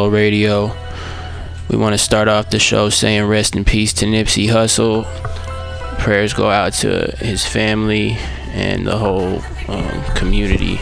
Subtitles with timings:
[0.00, 0.70] Radio.
[1.68, 5.04] We want to start off the show saying rest in peace to Nipsey Hussle.
[5.98, 8.12] Prayers go out to his family
[8.52, 10.78] and the whole um, community.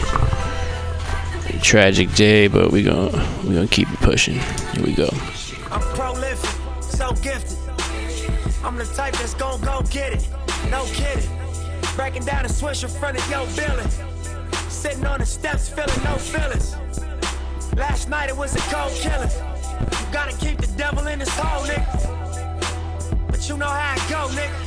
[1.63, 3.09] Tragic day, but we gonna
[3.43, 4.35] we gonna keep it pushing.
[4.35, 5.09] Here we go.
[5.71, 7.57] I'm prolific, so gifted.
[8.63, 10.29] I'm the type that's gon' go get it.
[10.69, 11.27] No kidding.
[11.95, 13.89] Breaking down a switch in front of your building.
[14.69, 16.75] Sitting on the steps, feeling no feelings.
[17.75, 19.29] Last night it was a cold killing.
[19.29, 23.27] You gotta keep the devil in his hole, nigga.
[23.27, 24.66] But you know how it go, nigga.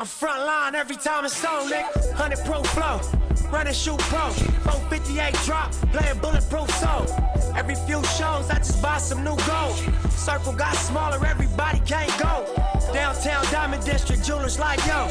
[0.00, 1.94] I'm front line every time it's on, nigga.
[2.16, 3.02] 100 pro flow,
[3.52, 4.30] running shoot pro.
[4.64, 7.04] 458 drop, playing bulletproof soul.
[7.54, 9.76] Every few shows, I just buy some new gold.
[10.08, 12.48] Circle got smaller, everybody can't go.
[12.94, 15.06] Downtown Diamond District, jewelers like yo.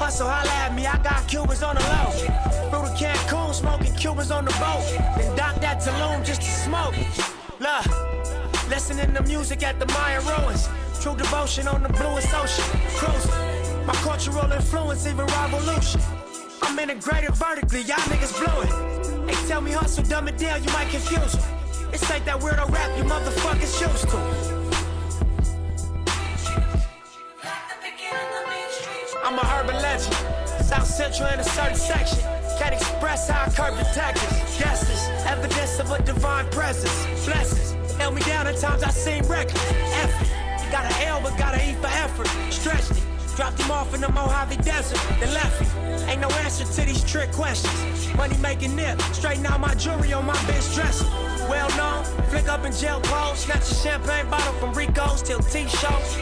[0.00, 2.10] Hustle, holla at me, I got Cubans on the low.
[2.70, 4.82] Through the Cancun, smoking Cubans on the boat.
[5.18, 6.94] Then dock that Tulum just to smoke.
[7.60, 10.70] Look, listening to music at the Mayan ruins.
[11.02, 12.64] True devotion on the bluest ocean.
[12.96, 13.51] Cruising.
[13.86, 16.00] My cultural influence, even revolution.
[16.62, 19.26] I'm integrated vertically, y'all niggas blew it.
[19.26, 21.42] They tell me hustle, dumb it down, you might confuse them.
[21.92, 24.62] It's like that weirdo rap you motherfuckers used to.
[29.24, 30.14] I'm a urban legend.
[30.64, 32.18] South Central in a certain section.
[32.58, 34.58] Can't express how I curb detectives.
[34.58, 37.26] Guesses, evidence of a divine presence.
[37.26, 39.60] Blessings, held me down at times I seem reckless.
[39.70, 42.28] Effort, got an L but got an E for effort.
[42.50, 45.00] Stretched it, dropped him off in the Mojave Desert.
[45.20, 46.08] Then left him.
[46.08, 48.14] Ain't no answer to these trick questions.
[48.16, 51.06] Money making nip, straighten out my jewelry on my bitch dresser.
[51.48, 56.16] Well known, flick up in jail clothes, snatch a champagne bottle from Rico's till T-shows.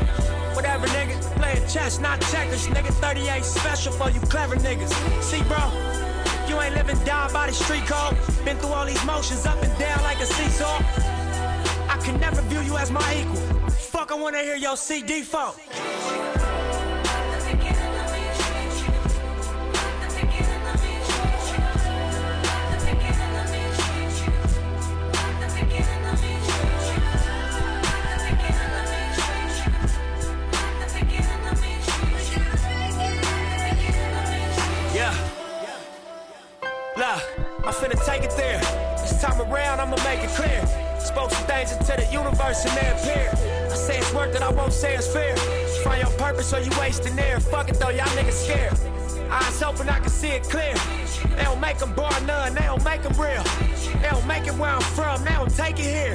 [0.54, 1.20] Whatever, nigga.
[1.36, 2.66] Playing chess, not checkers.
[2.66, 4.92] Nigga, 38 special for you clever niggas.
[5.22, 5.62] See, bro,
[6.48, 8.16] you ain't living down by the street code.
[8.44, 10.78] Been through all these motions up and down like a seesaw.
[11.88, 13.36] I can never view you as my equal.
[13.70, 15.58] Fuck, I wanna hear your CD fault.
[37.10, 37.22] Look,
[37.64, 38.60] I'm finna take it there.
[39.00, 40.64] This time around, I'ma make it clear.
[41.00, 43.34] Spoke some things into the universe and they appeared.
[43.68, 45.36] I say it's worth it, I won't say it's fair.
[45.82, 47.40] Find your purpose or you wasting air.
[47.40, 48.78] Fuck it though, y'all niggas scared.
[49.30, 50.74] Eyes open, I can see it clear.
[51.36, 53.44] They don't make them bar none, they don't make them real.
[54.02, 56.14] They don't make it where I'm from, they don't take it here.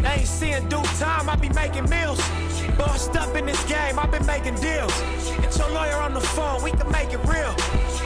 [0.00, 2.20] They ain't seeing due time, I be making meals.
[2.78, 4.94] Bossed up in this game, I've been making deals.
[5.42, 7.54] Get your lawyer on the phone, we can make it real.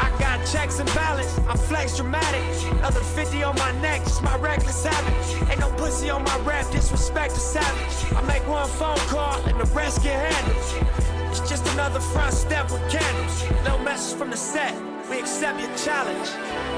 [0.03, 2.43] I got checks and balance, I'm flex dramatic.
[2.79, 5.51] Another 50 on my neck, just my reckless habit.
[5.51, 8.13] Ain't no pussy on my rap, disrespect the savage.
[8.13, 11.08] I make one phone call and the rest get handled.
[11.31, 13.45] It's just another front step with candles.
[13.65, 14.75] No message from the set,
[15.11, 16.78] we accept your challenge.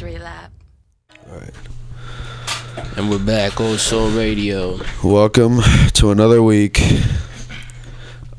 [0.00, 0.50] Victory lap.
[2.96, 4.78] And we're back, Old Soul Radio.
[5.04, 5.60] Welcome
[5.92, 6.80] to another week.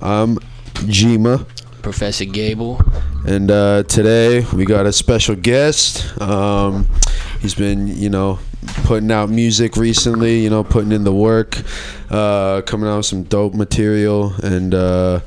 [0.01, 0.37] I'm
[0.89, 1.47] Jima,
[1.83, 2.81] Professor Gable.
[3.27, 6.19] and uh, today we got a special guest.
[6.19, 6.87] Um,
[7.41, 8.39] he's been, you know,
[8.85, 11.61] putting out music recently, you know, putting in the work,
[12.09, 15.19] uh, coming out with some dope material, and uh,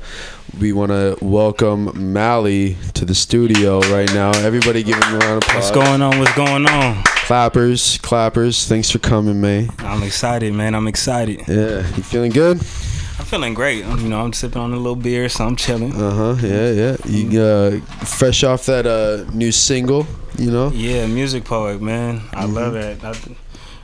[0.59, 4.31] we want to welcome Mally to the studio right now.
[4.31, 5.55] Everybody give him a round of applause.
[5.55, 6.19] What's going on?
[6.19, 7.03] What's going on?
[7.03, 8.67] Clappers, clappers.
[8.67, 9.69] Thanks for coming, man.
[9.79, 10.75] I'm excited, man.
[10.75, 11.41] I'm excited.
[11.47, 12.57] Yeah, you feeling good?
[12.57, 13.85] I'm feeling great.
[13.85, 15.93] You know, I'm sipping on a little beer, so I'm chilling.
[15.93, 16.35] Uh huh.
[16.41, 16.97] Yeah, yeah.
[17.05, 20.05] You uh, fresh off that uh, new single,
[20.37, 20.69] you know.
[20.69, 22.21] Yeah, music poet, man.
[22.33, 23.03] I love it.
[23.03, 23.15] I,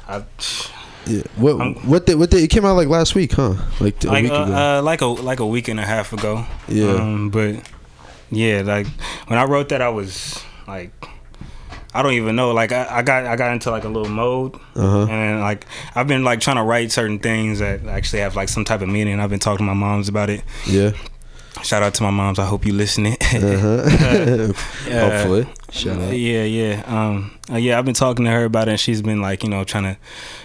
[0.07, 0.23] I,
[1.05, 1.23] Yeah.
[1.35, 2.43] What I'm- what day, what day?
[2.43, 3.55] It came out like last week, huh?
[3.79, 4.53] Like a like week uh, ago.
[4.53, 6.45] uh, like a like a week and a half ago.
[6.67, 6.93] Yeah.
[6.93, 7.55] Um, but
[8.29, 8.87] yeah, like
[9.27, 10.91] when I wrote that, I was like,
[11.93, 12.51] I don't even know.
[12.51, 15.07] Like I, I got I got into like a little mode, Uh-huh.
[15.09, 15.65] and like
[15.95, 18.87] I've been like trying to write certain things that actually have like some type of
[18.89, 19.19] meaning.
[19.19, 20.43] I've been talking to my moms about it.
[20.67, 20.91] Yeah.
[21.63, 22.39] Shout out to my moms.
[22.39, 23.17] I hope you listening.
[23.33, 24.53] Uh-huh.
[24.89, 25.47] Hopefully.
[25.71, 26.17] Shout out.
[26.17, 26.83] Yeah, yeah.
[26.85, 29.49] Um, uh, yeah, I've been talking to her about it, and she's been like, you
[29.49, 29.97] know, trying to,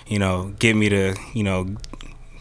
[0.06, 1.75] you know, get me to, you know,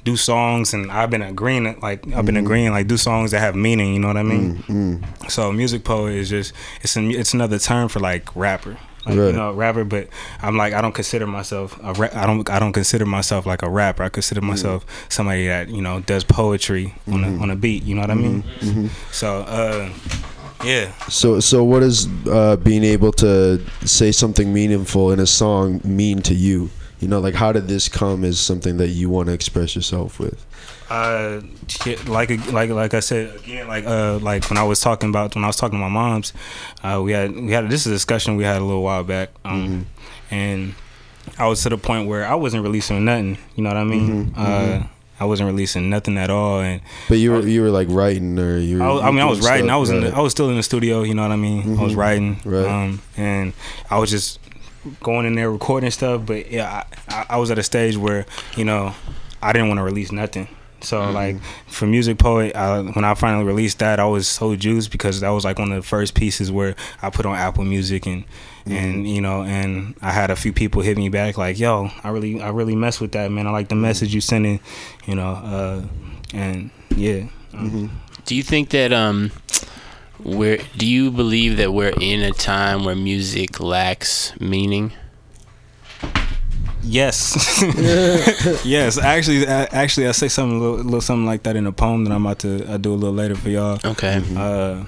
[0.03, 2.25] do songs, and I've been agreeing, like, I've Mm-hmm.
[2.25, 3.93] been agreeing, like, do songs that have meaning.
[3.93, 4.57] You know what I mean?
[4.67, 8.77] Mm, So, music poet is just, it's an, it's another term for like rapper.
[9.05, 9.27] Like, Right.
[9.27, 10.07] you know, rapper, but
[10.41, 13.61] I'm like I don't consider myself a ra- I don't I don't consider myself like
[13.61, 14.03] a rapper.
[14.03, 14.49] I consider Mm-hmm.
[14.49, 17.83] myself somebody that you know does poetry on a on a beat.
[17.83, 18.43] You know what I mean?
[18.61, 18.87] Mm-hmm.
[19.11, 19.89] So, uh,
[20.63, 20.91] yeah.
[21.09, 26.21] So, so what does uh, being able to say something meaningful in a song mean
[26.23, 26.69] to you?
[26.99, 30.17] You know, like how did this come as something that you want to express yourself
[30.19, 30.43] with?
[30.95, 31.41] Uh,
[32.07, 35.43] like like like I said again, like uh, like when I was talking about when
[35.43, 36.31] I was talking to my mom's,
[36.83, 39.29] uh, we had we had this is a discussion we had a little while back,
[39.43, 39.87] um,
[40.31, 40.73] and
[41.37, 43.37] I was to the point where I wasn't releasing nothing.
[43.55, 44.33] You know what I mean?
[44.37, 44.87] uh,
[45.19, 48.57] I wasn't releasing nothing at all, and But you were you were like writing or
[48.57, 48.79] you.
[48.79, 49.65] Were, I, was, I mean, I was writing.
[49.65, 50.15] stuff, I was in the.
[50.15, 51.03] I was still in the studio.
[51.03, 51.77] You know what I mean?
[51.77, 52.65] I was writing, Right.
[52.65, 53.53] um, and
[53.89, 54.39] I was just
[55.01, 56.25] going in there recording stuff.
[56.25, 58.25] But yeah, I, I, I was at a stage where
[58.55, 58.93] you know
[59.41, 60.47] I didn't want to release nothing.
[60.85, 61.13] So Mm-hmm.
[61.13, 61.35] like
[61.67, 65.29] for music poet, I, when I finally released that, I was so juiced because that
[65.29, 68.23] was like one of the first pieces where I put on Apple Music and
[68.65, 68.73] Mm-hmm.
[68.77, 72.09] and you know and I had a few people hit me back like, yo, I
[72.09, 73.45] really I really mess with that man.
[73.45, 74.59] I like the message you sending,
[75.05, 75.81] you know, uh,
[76.33, 77.27] and yeah.
[77.53, 77.87] Mm-hmm.
[78.25, 79.29] Do you think that um
[80.23, 84.91] we're do you believe that we're in a time where music lacks meaning?
[86.87, 87.63] Yes,
[88.65, 88.97] yes.
[88.99, 92.03] Actually, I, actually, I say something a little, little something like that in a poem
[92.05, 93.79] that I'm about to I do a little later for y'all.
[93.83, 94.21] Okay.
[94.35, 94.85] Uh,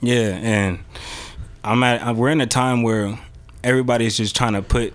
[0.00, 0.78] yeah, and
[1.64, 3.18] I'm at uh, we're in a time where
[3.64, 4.94] everybody's just trying to put.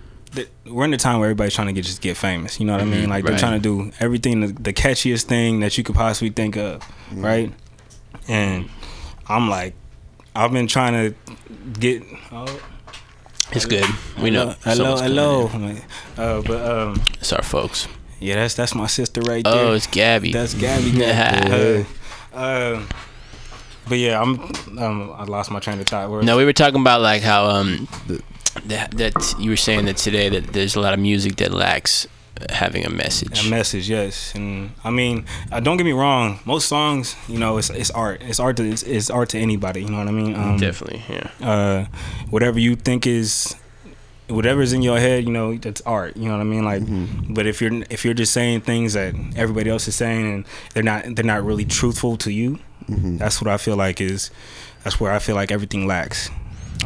[0.66, 2.58] We're in a time where everybody's trying to get just get famous.
[2.58, 3.08] You know what I mean?
[3.08, 6.56] Like they're trying to do everything the, the catchiest thing that you could possibly think
[6.56, 6.82] of,
[7.12, 7.52] right?
[8.26, 8.68] And
[9.28, 9.74] I'm like,
[10.34, 11.32] I've been trying to
[11.78, 12.02] get.
[12.32, 12.60] Oh,
[13.54, 13.84] It's good.
[14.20, 14.54] We know.
[14.64, 15.48] Hello, hello.
[15.48, 15.80] coming
[16.16, 17.00] Uh, but um.
[17.20, 17.86] It's our folks.
[18.20, 19.52] yeah, that's that's my sister right there.
[19.54, 20.32] Oh, it's Gabby.
[20.32, 21.04] That's Gabby.
[21.04, 21.84] Uh,
[22.36, 22.82] uh,
[23.88, 24.40] but yeah, I'm.
[24.78, 26.10] Um, I lost my train of thought.
[26.10, 27.86] Where- No, we were talking about like how um
[28.66, 32.06] that that you were saying that today that there's a lot of music that lacks
[32.50, 33.46] having a message.
[33.46, 34.34] a message, yes.
[34.34, 36.40] And I mean, uh, don't get me wrong.
[36.44, 38.22] Most songs, you know, it's it's art.
[38.22, 39.82] It's art to it's, it's art to anybody.
[39.82, 40.34] You know what I mean?
[40.34, 41.30] Um, Definitely, yeah.
[41.40, 41.86] uh,
[42.30, 43.54] whatever you think is
[44.28, 46.16] whatever's in your head, you know, that's art.
[46.16, 46.64] You know what I mean?
[46.64, 46.82] Like,
[47.34, 50.82] but if you're if you're just saying things that everybody else is saying and they're
[50.82, 52.58] not they're not really truthful to you,
[52.88, 54.30] that's what I feel like is
[54.82, 56.30] that's where I feel like everything lacks.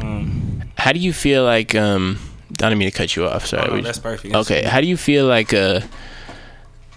[0.01, 2.19] Um, How do you feel like um?
[2.51, 3.47] I don't mean to cut you off.
[3.47, 3.69] Sorry.
[3.69, 4.35] oh, no, that's perfect.
[4.35, 4.63] okay.
[4.65, 5.83] How do you feel like a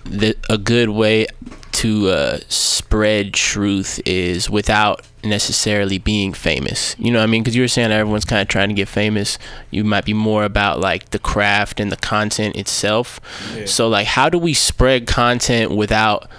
[0.06, 1.28] the, a good way
[1.72, 6.96] to uh, spread truth is without necessarily being famous?
[6.98, 7.44] You know what I mean?
[7.44, 9.38] Because you were saying everyone's kind of trying to get famous.
[9.70, 13.20] You might be more about like the craft and the content itself.
[13.56, 13.66] Yeah.
[13.66, 16.30] So like, how do we spread content without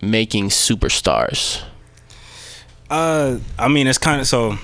[0.00, 1.62] making superstars?
[2.88, 4.58] Uh, I mean, it's kind of so.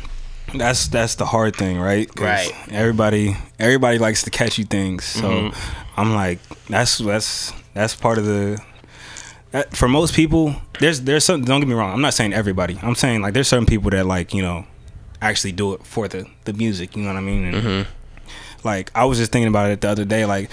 [0.55, 2.09] That's that's the hard thing, right?
[2.19, 2.51] Right.
[2.71, 5.57] Everybody everybody likes the catchy things, so Mhm.
[5.97, 6.39] I'm like,
[6.69, 8.61] that's that's that's part of the.
[9.53, 11.45] That, for most people, there's there's some.
[11.45, 11.93] Don't get me wrong.
[11.93, 12.79] I'm not saying everybody.
[12.83, 14.65] I'm saying like there's certain people that like you know,
[15.21, 16.97] actually do it for the the music.
[16.97, 17.45] You know what I mean?
[17.45, 17.87] And, Mhm.
[18.65, 20.25] Like I was just thinking about it the other day.
[20.27, 20.51] Like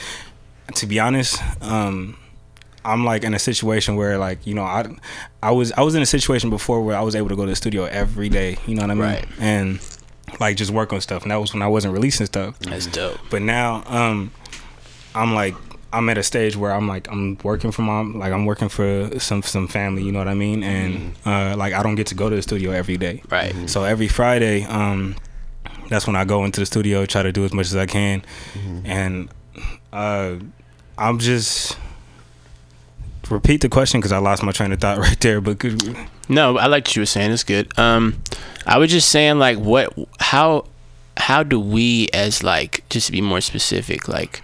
[0.75, 2.17] to be honest, um,
[2.85, 4.87] I'm like in a situation where like you know I
[5.43, 7.51] I was I was in a situation before where I was able to go to
[7.51, 8.57] the studio every day.
[8.65, 9.03] You know what I mean?
[9.03, 9.27] Right.
[9.39, 9.79] And
[10.39, 11.23] like just work on stuff.
[11.23, 12.57] And that was when I wasn't releasing stuff.
[12.59, 13.19] That's dope.
[13.29, 14.31] But now um,
[15.15, 15.55] I'm like
[15.91, 19.19] I'm at a stage where I'm like I'm working for mom, like I'm working for
[19.19, 20.03] some some family.
[20.03, 20.63] You know what I mean?
[20.63, 23.23] And uh, like I don't get to go to the studio every day.
[23.29, 23.53] Right.
[23.69, 25.15] So every Friday, um,
[25.89, 28.23] that's when I go into the studio, try to do as much as I can,
[28.85, 29.29] and
[29.91, 30.35] uh,
[30.97, 31.75] I'm just
[33.29, 35.41] repeat the question because I lost my train of thought right there.
[35.41, 37.31] But good, No, I like what you were saying.
[37.31, 37.77] It's good.
[37.77, 38.21] Um,
[38.65, 40.65] I was just saying like what, how,
[41.17, 44.41] how do we as like just to be more specific, like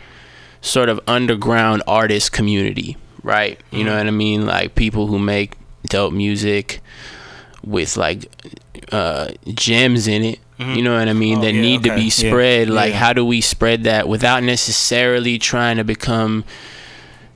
[0.61, 3.59] sort of underground artist community, right?
[3.71, 4.45] You know what I mean?
[4.45, 6.81] Like people who make dope music
[7.63, 8.25] with like
[8.91, 10.39] uh gems in it.
[10.57, 11.39] You know what I mean?
[11.39, 11.99] Oh, that yeah, need to okay.
[11.99, 12.69] be Yeah, spread.
[12.69, 12.97] Like yeah.
[12.97, 16.45] how do we spread that without necessarily trying to become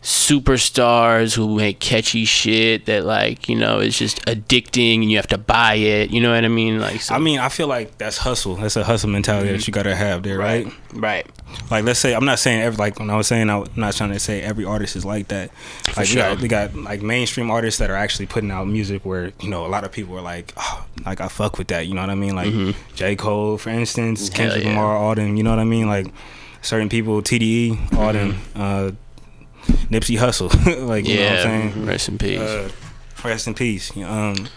[0.10, 5.28] superstars who make catchy shit that like you know is just addicting and you have
[5.28, 6.10] to buy it.
[6.10, 6.80] You know what I mean?
[6.80, 8.56] Like, so, I mean, I feel like that's hustle.
[8.56, 10.66] That's a hustle mentality that you gotta have there, right?
[10.94, 11.28] right.
[11.70, 14.12] Like, let's say I'm not saying every like when I was saying I'm not trying
[14.12, 15.52] to say every artist is like that.
[15.90, 16.24] Like, we sure.
[16.24, 19.64] got we got like mainstream artists that are actually putting out music where you know
[19.64, 21.86] a lot of people are like, oh, like I fuck with that.
[21.86, 22.36] You know what I mean?
[22.36, 24.70] Like J Cole, for instance, Kendrick yeah.
[24.72, 25.36] Lamar, all them.
[25.36, 25.88] You know what I mean?
[25.88, 26.08] Like
[26.64, 28.40] certain people, TDE, all them.
[28.56, 28.92] Uh,
[29.90, 30.50] Nipsey Hussle,
[30.88, 31.44] like you know what I'm Yeah.
[31.72, 31.86] saying.
[31.86, 32.40] Rest in peace.
[32.40, 32.70] Uh,
[33.24, 33.96] rest in peace.
[33.98, 34.48] Um,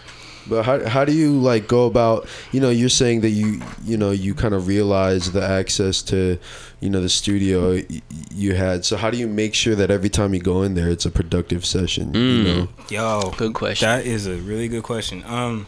[0.45, 2.27] But how how do you like go about?
[2.51, 6.37] You know, you're saying that you you know you kind of realize the access to,
[6.81, 8.83] you know, the studio y- you had.
[8.83, 11.11] So how do you make sure that every time you go in there, it's a
[11.11, 12.13] productive session?
[12.13, 12.67] You know.
[12.89, 13.87] Yo, Good question.
[13.87, 15.23] That is a really good question.
[15.25, 15.65] Um,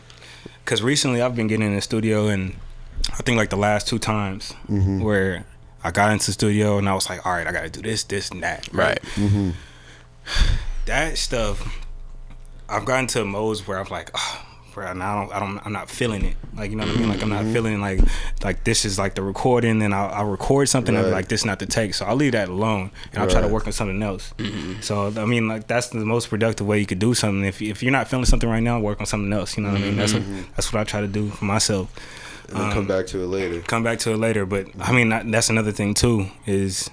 [0.66, 2.56] cause recently I've been getting in the studio, and
[3.14, 5.46] I think like the last two times where
[5.86, 8.04] I got into the studio and I was like, all right, I gotta do this,
[8.06, 8.68] this, and that.
[8.74, 9.00] right.
[9.15, 9.51] Mm-hmm.
[10.88, 11.84] That stuff,
[12.70, 15.74] I've gotten to modes where I'm like, oh, bro, now I don't, I don't, I'm
[15.74, 16.36] not feeling it.
[16.56, 17.10] Like you know what I mean?
[17.10, 17.54] Like I'm not mm-hmm.
[17.54, 18.01] feeling like,
[18.44, 20.96] like this is like the recording, and I'll, I'll record something.
[20.96, 21.15] I'll be Right.
[21.15, 21.96] like, this is not the take.
[21.96, 24.34] So I'll leave that alone, and I'll try to work on something else.
[24.38, 24.82] Mm-hmm.
[24.82, 27.44] So I mean, like that's the most productive way you could do something.
[27.46, 29.58] If if you're not feeling something right now, work on something else.
[29.58, 29.98] You know what I mean?
[29.98, 30.24] That's what
[30.56, 31.92] that's what I try to do for myself.
[32.50, 33.62] And then come back to it later.
[33.62, 36.90] Come back to it later, but I mean that's another thing too is.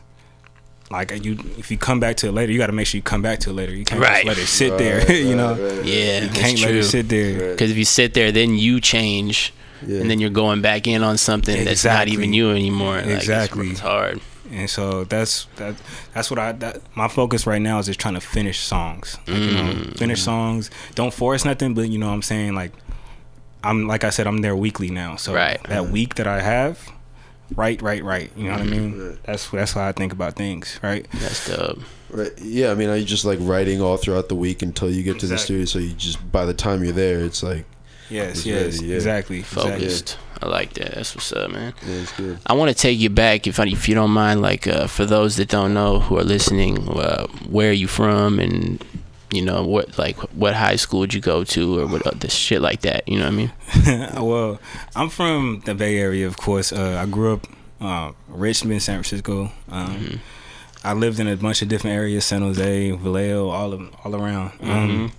[0.91, 3.03] Like you, if you come back to it later, you got to make sure you
[3.03, 3.75] come back to it later.
[3.75, 4.27] You can't Right.
[4.27, 5.13] just let it sit Right, there.
[5.17, 5.85] you know, right.
[5.87, 7.33] Yeah, you that's can't let it sit there.
[7.41, 7.51] Right.
[7.53, 9.55] Because if you sit there, then you change,
[9.87, 10.01] Yeah.
[10.03, 12.97] and then you're going back in on something that's not even you anymore.
[12.97, 13.71] Like, Exactly.
[13.71, 14.21] it's, hard.
[14.51, 15.77] and so that's that.
[16.13, 16.53] That's what I.
[16.53, 19.17] That, my focus right now is just trying to finish songs.
[19.27, 19.97] Like, you know, Mm.
[19.97, 20.69] finish songs.
[20.95, 22.55] Don't force nothing, but you know what I'm saying.
[22.55, 22.73] Like,
[23.65, 25.17] I'm like I said, I'm there weekly now.
[25.17, 25.63] So Right.
[25.69, 26.79] that week that I have,
[27.57, 28.31] right, right, right.
[28.37, 28.99] You know what I mean?
[29.09, 29.19] Right.
[29.25, 30.79] That's that's how I think about things.
[30.83, 31.07] Right.
[31.15, 31.81] That's dope.
[32.11, 32.33] Right.
[32.41, 32.71] Yeah.
[32.73, 35.27] I mean, are you just like writing all throughout the week until you get to
[35.27, 35.65] the studio?
[35.65, 37.65] So you just by the time you're there, it's like
[38.11, 38.39] Yes.
[38.39, 38.75] It's Yes.
[38.75, 38.95] ready, yeah.
[38.97, 39.39] Exactly.
[39.39, 39.43] exactly.
[39.79, 40.19] Focused.
[40.43, 40.97] I like that.
[40.97, 41.73] That's what's up, man.
[41.87, 42.39] yeah, it's good.
[42.45, 45.07] I want to take you back, if I if you don't mind, like uh, for
[45.07, 48.85] those that don't know who are listening, uh, where are you from, and
[49.33, 52.61] you know what, like what high school would you go to, or what other shit
[52.61, 53.09] like that.
[53.09, 53.53] You know what I mean?
[54.29, 54.61] well,
[54.95, 56.73] I'm from the Bay Area, of course.
[56.73, 57.47] Uh, I grew up
[57.81, 59.51] uh, Richmond, San Francisco.
[59.69, 60.21] Um,
[60.85, 64.53] I lived in a bunch of different areas: San Jose, Vallejo, all of all around.
[64.61, 65.13] Um,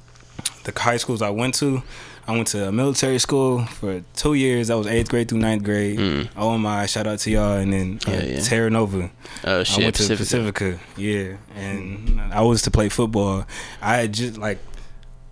[0.63, 1.83] the high schools I went to,
[2.25, 4.69] I went to a military school for two years.
[4.69, 6.29] I was eighth grade through ninth grade.
[6.37, 6.85] Oh my!
[6.85, 8.39] Shout out to y'all, and then uh, Yeah, yeah.
[8.39, 9.11] Terra Nova.
[9.43, 10.53] Oh I shit, went to Pacifica.
[10.53, 10.79] Pacifica.
[10.97, 13.45] Yeah, and I was to play football.
[13.81, 14.59] I had just like,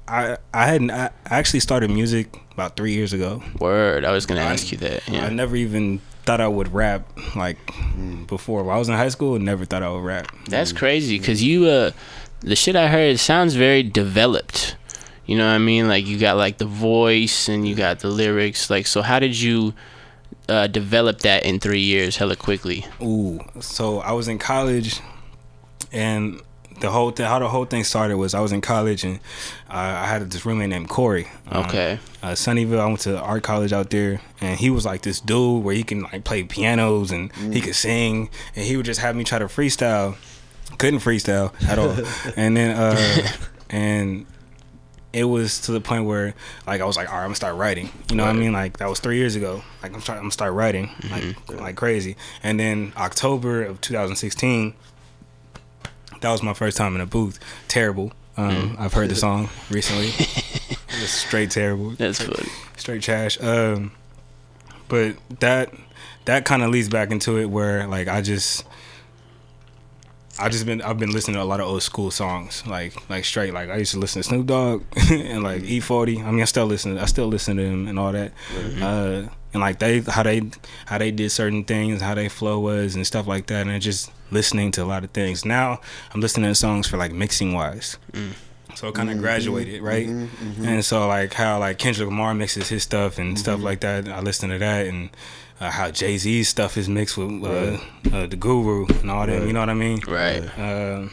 [0.07, 0.91] I I hadn't.
[0.91, 3.41] I actually started music about three years ago.
[3.59, 4.03] Word.
[4.03, 5.07] I was gonna I- ask you that.
[5.09, 7.07] I never even thought I would rap
[7.37, 7.57] like
[8.27, 8.63] before.
[8.63, 10.27] When I was in high school, never thought I would rap.
[10.49, 11.91] That's crazy because you, uh,
[12.41, 14.75] the shit I heard sounds very developed.
[15.31, 15.87] You know what I mean?
[15.87, 18.69] Like you got like the voice and you got the lyrics.
[18.69, 19.73] Like, so how did you
[20.49, 22.85] uh, develop that in three years, hella quickly?
[23.01, 24.99] Ooh, so I was in college,
[25.93, 26.41] and
[26.81, 29.19] the whole thing, how the whole thing started was I was in college and
[29.69, 31.27] uh, I had this roommate named Corey.
[31.47, 31.99] Um, Okay.
[32.23, 32.79] uh, Sunnyvale.
[32.79, 35.83] I went to art college out there, and he was like this dude where he
[35.83, 39.39] can like play pianos and he could sing, and he would just have me try
[39.39, 40.17] to freestyle.
[40.77, 41.95] Couldn't freestyle at all,
[42.35, 43.27] and then uh,
[43.69, 44.25] and
[45.13, 46.33] it was to the point where
[46.65, 47.89] like I was like, all right, I'm gonna start writing.
[48.09, 48.53] You know what I mean?
[48.53, 49.63] Like that was three years ago.
[49.83, 52.15] Like I'm trying, I'm gonna start writing like like crazy.
[52.43, 54.73] And then October of 2016,
[56.21, 57.39] that was my first time in a booth.
[57.67, 58.11] Terrible.
[58.37, 60.11] Um, I've heard the song recently.
[61.03, 62.49] It's straight terrible That's funny.
[62.77, 63.41] straight trash.
[63.41, 63.93] Um,
[64.87, 65.73] but that
[66.25, 68.65] that kind of leads back into it where like I just
[70.41, 73.25] I just been I've been listening to a lot of old school songs like like
[73.25, 75.71] straight like I used to listen to Snoop Dogg and like mm-hmm.
[75.71, 76.25] E-40.
[76.25, 78.33] I mean I still listen I still listen to them and all that.
[78.53, 78.83] Mm-hmm.
[78.83, 80.41] Uh, and like they how they
[80.85, 84.11] how they did certain things, how they flow was and stuff like that, and just
[84.31, 85.45] listening to a lot of things.
[85.45, 85.79] Now
[86.13, 87.97] I'm listening to songs for like mixing wise.
[88.11, 88.33] Mm.
[88.75, 89.23] So it kind of mm-hmm.
[89.23, 90.07] graduated, right?
[90.07, 94.07] And so like how like Kendrick Lamar mixes his stuff and stuff like that.
[94.07, 95.09] I listen to that and
[95.61, 97.77] uh, how Jay Z's stuff is mixed with uh,
[98.11, 99.45] uh, the Guru and all that.
[99.45, 100.01] You know what I mean?
[100.07, 100.43] Right.
[100.59, 101.07] Uh,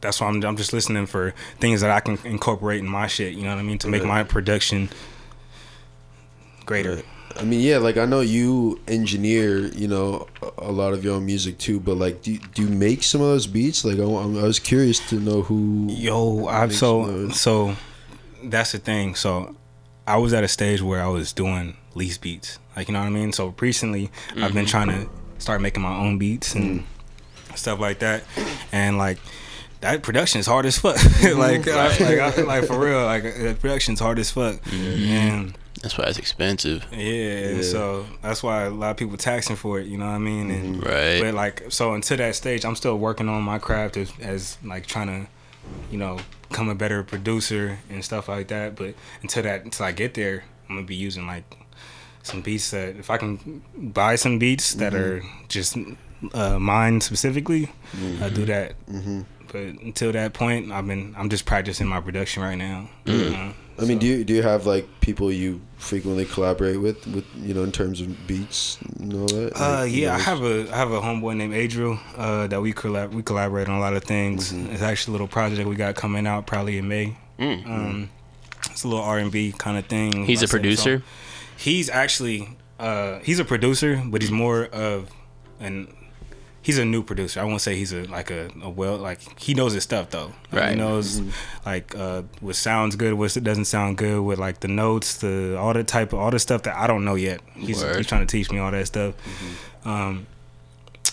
[0.00, 3.34] that's why I'm I'm just listening for things that I can incorporate in my shit.
[3.34, 3.78] You know what I mean?
[3.78, 4.88] To make my production
[6.64, 7.02] greater.
[7.36, 11.26] I mean, yeah, like I know you engineer, you know, a lot of your own
[11.26, 11.80] music too.
[11.80, 13.84] But like, do you, do you make some of those beats?
[13.84, 15.88] Like, I, I'm- was curious to know who.
[15.90, 17.74] Yo, I'm so so.
[18.44, 19.14] That's the thing.
[19.14, 19.56] So,
[20.06, 22.58] I was at a stage where I was doing lease beats.
[22.76, 23.32] Like you know what I mean.
[23.32, 24.66] So recently, I've been mm-hmm.
[24.66, 27.56] trying to start making my own beats and mm.
[27.56, 28.24] stuff like that.
[28.72, 29.18] And like
[29.80, 30.96] that production is hard as fuck.
[31.24, 31.38] Mm-hmm.
[31.38, 34.56] like, I, like, I, like for real, like uh, production's hard as fuck.
[34.62, 35.04] Mm-hmm.
[35.04, 36.84] And That's why it's expensive.
[36.92, 37.62] yeah, Yeah.
[37.62, 39.86] so that's why a lot of people taxing for it.
[39.86, 40.50] You know what I mean?
[40.50, 41.20] And Right.
[41.22, 44.86] but like, so until that stage, I'm still working on my craft as, as like
[44.86, 45.30] trying to,
[45.90, 48.76] you know, become a better producer and stuff like that.
[48.76, 51.44] But until that, until I get there, I'm gonna be using like
[52.24, 55.76] some beats that if I can buy some beats that are just
[56.32, 57.70] uh, mine specifically,
[58.20, 58.74] I do that.
[59.52, 62.88] But until that point, I've been I'm just practicing my production right now.
[63.04, 63.52] you know?
[63.78, 67.54] I mean, do you do you have like people you frequently collaborate with, with you
[67.54, 69.52] know, in terms of beats and all that?
[69.54, 72.46] Uh, Like, you yeah, know, I have a I have a homeboy named Adriel uh,
[72.48, 74.52] that we collab we collaborate on a lot of things.
[74.52, 77.16] It's actually a little project we got coming out probably in May.
[77.38, 78.10] Um,
[78.70, 80.24] it's a little R and B kind of thing.
[80.24, 80.98] He's a producer?
[80.98, 81.04] so.
[81.64, 82.40] He's actually
[82.78, 85.10] uh, he's a producer, but he's more of
[85.60, 85.74] an
[86.60, 87.40] he's a new producer.
[87.40, 90.32] I won't say he's a like a, a well like he knows his stuff though.
[90.52, 90.70] Like, Right.
[90.70, 91.22] He knows
[91.64, 95.72] like uh, what sounds good, what doesn't sound good, with like the notes, the all
[95.72, 97.40] the type of all the stuff that I don't know yet.
[97.54, 99.14] He's he's trying to teach me all that stuff.
[99.86, 100.26] Um,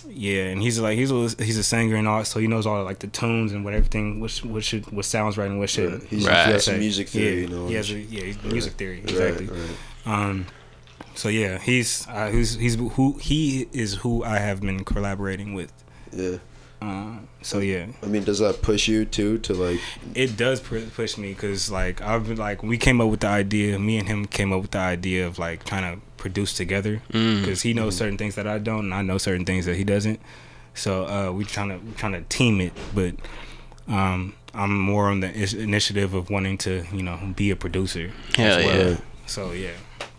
[0.10, 2.84] yeah, and he's like he's a he's a singer and all, so he knows all
[2.84, 5.70] like the tunes and what everything, what sh- what should what sounds right and what
[5.70, 5.92] should.
[5.94, 6.04] Right.
[6.10, 6.48] He's Right.
[6.48, 7.68] he has some music theory, yeah, you know.
[7.68, 9.46] he has a, yeah, he's music theory Right, exactly.
[9.48, 9.70] right.
[10.06, 10.48] Um,
[11.16, 15.72] so yeah, he's uh, who's he's who he is who I have been collaborating with.
[16.12, 16.38] Yeah.
[16.82, 19.80] Um, so yeah, I mean, does that push you too to like?
[20.16, 23.78] it does push me because like I've been like we came up with the idea.
[23.78, 27.42] Me and him came up with the idea of like trying to produce together Mm.
[27.42, 29.84] because he knows certain things that I don't, and I know certain things that he
[29.84, 30.20] doesn't.
[30.74, 33.14] So uh, we trying to we trying to team it, but
[33.88, 35.32] um, I'm more on the
[35.62, 38.12] initiative of wanting to you know be a producer.
[38.36, 38.90] Hell as yeah.
[38.92, 39.02] Right.
[39.28, 39.70] So yeah.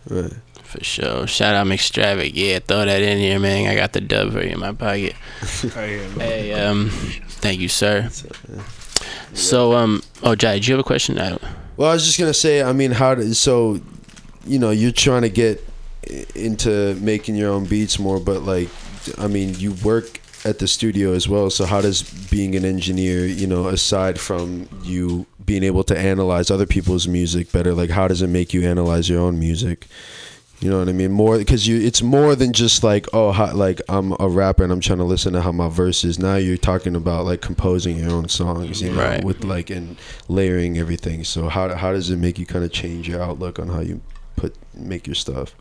[0.09, 0.33] Right.
[0.63, 1.27] For sure.
[1.27, 2.31] Shout out McStravic.
[2.33, 3.69] Yeah, throw that in here, man.
[3.69, 5.15] I got the dub for you in my pocket.
[5.75, 6.19] Yeah, man.
[6.19, 8.09] Hey, um, thank you, sir.
[9.33, 11.19] So, um, oh, Jai, do you have a question?
[11.19, 11.37] I,
[11.77, 12.61] Well, I was just gonna say.
[12.63, 13.79] I mean, how do so?
[14.45, 15.63] You know, you're trying to get
[16.35, 18.69] into making your own beats more, but like,
[19.17, 21.49] I mean, you work at the studio as well.
[21.49, 26.49] So how does being an engineer, you know, aside from you being able to analyze
[26.51, 29.87] other people's music better, like how does it make you analyze your own music?
[30.59, 31.11] You know what I mean?
[31.11, 34.71] More because you, it's more than just like, oh, how, like I'm a rapper and
[34.71, 36.19] I'm trying to listen to how my verse is.
[36.19, 39.23] Now you're talking about like composing your own songs, you know, Right.
[39.23, 39.97] with like and
[40.29, 41.25] layering everything.
[41.25, 43.99] So how how does it make you kind of change your outlook on how you
[44.37, 45.53] put make your stuff?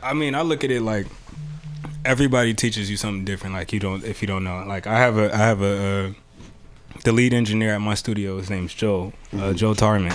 [0.00, 1.06] I mean, I look at it like
[2.04, 3.54] everybody teaches you something different.
[3.54, 4.64] Like you don't, if you don't know.
[4.66, 6.12] Like I have a, I have a, uh,
[7.04, 8.38] the lead engineer at my studio.
[8.38, 10.12] His name's Joe, uh, Joe Tarman.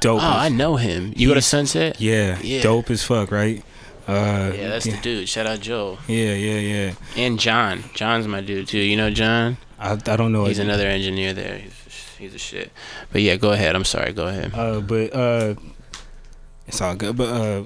[0.00, 0.22] Dope.
[0.22, 1.12] oh, as- I know him.
[1.16, 2.00] You go to Sunset?
[2.00, 2.62] Yeah, Yeah.
[2.62, 3.62] dope as fuck, right?
[4.06, 5.28] Uh, Yeah, that's the dude.
[5.28, 6.92] Shout out Joe yeah, yeah, yeah.
[7.16, 7.84] and John.
[7.94, 8.78] John's my dude too.
[8.78, 9.58] You know John?
[9.78, 10.46] I, I don't know.
[10.46, 10.64] He's it.
[10.64, 11.58] another engineer there.
[11.58, 11.74] He's,
[12.18, 12.72] he's a shit.
[13.12, 13.76] But yeah, go ahead.
[13.76, 14.12] I'm sorry.
[14.12, 14.52] Go ahead.
[14.54, 15.54] Uh, but uh,
[16.66, 17.16] it's all good.
[17.16, 17.64] But uh,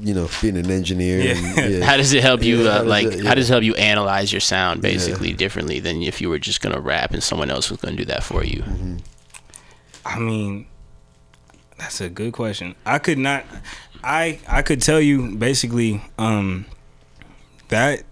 [0.00, 1.20] You know, being an engineer.
[1.20, 1.32] Yeah.
[1.60, 1.84] And, yeah.
[1.88, 2.64] How does it help you?
[2.64, 5.78] Yeah, uh, how like, it- how does it help you analyze your sound basically differently
[5.80, 8.42] than if you were just gonna rap and someone else was gonna do that for
[8.44, 8.62] you?
[8.62, 8.96] Mm-hmm.
[10.04, 10.66] I mean,
[11.78, 12.74] that's a good question.
[12.84, 13.44] I could not.
[14.02, 16.66] I I could tell you basically um,
[17.68, 18.02] that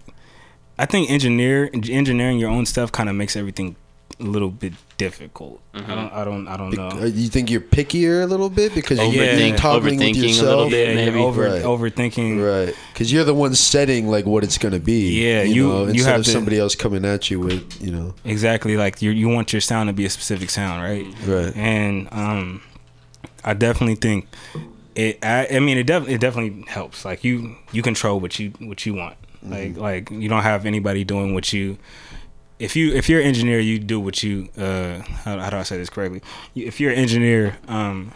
[0.77, 3.75] I think engineer engineering your own stuff kind of makes everything
[4.19, 5.59] a little bit difficult.
[5.73, 7.05] I don't I don't I don't Uh, know.
[7.05, 10.47] You think you're pickier a little bit because you're Overthink- toggling with overthinking a yourself,
[10.47, 10.87] little bit.
[10.89, 11.19] Yeah, maybe.
[11.19, 11.63] over Right.
[11.63, 12.37] overthinking.
[12.67, 12.75] right?
[12.93, 15.23] Because you're the one setting like what it's gonna be.
[15.25, 17.81] Yeah, you, you- know, you instead have of to- somebody else coming at you with
[17.81, 18.13] you know.
[18.25, 21.07] Exactly, like you you want your sound to be a specific sound, right?
[21.25, 21.55] Right.
[21.57, 22.61] And um,
[23.43, 24.27] I definitely think
[24.95, 25.17] it.
[25.23, 27.05] I, I mean, it definitely it definitely helps.
[27.05, 29.15] Like you you control what you what you want.
[29.41, 31.77] Like like you don't have anybody doing what you.
[32.59, 34.49] If you if you're an engineer, you do what you.
[34.57, 36.21] Uh, how, how do I say this correctly?
[36.55, 38.11] If you're an engineer, um,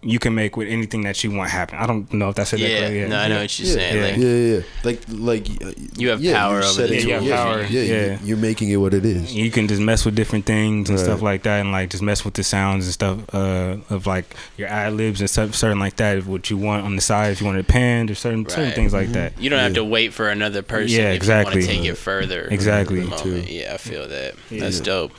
[0.00, 1.76] you can make with anything that you want happen.
[1.76, 2.60] I don't know if that's it.
[2.60, 3.08] Yeah, correctly.
[3.08, 3.96] no, I know what you're yeah, saying.
[3.96, 4.02] yeah.
[4.06, 4.62] Like, yeah, yeah, yeah.
[4.84, 7.80] Like, like uh, You have yeah, power over it- Yeah, you have yeah, power, Yeah,
[7.82, 8.18] you- yeah.
[8.22, 9.34] you're making it what it is.
[9.34, 11.04] you can just mess with different things and Right.
[11.04, 14.36] stuff like that, and like just mess with the sounds and stuff uh, of like
[14.56, 16.24] your ad libs and stuff, certain like that.
[16.26, 18.74] What you want on the side, if you want it panned or certain certain Right.
[18.74, 19.32] things like that.
[19.40, 21.60] You don't have to wait for another person Yeah, if exactly.
[21.62, 22.46] you want to take it further.
[22.50, 23.00] Exactly.
[23.00, 23.28] at the Too.
[23.30, 23.50] moment.
[23.50, 24.34] Yeah, I feel that.
[24.48, 24.60] Yeah.
[24.60, 25.10] That's dope.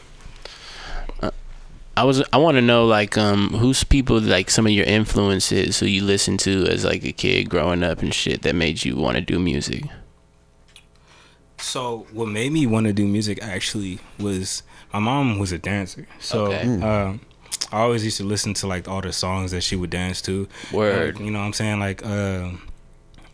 [2.00, 5.80] I was I want to know like um who's people like some of your influences
[5.80, 8.96] who you listened to as like a kid growing up and shit that made you
[8.96, 9.84] want to do music.
[11.58, 16.08] So what made me want to do music actually was my mom was a dancer,
[16.22, 16.64] so Okay.
[16.64, 16.84] Mm.
[16.84, 17.20] um,
[17.70, 20.48] I always used to listen to like all the songs that she would dance to.
[20.72, 21.16] Word.
[21.16, 21.80] Like, you know what I'm saying?
[21.82, 22.52] Like, uh,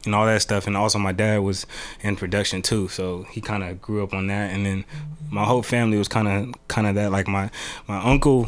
[0.06, 0.68] and all that stuff.
[0.68, 1.66] And also, my dad was
[2.02, 4.52] in production too, so he kind of grew up on that.
[4.52, 4.86] And then
[5.30, 7.12] my whole family was kind of kind of that.
[7.12, 7.50] Like my
[7.88, 8.48] my uncle,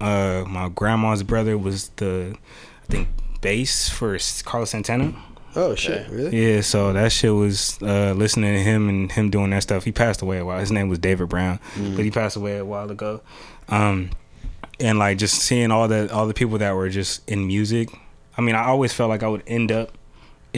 [0.00, 2.36] uh, my grandma's brother was the
[2.88, 3.08] I think
[3.40, 5.14] bass for Carlos Santana.
[5.56, 6.08] Oh shit!
[6.10, 6.54] Really?
[6.54, 9.84] Yeah, so that shit was uh, listening to him and him doing that stuff.
[9.84, 10.60] He passed away a while.
[10.60, 11.58] His name was David Brown,
[11.96, 13.22] but he passed away a while ago.
[13.68, 14.10] Um,
[14.80, 17.88] and like just seeing all the all the people that were just in music.
[18.36, 19.97] I mean, I always felt like I would end up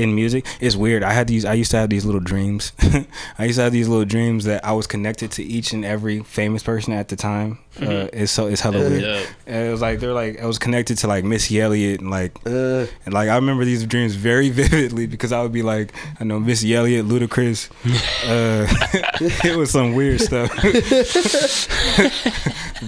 [0.00, 0.46] in music.
[0.60, 1.02] It's weird.
[1.02, 1.44] I had these.
[1.44, 2.72] I used to have these little dreams.
[3.38, 6.20] I used to have these little dreams that I was connected to each and every
[6.22, 7.58] famous person at the time.
[7.80, 9.02] Uh, it's so it's hella weird.
[9.02, 9.26] Dope.
[9.46, 12.32] And it was like they're like I was connected to like Missy Elliott and like
[12.44, 16.24] Uh, and like I remember these dreams very vividly because I would be like, I
[16.24, 17.68] know Missy Elliott, Ludacris.
[18.30, 18.66] Uh,
[19.44, 20.50] it was some weird stuff.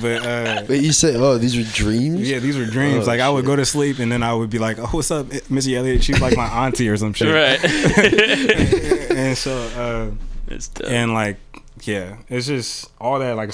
[0.00, 2.28] but uh, but you said oh, these were dreams.
[2.28, 3.04] yeah, these were dreams.
[3.06, 5.10] Oh, like I would go to sleep and then I would be like, Oh, what's
[5.10, 6.02] up, Missy Elliott?
[6.04, 7.28] She's like my auntie or some shit.
[7.34, 7.60] Right.
[9.12, 10.10] And so uh,
[10.48, 10.88] It's dope.
[10.90, 11.36] and like
[11.84, 13.36] yeah, it's just all that.
[13.36, 13.50] Like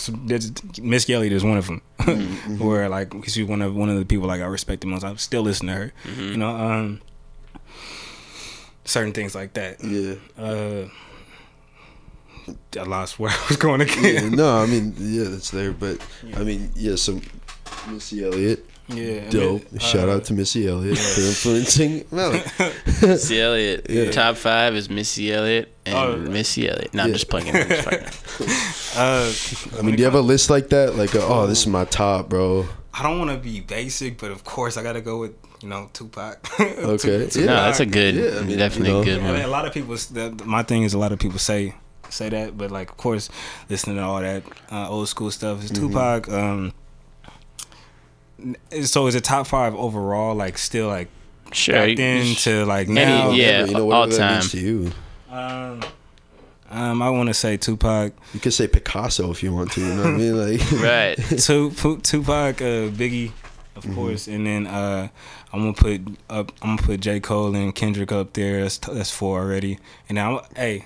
[0.82, 4.04] Miss Elliott is one of them, Mm-hmm, where like she's one of one of the
[4.04, 5.02] people like I respect the most.
[5.04, 6.50] I'm still listen to her, you know.
[6.50, 7.00] Um,
[8.84, 9.82] certain things like that.
[9.82, 10.14] Yeah.
[10.42, 10.88] Uh,
[12.78, 14.32] I lost where I was going Yeah, again.
[14.32, 15.98] no, I mean, yeah, that's there, but
[16.36, 17.20] I mean, yeah, so
[17.90, 19.70] Missy Elliott, Yeah, I dope.
[19.70, 22.46] mean, Shout uh, out to Missy Elliott for influencing Malik.
[23.02, 23.86] Missy Elliott.
[23.90, 24.10] Yeah.
[24.10, 26.16] Top five is Missy Elliott and Oh.
[26.16, 26.94] Missy Elliott.
[26.94, 27.12] No, I'm Yeah.
[27.14, 27.54] just plugging.
[27.54, 28.08] I'm just plugging.
[28.96, 30.96] Uh, I mean, do you have a list like that?
[30.96, 32.66] Like, uh, oh, this is my top, bro.
[32.94, 35.68] I don't want to be basic, but of course I got to go with you
[35.68, 36.38] know Tupac.
[36.60, 37.28] Okay.
[37.28, 37.46] Tu- Yeah.
[37.46, 39.02] No, that's a good, Yeah, I mean, definitely you know.
[39.02, 39.40] a good I mean, one.
[39.42, 39.94] a lot of people.
[40.12, 41.74] That, my thing is, a lot of people say
[42.10, 43.28] say that, but like, of course,
[43.68, 45.88] listening to all that uh, old school stuff is Mm-hmm.
[45.88, 46.28] Tupac.
[46.30, 46.72] Um, n-
[48.82, 50.34] so is it top five overall?
[50.34, 51.08] Like, still like
[51.52, 51.74] Sure.
[51.74, 53.30] back you- then to like now?
[53.30, 54.60] yeah, Whatever, you know, all whatever that means time.
[54.60, 54.92] to you.
[55.30, 55.80] Um,
[56.70, 58.12] um, I want to say Tupac.
[58.34, 59.80] You could say Picasso if you want to.
[59.80, 60.58] You know what I mean?
[60.58, 61.16] Like, Right.
[61.38, 63.32] Tu- Pu- Tupac, uh, Biggie,
[63.76, 63.94] of Mm-hmm.
[63.94, 65.08] course, and then uh,
[65.52, 66.52] I'm gonna put up.
[66.62, 68.60] I'm gonna put J Cole and Kendrick up there.
[68.62, 69.78] That's that's four already.
[70.08, 70.84] And now, hey,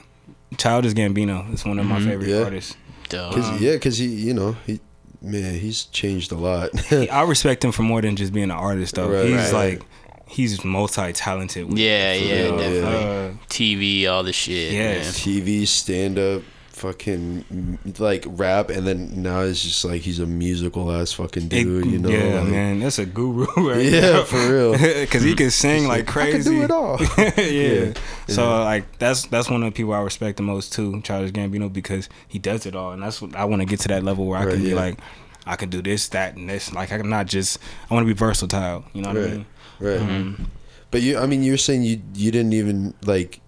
[0.59, 2.31] Childish Gambino is one of my favorite Mm-hmm.
[2.39, 2.45] Yeah.
[2.45, 2.77] artists.
[3.09, 3.35] Dope.
[3.35, 4.79] Cause, yeah, because he, you know, he,
[5.23, 6.71] man, he's changed a lot.
[6.93, 9.09] I respect him for more than just being an artist, though.
[9.09, 9.79] Right, he's right.
[9.79, 9.83] like,
[10.27, 11.79] he's multi-talented.
[11.79, 12.57] Yeah, yeah, real, yeah.
[12.57, 13.05] definitely.
[13.05, 14.73] Uh, TV, all the shit.
[14.73, 15.21] Yes.
[15.21, 16.43] TV, stand up,
[16.83, 21.49] fucking like rap, and then now it's just like he's a musical ass fucking it-
[21.49, 21.87] dude.
[21.87, 22.09] you know?
[22.11, 23.47] yeah, like- man, that's a guru.
[23.57, 24.73] Right Yeah, for real.
[25.01, 26.29] Because he can sing like crazy.
[26.39, 26.99] I can do it all.
[27.39, 27.93] yeah.
[28.29, 28.59] So Yeah.
[28.65, 32.09] like that's that's one of the people I respect the most too, Childish Gambino, because
[32.29, 34.39] he does it all, and that's what I want to get to that level where
[34.41, 34.75] I Right, can be yeah.
[34.77, 34.99] like,
[35.47, 36.73] I can do this, that, and this.
[36.73, 37.59] Like I'm not just.
[37.91, 38.85] I want to be versatile.
[38.93, 39.47] You know what I mean?
[39.81, 40.01] Right.
[40.01, 40.47] Um,
[40.91, 43.41] But you, I mean, you're saying you you didn't even like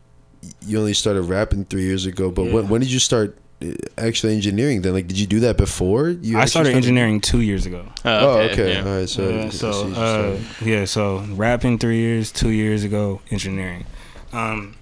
[0.66, 2.30] you only started rapping three years ago.
[2.30, 2.70] But when Yeah.
[2.70, 3.66] when did you start uh,
[3.98, 4.82] actually engineering?
[4.82, 6.08] Then, like, did you do that before?
[6.10, 7.84] You I actually started engineering two years ago.
[8.04, 8.74] Oh, Oh, okay.
[8.74, 8.84] yeah.
[8.86, 9.08] All right.
[9.08, 13.84] So, Yeah, so uh, yeah, so rapping three years, two years ago, engineering,
[14.32, 14.74] um,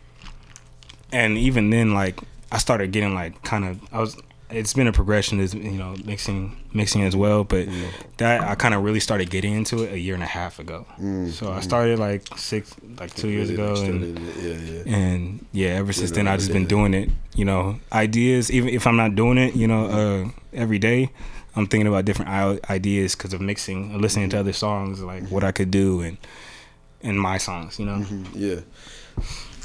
[1.12, 2.18] and even then, like
[2.50, 4.16] I started getting like kind of I was.
[4.52, 7.44] It's been a progression, is you know, mixing, mixing as well.
[7.44, 7.68] But
[8.18, 10.86] that I kind of really started getting into it a year and a half ago.
[11.30, 14.96] So I started like six, like two years ago, and yeah, yeah.
[14.96, 16.68] and yeah, ever since know, then I just been yeah.
[16.68, 17.10] doing it.
[17.34, 18.50] You know, ideas.
[18.50, 21.10] Even if I'm not doing it, you know, uh, every day,
[21.56, 22.30] I'm thinking about different
[22.70, 26.18] ideas because of mixing, and listening to other songs, like what I could do and
[27.02, 27.78] and my songs.
[27.78, 28.60] You know, Yeah.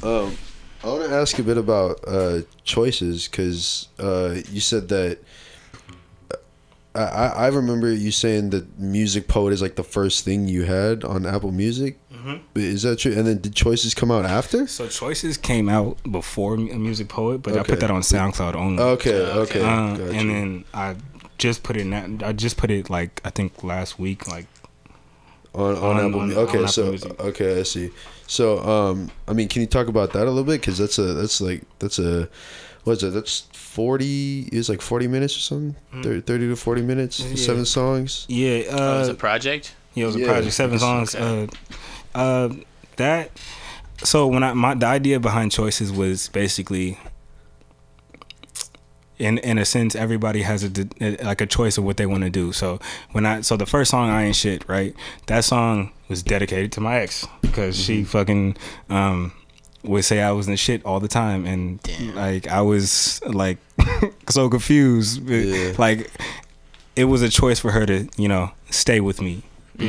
[0.02, 0.36] Um,
[0.84, 5.18] I want to ask a bit about uh, choices because uh, you said that.
[6.94, 10.64] I, I I remember you saying that Music Poet is like the first thing you
[10.64, 11.98] had on Apple Music.
[12.12, 12.36] Mm-hmm.
[12.58, 13.12] Is that true?
[13.12, 14.66] And then did Choices come out after?
[14.66, 18.82] so choices came out before Music Poet, but I put that on SoundCloud only.
[18.82, 20.10] Okay, okay, Uh, gotcha.
[20.16, 20.96] and then I
[21.38, 21.82] just put it.
[21.82, 24.46] In, I just put it like I think last week, like
[25.54, 26.20] on on, on- Apple.
[26.20, 27.20] on- okay, on Apple so Music.
[27.20, 27.90] okay, I see.
[28.26, 30.60] So, um, I mean, can you talk about that a little bit?
[30.60, 32.28] Because that's a that's like that's a
[32.84, 33.14] what's it?
[33.14, 34.48] That's forty.
[34.52, 35.76] Is like forty minutes or something.
[36.02, 37.20] Thir- Thirty to forty minutes.
[37.20, 37.30] Mm.
[37.30, 37.36] Yeah.
[37.36, 38.26] Seven songs.
[38.28, 38.64] yeah.
[38.70, 39.74] Uh, Oh, it's a project.
[39.94, 40.26] Yeah, it was a Yeah.
[40.26, 41.14] project, seven songs.
[41.14, 41.46] Uh,
[42.14, 42.50] uh,
[42.96, 43.30] that.
[44.04, 46.98] So when I my the idea behind choices was basically,
[49.18, 50.70] in in a sense, everybody has a
[51.24, 52.52] like a choice of what they want to do.
[52.52, 52.78] So
[53.12, 54.94] when I so the first song I ain't shit right,
[55.26, 58.04] that song was dedicated to my ex because she Mm-hmm.
[58.04, 58.56] fucking
[58.90, 59.32] um
[59.84, 62.14] would say I was in shit all the time and Damn.
[62.14, 63.58] like I was like
[64.28, 65.28] so confused.
[65.28, 65.74] Yeah.
[65.78, 66.10] Like
[66.96, 69.42] it was a choice for her to you know stay with me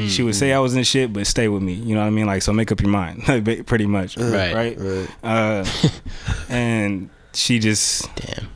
[0.07, 1.73] She would say I was in shit, but stay with me.
[1.73, 2.27] You know what I mean?
[2.27, 3.23] Like, so make up your mind,
[3.65, 4.17] pretty much.
[4.17, 4.53] Right.
[4.53, 4.77] Right.
[4.77, 5.09] Right.
[5.23, 5.65] Uh,
[6.49, 8.47] and she just, Damn.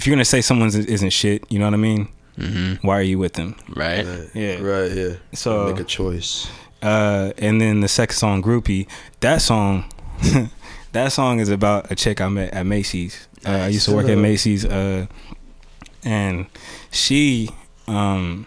[0.00, 2.08] If you're gonna say someone isn't shit, you know what I mean?
[2.38, 2.86] Mm-hmm.
[2.86, 3.54] Why are you with them?
[3.76, 4.06] Right.
[4.06, 4.30] Right.
[4.32, 4.58] Yeah.
[4.60, 4.90] Right.
[4.90, 5.16] Yeah.
[5.34, 6.50] So- make a choice.
[6.80, 8.88] Uh, and then the second song, "Groupie,"
[9.20, 9.84] that song,
[10.92, 13.28] that song is about a chick I met at Macy's.
[13.44, 15.06] Uh, I used to work at Macy's, uh,
[16.02, 16.46] and
[16.90, 17.50] she,
[17.86, 18.46] um,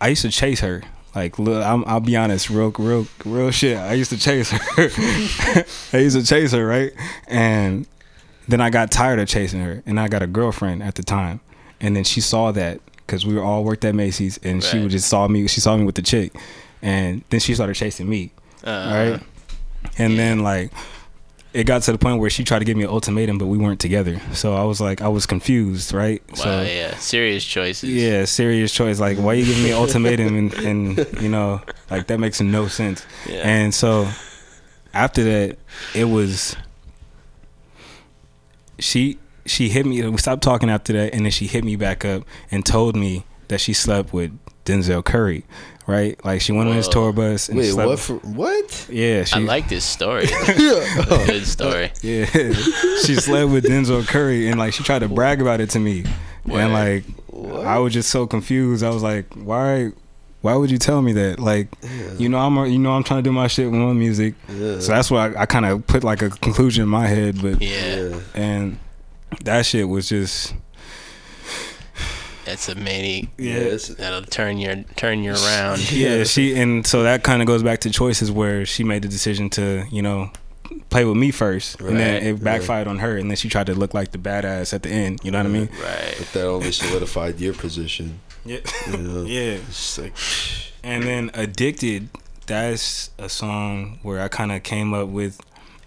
[0.00, 0.82] I used to chase her.
[1.14, 3.76] Like, look, I'm, I'll be honest, real, real, real shit.
[3.78, 4.58] I used to chase her.
[5.92, 6.92] I used to chase her, right?
[7.28, 7.86] And
[8.50, 11.40] then I got tired of chasing her, and I got a girlfriend at the time,
[11.80, 14.82] and then she saw that because we were all worked at Macy's, and she Right.
[14.84, 15.46] would just saw me.
[15.48, 16.32] She saw me with the chick,
[16.82, 18.32] and then she started chasing me,
[18.64, 18.70] Uh,
[19.12, 19.20] right?
[19.98, 20.70] And then like
[21.52, 23.58] it got to the point where she tried to give me an ultimatum, but we
[23.58, 24.20] weren't together.
[24.34, 26.22] So I was like, I was confused, right?
[26.30, 26.34] Wow.
[26.36, 26.94] so yeah.
[26.98, 27.90] Serious choices.
[27.90, 29.00] yeah, serious choice.
[29.00, 31.60] Like, why you giving me an ultimatum, and, and you know,
[31.90, 33.04] like that makes no sense.
[33.28, 33.40] Yeah.
[33.42, 34.08] And so
[34.94, 35.58] after that,
[35.94, 36.54] it was
[38.80, 40.06] she she hit me.
[40.08, 43.24] We stopped talking after that, and then she hit me back up and told me
[43.48, 45.44] that she slept with Denzel Curry.
[45.86, 47.72] Right, like she went on his tour bus and Wait.
[47.72, 47.88] slept.
[47.88, 47.98] What?
[47.98, 48.86] For, what?
[48.92, 50.26] yeah, she I like this story.
[50.46, 51.90] Good story.
[52.00, 52.26] Yeah,
[53.04, 56.04] she slept with Denzel Curry, and like she tried to brag about it to me,
[56.46, 56.60] Word.
[56.60, 57.04] and like
[57.66, 58.84] I was just so confused.
[58.84, 59.90] I was like, why,
[60.42, 61.38] why would you tell me that?
[61.38, 61.68] Like,
[62.18, 64.34] you know, I'm a, you know I'm trying to do my shit with my music,
[64.48, 64.78] Yeah.
[64.80, 67.60] so that's why I, I kind of put like a conclusion in my head, but
[67.60, 68.08] Yeah.
[68.08, 68.20] Yeah.
[68.34, 68.78] and
[69.44, 70.54] that shit was just
[72.44, 73.28] That's a many.
[73.38, 73.76] yeah.
[73.98, 75.78] That'll turn your turn you around.
[75.92, 79.08] Yeah, she and so that kind of goes back to choices where she made the
[79.08, 80.30] decision to, you know,
[80.88, 83.74] play with me first, and then it backfired on her, and then she tried to
[83.74, 85.20] look like the badass at the end.
[85.22, 85.68] You know what I mean?
[85.82, 86.14] Right.
[86.18, 88.20] But that only solidified your position.
[88.44, 88.58] Yeah,
[88.90, 89.58] You yeah.
[89.68, 90.14] It's like,
[90.82, 92.08] And then Addicted,
[92.46, 95.40] that's a song where I kind of came up with.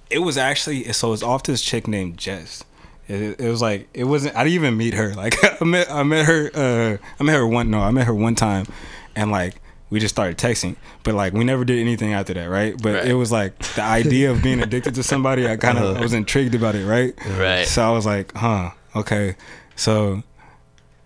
[0.10, 2.64] It was actually so it's off this chick named Jess.
[3.08, 4.36] It, it was like it wasn't.
[4.36, 5.14] I didn't even meet her.
[5.16, 6.52] Like I met I met her.
[6.54, 7.72] Uh, I met her one.
[7.72, 8.68] No, I met her one time,
[9.16, 9.56] and like
[9.90, 10.76] we just started texting.
[11.04, 12.76] But like we never did anything after that, right?
[12.82, 13.06] But Right.
[13.08, 15.48] it was like the idea of being addicted to somebody.
[15.48, 17.14] I kind of was intrigued about it, right?
[17.38, 17.66] Right.
[17.66, 19.36] So I was like, huh, okay.
[19.76, 20.22] So,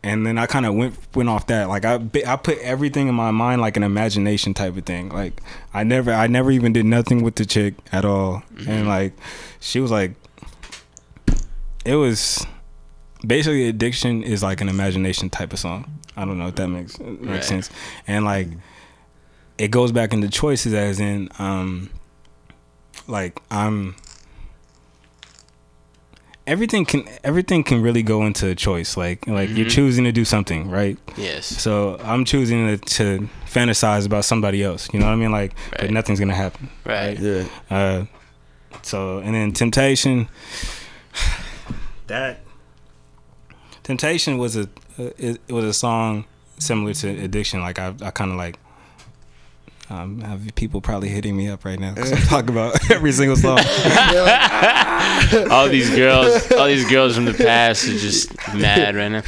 [0.08, 1.68] and then I kind of went went off that.
[1.70, 5.10] Like I I put everything in my mind like an imagination type of thing.
[5.10, 5.42] Like
[5.74, 8.44] I never I never even did nothing with the chick at all.
[8.68, 9.14] And like
[9.60, 10.12] she was like,
[11.86, 12.46] it was
[13.26, 16.00] basically addiction is like an imagination type of song.
[16.16, 17.44] I don't know if that makes makes Right.
[17.44, 17.70] sense.
[18.08, 18.48] And like
[19.58, 21.90] it goes back into choices as in um
[23.08, 23.96] like I'm
[26.48, 29.72] everything can everything can really go into a choice like like you're Mhm.
[29.78, 31.46] choosing to do something right Yes.
[31.46, 35.54] so i'm choosing to, to fantasize about somebody else you know what i mean like
[35.72, 35.92] but Right.
[35.92, 37.20] nothing's gonna happen Right.
[37.20, 37.44] yeah.
[37.70, 38.06] uh
[38.82, 40.30] so and then temptation
[42.08, 42.40] that
[43.84, 46.26] temptation was a it, it was a song
[46.60, 48.58] similar to addiction like i, I kind of like
[49.90, 53.36] um, have people probably hitting me up right now because I'm talking about every single
[53.38, 53.60] song.
[55.52, 59.24] all these girls, all these girls from the past are just mad right now.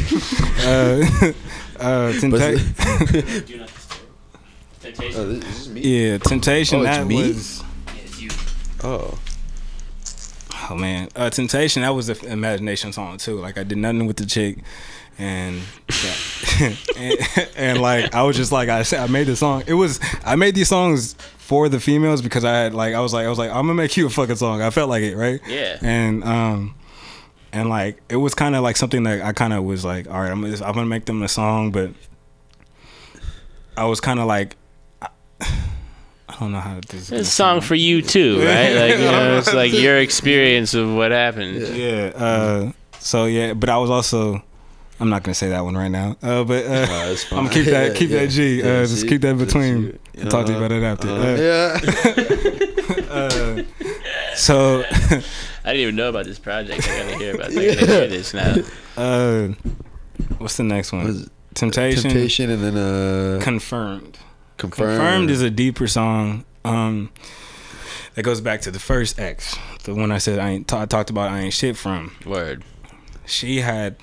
[0.68, 1.32] Uh,
[1.80, 3.66] uh, tempta-
[5.16, 5.82] Oh, this, this is me.
[5.82, 6.80] yeah, temptation.
[6.80, 7.16] Oh, it's that me?
[7.30, 7.64] was
[8.84, 9.20] Oh.
[10.70, 11.84] oh man, uh, temptation.
[11.84, 13.40] That was an imagination song too.
[13.40, 14.58] Like I did nothing with the chick,
[15.20, 15.62] and
[16.60, 16.78] and,
[17.56, 19.64] and like I was just like I said, I made the song.
[19.68, 23.14] It was I made these songs for the females because I had like I was
[23.14, 24.62] like I was like I'm gonna make you a fucking song.
[24.62, 25.42] I felt like it, right?
[25.46, 25.78] Yeah.
[25.82, 26.76] And um,
[27.52, 30.22] and like it was kind of like something that I kind of was like, all
[30.22, 31.92] right, I'm gonna, I'm gonna make them a song, but
[33.76, 34.56] I was kind of like.
[35.02, 35.10] I,
[35.42, 37.12] I don't know how this.
[37.12, 38.74] It's a song for you too, right?
[38.74, 41.76] Like you know, it's like your experience of what happened.
[41.76, 42.12] Yeah.
[42.16, 44.44] Uh, so yeah, but I was also.
[45.00, 46.18] I'm not gonna say that one right now.
[46.22, 48.60] Uh, but uh, Nah, it's I'm gonna keep that keep Yeah, that G.
[48.60, 49.08] yeah, uh, just see?
[49.08, 49.84] keep that between.
[49.84, 50.00] you.
[50.24, 50.66] I'll talk to you Uh-huh.
[50.66, 51.08] about it after.
[51.10, 51.40] Uh, Uh,
[53.00, 53.04] yeah.
[53.10, 54.84] uh, so,
[55.64, 56.88] I didn't even know about this project.
[56.90, 57.52] I gotta hear about.
[57.52, 57.58] It.
[57.58, 58.56] I gotta hear this now.
[58.98, 59.48] uh,
[60.38, 61.04] what's the next one?
[61.04, 61.30] What is?
[61.56, 62.04] Temptation.
[62.04, 64.18] Temptation and then uh Confirmed.
[64.58, 64.98] confirmed.
[64.98, 66.46] Confirmed is a deeper song.
[66.64, 67.10] Um,
[68.16, 70.72] that goes back to the first ex, the one I said I ain't.
[70.74, 72.16] I talked about I ain't shit from.
[72.26, 72.64] Word.
[73.26, 73.96] she had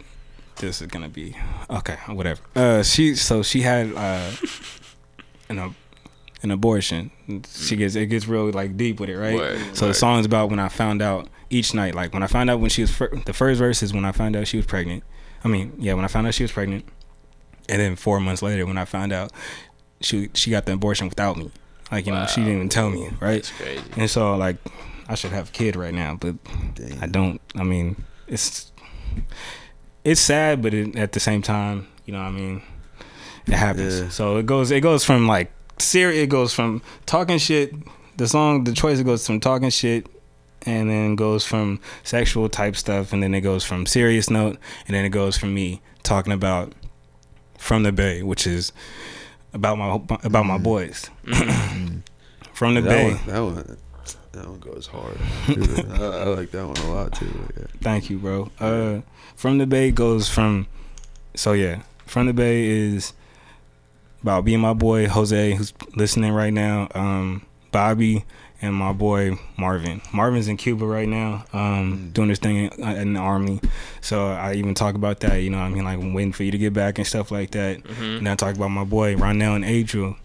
[0.56, 1.36] this is gonna be
[1.70, 4.30] okay whatever uh she so she had uh
[5.48, 5.74] an,
[6.42, 7.10] an abortion
[7.48, 9.94] she gets it gets real like deep with it right Word, so the word.
[9.96, 12.82] song's about when i found out each night like when i found out when she
[12.82, 15.02] was the first verse is when i found out she was pregnant
[15.44, 16.84] i mean yeah when i found out she was pregnant
[17.68, 19.32] and then four months later when i found out
[20.00, 21.50] she she got the abortion without me.
[21.90, 23.50] Like you know, she didn't even tell me, right?
[23.96, 24.56] And so like,
[25.08, 26.34] I should have a kid right now, but.
[27.00, 27.40] I don't.
[27.54, 28.72] I mean, it's
[30.06, 32.62] it's sad, but it, at the same time, you know, what I mean,
[33.46, 34.00] it happens.
[34.00, 34.08] Yeah.
[34.08, 34.70] So it goes.
[34.70, 36.22] It goes from like serious.
[36.22, 37.74] It goes from talking shit.
[38.16, 40.06] The song, the choice, it goes from talking shit.
[40.64, 44.96] And then goes from sexual type stuff, and then it goes from serious note, and
[44.96, 46.72] then it goes from me talking about
[47.56, 48.72] from the Bay, which is
[49.52, 50.62] about my about my mm.
[50.62, 51.08] boys.
[51.24, 52.02] Mm.
[52.52, 53.20] from the that Bay.
[53.26, 53.78] that
[54.32, 55.18] that one goes hard.
[55.48, 57.48] I, I like that one a lot too.
[57.58, 57.66] Yeah.
[57.80, 58.50] Thank you, bro.
[58.58, 59.00] Uh,
[59.34, 60.66] from the Bay goes from,
[61.34, 63.12] so yeah, from the Bay is
[64.22, 66.88] about being my boy Jose, who's listening right now.
[66.94, 68.24] Um, Bobby
[68.62, 70.00] and my boy Marvin.
[70.12, 73.60] Marvin's in Cuba right now, um, doing his thing in, in the army.
[74.00, 75.36] So I even talk about that.
[75.36, 77.30] You know, what I mean, like I'm waiting for you to get back and stuff
[77.30, 77.84] like that.
[78.00, 80.16] And I talk about my boy Ronell and Adriel,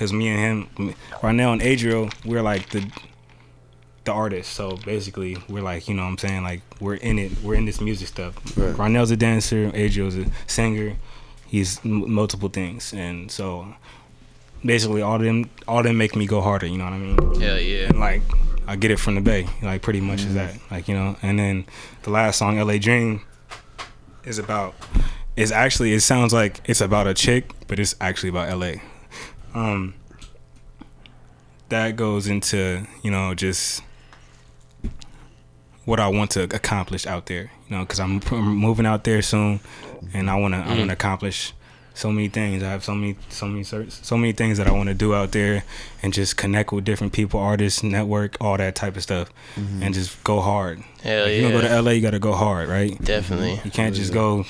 [0.00, 2.90] because me and him, Ronell and Adriel, we're like the
[4.04, 4.54] the artist.
[4.54, 6.42] So basically, we're like, you know what I'm saying?
[6.42, 7.32] Like, we're in it.
[7.42, 8.34] We're in this music stuff.
[8.56, 8.74] Right.
[8.74, 9.70] Ronell's a dancer.
[9.74, 10.96] Adriel's a singer.
[11.46, 12.94] He's m- multiple things.
[12.94, 13.74] And so
[14.64, 16.66] basically, all them, all them make me go harder.
[16.66, 17.40] You know what I mean?
[17.42, 17.88] Hell yeah.
[17.88, 18.22] And like,
[18.66, 19.48] I get it from the Bay.
[19.60, 20.36] Like, pretty much is mm-hmm.
[20.36, 20.58] that.
[20.70, 21.16] Like, you know.
[21.20, 21.66] And then
[22.04, 22.78] the last song, "L.A.
[22.78, 23.20] Dream,"
[24.24, 24.74] is about.
[25.36, 28.80] Is actually it sounds like it's about a chick, but it's actually about L.A.
[29.54, 29.94] Um,
[31.68, 33.82] that goes into you know just
[35.84, 37.50] what I want to accomplish out there.
[37.68, 39.60] You know, because I'm, I'm moving out there soon,
[40.12, 41.52] and I wanna I wanna accomplish
[41.94, 42.62] so many things.
[42.62, 45.32] I have so many so many so many things that I want to do out
[45.32, 45.64] there,
[46.02, 50.22] and just connect with different people, artists, network, all that type of stuff, and just
[50.24, 50.82] go hard.
[51.02, 52.96] Hell If you gonna go to LA, you gotta go hard, right?
[53.02, 53.60] Definitely.
[53.64, 54.44] You can't just go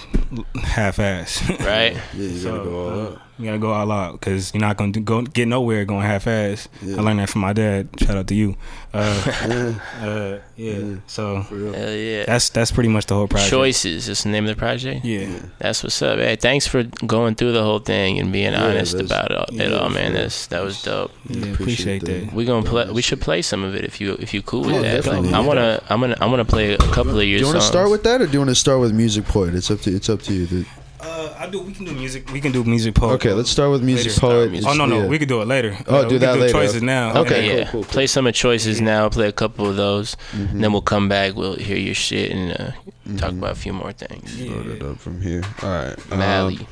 [0.62, 1.42] half-ass.
[1.60, 1.96] Right?
[2.14, 3.20] Yeah, you gotta go all out.
[3.38, 6.68] You gotta go all out because you're not gonna do, go get nowhere going half-ass.
[6.82, 6.96] Yeah.
[6.96, 7.88] I learned that from my dad.
[7.98, 8.56] Shout out to you.
[8.92, 9.74] Uh, Yeah,
[10.06, 10.96] uh, yeah.
[11.06, 11.40] So.
[11.42, 12.24] Hell yeah.
[12.26, 13.50] that's that's pretty much the whole project.
[13.50, 15.04] Choices is the name of the project.
[15.04, 15.40] Yeah.
[15.58, 16.18] That's what's up.
[16.18, 19.46] Hey, thanks for going through the whole thing and being Yeah, honest about it all,
[19.60, 20.08] it all man.
[20.08, 20.22] for real.
[20.22, 21.12] That's that was dope.
[21.46, 22.26] Yeah, Appreciate appreciate that.
[22.26, 22.34] that.
[22.34, 22.90] We gonna play.
[22.90, 25.04] We should play some of it if you if you cool with Yeah, that.
[25.04, 25.32] definitely.
[25.32, 27.60] I wanna I'm gonna I'm gonna play a couple of your Do you want to
[27.60, 27.64] songs.
[27.66, 29.54] start with that, or do you want to start with Music Poet?
[29.54, 30.46] It's up to it's up to you.
[30.46, 30.66] dude.
[31.02, 31.62] Uh, I do.
[31.62, 32.30] We can do music.
[32.30, 33.14] We can do music poet.
[33.14, 34.20] Okay, let's start with Music Later.
[34.20, 34.50] Poet.
[34.50, 34.68] Music.
[34.70, 35.06] Oh no, no, Yeah.
[35.06, 35.74] we could do it later.
[35.86, 36.52] Oh, Uh, do we that can later.
[36.52, 37.16] Choices now.
[37.22, 37.64] Okay, yeah, cool, yeah.
[37.70, 37.90] cool, cool.
[37.90, 39.08] Play some of choices now.
[39.08, 40.50] Play a couple of those, Mhm.
[40.50, 41.34] and then we'll come back.
[41.36, 43.38] We'll hear your shit and uh, talk Mhm.
[43.38, 44.38] about a few more things.
[44.42, 45.42] Load it up from here.
[45.62, 45.96] All right.
[46.14, 46.58] Mally.
[46.58, 46.66] Um,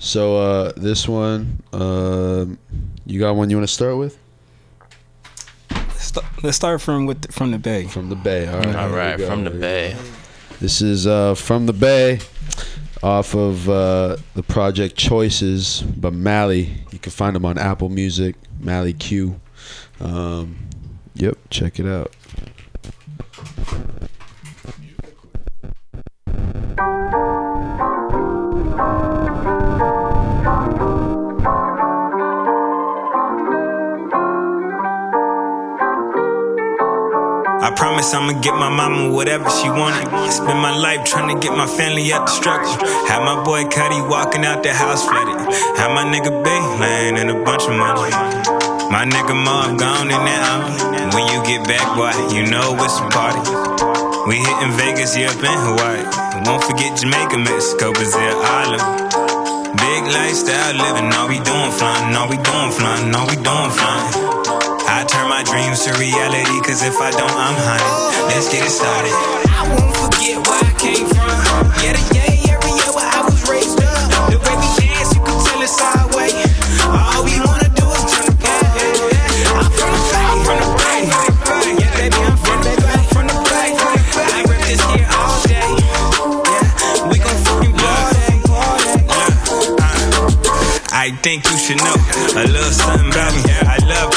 [0.00, 2.58] so uh, this one, um,
[3.06, 4.18] you got one you want to start with
[5.70, 7.84] Let's st- Let's start from with from the Bay.
[7.86, 8.48] from the Bay.
[8.48, 8.74] All right.
[8.74, 9.26] All here we right, go.
[9.28, 9.94] from the Bay.
[10.60, 12.18] This is uh, from the Bay,
[13.02, 16.82] off of uh, the project Choices by Mally.
[16.90, 19.40] You can find them on Apple Music, Mally Q.
[20.00, 20.56] Um,
[21.14, 22.14] yep, check it out.
[37.80, 40.04] Promise I'ma get my mama whatever she wanted.
[40.28, 42.68] Spend my life trying to get my family out the struggle.
[43.08, 45.40] Have my boy Cuddy walking out the house flooded.
[45.80, 48.12] Have my nigga Bay laying in a bunch of money.
[48.92, 51.16] My nigga Mob gone in that.
[51.16, 53.40] When you get back, boy, you know it's a party.
[54.28, 56.04] We hitting Vegas, up in Hawaii.
[56.36, 58.84] And won't forget Jamaica, Mexico, Brazil, Island.
[59.80, 64.29] Big lifestyle living, all we doing flying, all we doing flying, all we doing flying.
[64.90, 68.26] I turn my dreams to reality, cause if I don't, I'm hunted.
[68.26, 69.14] Let's get it started.
[69.46, 71.30] I won't forget where I came from.
[71.78, 74.34] Yeah, the yeah, area where I was raised up.
[74.34, 76.34] The way we dance, you can tell it's our way.
[76.90, 78.66] All we wanna do is turn the ball.
[79.62, 81.06] I'm from the bay, from the bay.
[81.78, 83.70] Yeah, baby, I'm from the bay, from the bay.
[83.78, 85.70] I rep this here all day.
[86.50, 88.42] Yeah, we gon' fucking party.
[89.06, 89.38] Yeah,
[89.70, 89.86] uh,
[90.90, 91.94] I think you should know
[92.34, 93.69] a little something about me.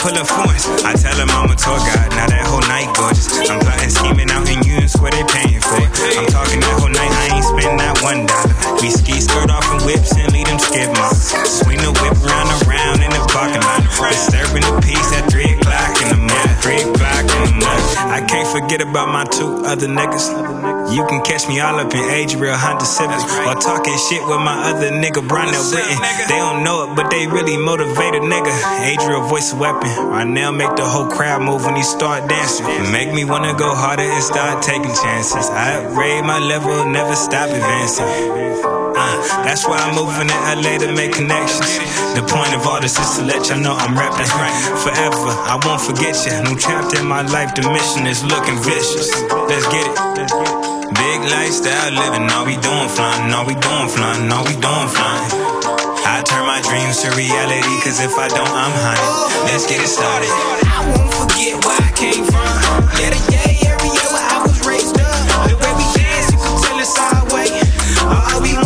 [0.03, 0.59] Love pulling.
[0.83, 2.11] I tell them I'm a tour guide.
[2.11, 3.23] Now that whole night gorgeous.
[3.47, 5.89] I'm plotting, scheming out in you and swear they paying for it.
[6.19, 7.07] I'm talking that whole night.
[7.07, 8.51] I ain't spend that one dollar.
[8.83, 11.31] We ski skirt off in whips and lead them skid marks.
[11.47, 13.79] Swing the whip round and round in the parking lot.
[14.11, 16.55] Disturbing the peace at three o'clock in the morning.
[16.59, 17.87] Three o'clock in the morning.
[18.11, 20.27] I can't forget about my two other niggas.
[20.93, 23.17] You can catch me all up in Adriel Honda Civic
[23.49, 25.97] or talking shit with my other nigga Bronell Britton.
[26.29, 28.53] They don't know it, but they really motivate a nigga.
[28.85, 29.89] Adriel voice a weapon.
[29.89, 32.67] Ronell make the whole crowd move when he start dancing.
[32.93, 35.49] Make me wanna go harder and start taking chances.
[35.49, 38.05] I upgrade my level, never stop advancing.
[38.93, 41.73] Uh, that's why I'm moving to LA to make connections.
[42.13, 44.29] The point of all this is to let y'all know I'm rapping
[44.77, 45.33] forever.
[45.49, 46.37] I won't forget you.
[46.45, 49.09] New chapter in my life, the mission is looking vicious.
[49.49, 50.12] Let's get it.
[51.23, 55.23] Lifestyle living, all we doing flying, all we doing flying, all we doing flying.
[56.03, 58.99] I turn my dreams to reality, cause if I don't, I'm high.
[59.47, 60.27] Let's get it started.
[60.67, 62.43] I won't forget where I came from.
[62.99, 65.15] Yeah, the yeah, area where I was raised up.
[65.47, 67.47] The way we dance, you can tell it's our way.
[68.03, 68.62] All we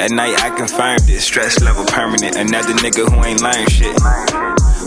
[0.00, 1.20] That night I confirmed it.
[1.20, 2.34] Stress level permanent.
[2.34, 3.94] Another nigga who ain't learned shit.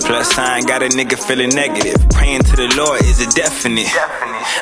[0.01, 2.09] Plus sign got a nigga feeling negative.
[2.09, 3.93] Praying to the Lord is a definite.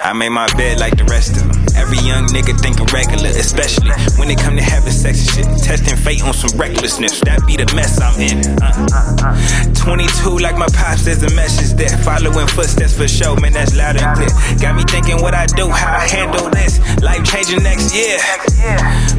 [0.03, 1.60] I made my bed like the rest of them.
[1.75, 5.63] Every young nigga thinking regular, especially when it come to having sex and shit.
[5.63, 7.19] Testing fate on some recklessness.
[7.21, 8.41] That be the mess I'm in.
[8.61, 9.75] Uh.
[9.75, 11.97] 22 like my pops, there's a message there.
[12.03, 14.29] Following footsteps for sure, man, that's loud and clear.
[14.59, 16.79] Got me thinking what I do, how I handle this.
[17.01, 18.19] Life changing next year.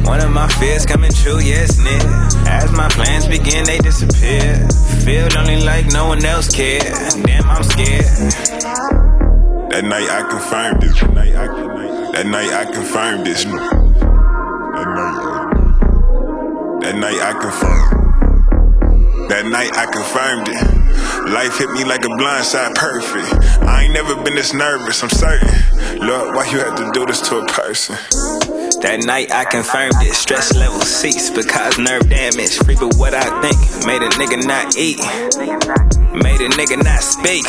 [0.05, 1.99] One of my fears coming true, yes, near.
[2.47, 4.67] As my plans begin, they disappear.
[5.03, 6.79] Feel lonely like no one else care.
[7.23, 8.05] Damn, I'm scared.
[9.73, 10.95] That night I confirmed it.
[10.95, 11.72] That night I,
[12.13, 13.43] that night I confirmed this.
[13.43, 13.53] That
[14.85, 15.19] night,
[16.81, 18.03] that night I confirmed.
[19.29, 21.33] That night I confirmed it.
[21.33, 23.33] Life hit me like a blindside perfect.
[23.63, 25.49] I ain't never been this nervous, I'm certain.
[26.05, 27.95] Lord, why you have to do this to a person?
[28.81, 30.13] That night I confirmed it.
[30.13, 32.57] Stress level ceased because nerve damage.
[32.59, 33.57] Free but what I think
[33.87, 34.99] made a nigga not eat.
[36.13, 37.45] Made a nigga not speak.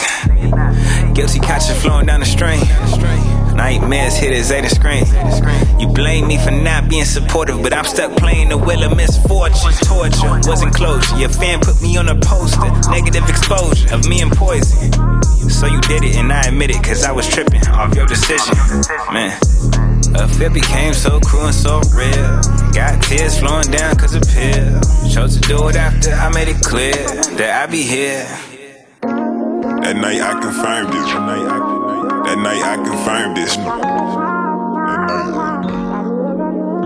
[1.14, 3.33] Guilty conscience flowing down the stream.
[3.54, 5.04] Nightmares hit his Zeta screen.
[5.80, 9.72] You blame me for not being supportive, but I'm stuck playing the will of misfortune.
[9.84, 11.16] Torture wasn't closure.
[11.16, 12.70] Your fan put me on a poster.
[12.90, 14.92] Negative exposure of me and poison.
[15.48, 18.56] So you did it, and I admit it, cause I was tripping off your decision.
[19.12, 19.38] Man.
[20.16, 22.40] A fear became so cruel and so real.
[22.72, 24.80] Got tears flowing down cause of pill.
[25.10, 28.24] Chose to do it after I made it clear that I be here.
[29.02, 30.92] That night I confirmed it.
[30.92, 31.83] That night I,
[32.34, 33.54] that night I confirmed this.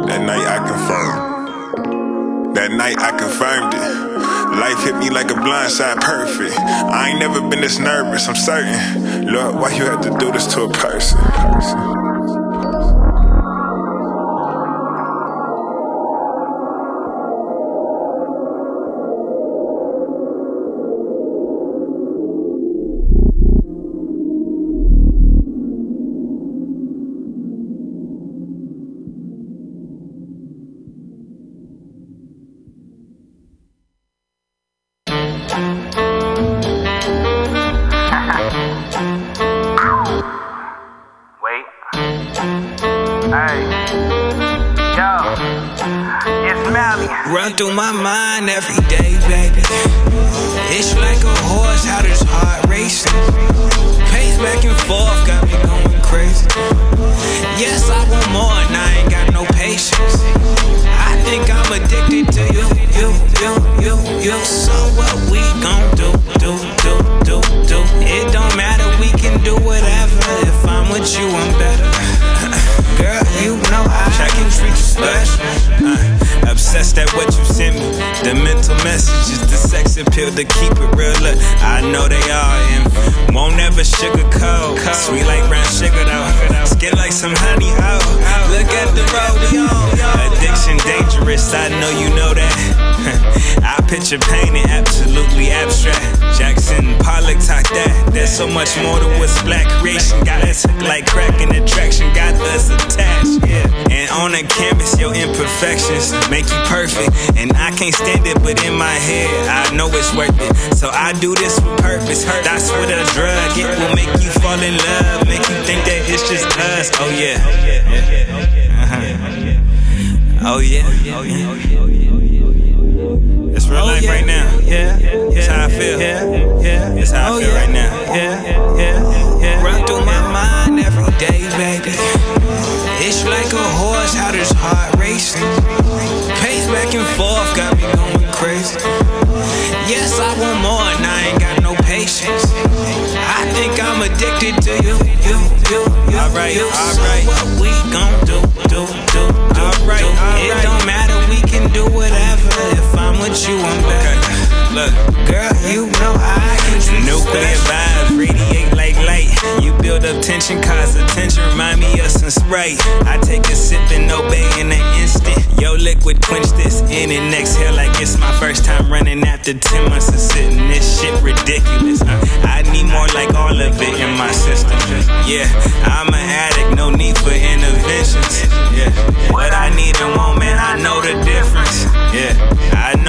[0.09, 2.55] That night, I confirmed.
[2.55, 3.81] That night I confirmed it.
[4.59, 6.59] Life hit me like a blindside perfect.
[6.59, 9.33] I ain't never been this nervous, I'm certain.
[9.33, 11.19] Lord, why you have to do this to a person?
[11.19, 11.98] person.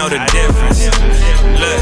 [0.09, 0.79] Know the difference.
[1.59, 1.81] Look,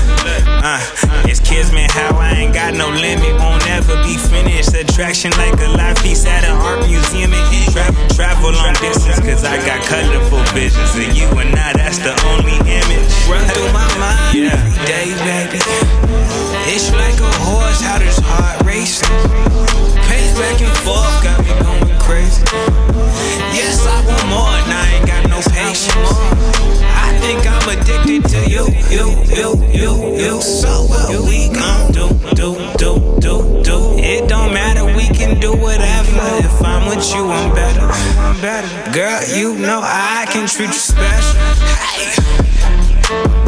[0.63, 0.79] uh,
[1.27, 4.73] it's kids, man, how I ain't got no limit, won't ever be finished.
[4.73, 7.33] Attraction like a live piece at an art museum.
[7.33, 10.95] And tra- travel long distance, cause I got colorful visions.
[10.95, 13.11] And you and I, that's the only image.
[13.29, 14.55] Run through my mind yeah.
[14.55, 15.59] every day, baby.
[16.67, 19.07] It's like a horse, how this heart racing.
[20.07, 22.76] Pace back and forth, got me going crazy.
[28.89, 30.41] You, you, you, you.
[30.41, 33.97] So what we gon' do, do, do, do, do.
[33.97, 36.21] It don't matter, we can do whatever.
[36.45, 37.81] If I'm with you, I'm better.
[37.81, 38.91] I'm better.
[38.91, 41.39] Girl, you know I can treat you special.
[43.09, 43.46] Hey.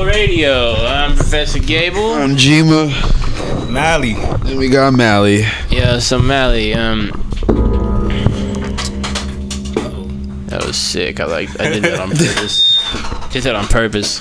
[0.00, 0.72] On Radio.
[0.74, 2.14] I'm Professor Gable.
[2.14, 2.88] I'm Jima.
[3.70, 4.14] Mally.
[4.48, 5.42] And we got Mally.
[5.68, 7.08] Yeah, so Mally, um,
[10.46, 11.20] that was sick.
[11.20, 11.60] I like.
[11.60, 12.78] I did that on purpose.
[13.32, 14.20] Did that on purpose.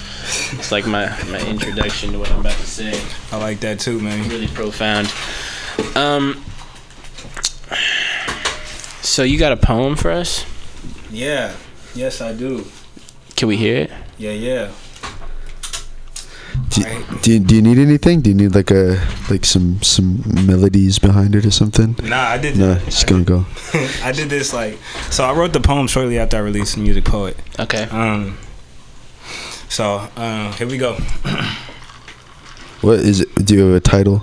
[0.54, 3.02] It's like my my introduction to what I'm about to say.
[3.32, 4.30] I like that too, man.
[4.30, 5.12] Really profound.
[5.96, 6.44] Um.
[9.02, 10.46] So you got a poem for us?
[11.10, 11.56] Yeah.
[11.96, 12.66] Yes, I do.
[13.36, 13.92] Can we hear it?
[14.20, 14.72] Yeah, yeah.
[16.84, 18.22] Do, do, you- do you need anything?
[18.22, 19.00] Do you need like a
[19.30, 21.96] like some some melodies behind it or something?
[22.04, 22.58] Nah, I did.
[22.58, 23.46] No, I just gonna go.
[24.04, 24.78] I did this like
[25.10, 25.24] so.
[25.26, 27.38] I wrote the poem shortly after I released Music Poet.
[27.60, 27.84] Okay.
[27.92, 28.38] Um.
[29.70, 30.98] So uh, here we go.
[32.82, 33.36] What is it?
[33.36, 34.22] Do you have a title?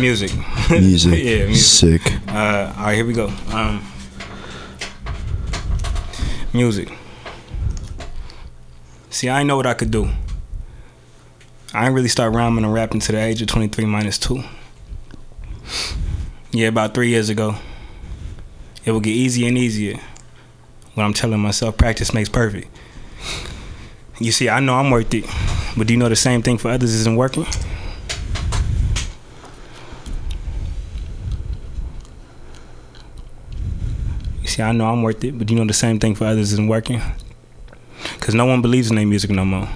[0.00, 0.32] Music.
[0.70, 1.12] Music.
[1.22, 2.02] yeah, music.
[2.02, 2.12] Sick.
[2.26, 3.28] Uh, all right, here we go.
[3.52, 3.80] Um,
[6.52, 6.88] music.
[9.08, 10.08] See, I know what I could do.
[11.74, 14.44] I really start rhyming and rapping to the age of 23 minus 2.
[16.50, 17.54] Yeah, about three years ago.
[18.84, 19.98] It will get easier and easier.
[20.92, 22.68] When I'm telling myself practice makes perfect.
[24.20, 25.24] You see, I know I'm worth it,
[25.74, 27.46] but do you know the same thing for others isn't working?
[34.42, 36.26] You see, I know I'm worth it, but do you know the same thing for
[36.26, 37.00] others isn't working.
[38.20, 39.68] Cause no one believes in their music no more.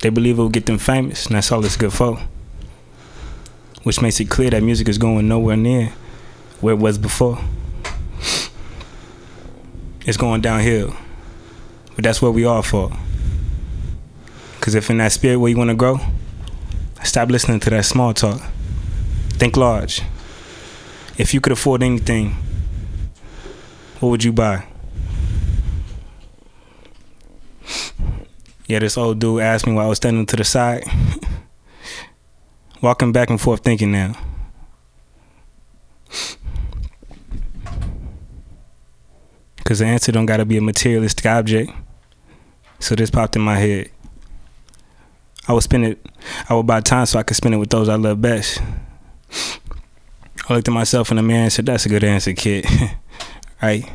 [0.00, 2.20] They believe it will get them famous, and that's all it's good for.
[3.82, 5.92] Which makes it clear that music is going nowhere near
[6.60, 7.38] where it was before.
[10.06, 10.94] It's going downhill.
[11.94, 12.90] But that's what we are for.
[14.60, 15.98] Cause if in that spirit where you wanna grow,
[17.02, 18.40] stop listening to that small talk.
[19.30, 20.02] Think large.
[21.16, 22.36] If you could afford anything,
[24.00, 24.67] what would you buy?
[28.68, 30.84] Yeah, this old dude asked me while I was standing to the side.
[32.82, 34.14] Walking back and forth thinking now.
[39.64, 41.72] Cause the answer don't gotta be a materialistic object.
[42.78, 43.90] So this popped in my head.
[45.46, 46.06] I would spend it.
[46.48, 48.60] I would buy time so I could spend it with those I love best.
[50.48, 52.66] I looked at myself in the mirror and said, "That's a good answer, kid."
[53.62, 53.90] right?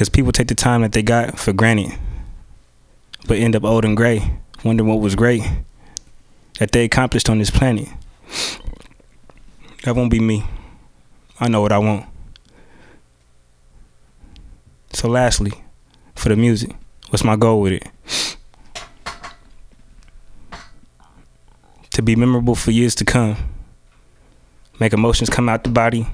[0.00, 1.92] Because people take the time that they got for granted,
[3.28, 5.42] but end up old and gray, wondering what was great
[6.58, 7.86] that they accomplished on this planet.
[9.82, 10.46] That won't be me.
[11.38, 12.06] I know what I want.
[14.94, 15.52] So, lastly,
[16.14, 16.74] for the music,
[17.10, 17.86] what's my goal with it?
[21.90, 23.36] To be memorable for years to come.
[24.78, 26.06] Make emotions come out the body,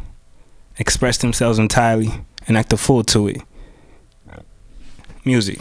[0.77, 2.11] express themselves entirely,
[2.49, 3.43] and act a fool to it.
[5.27, 5.59] Music.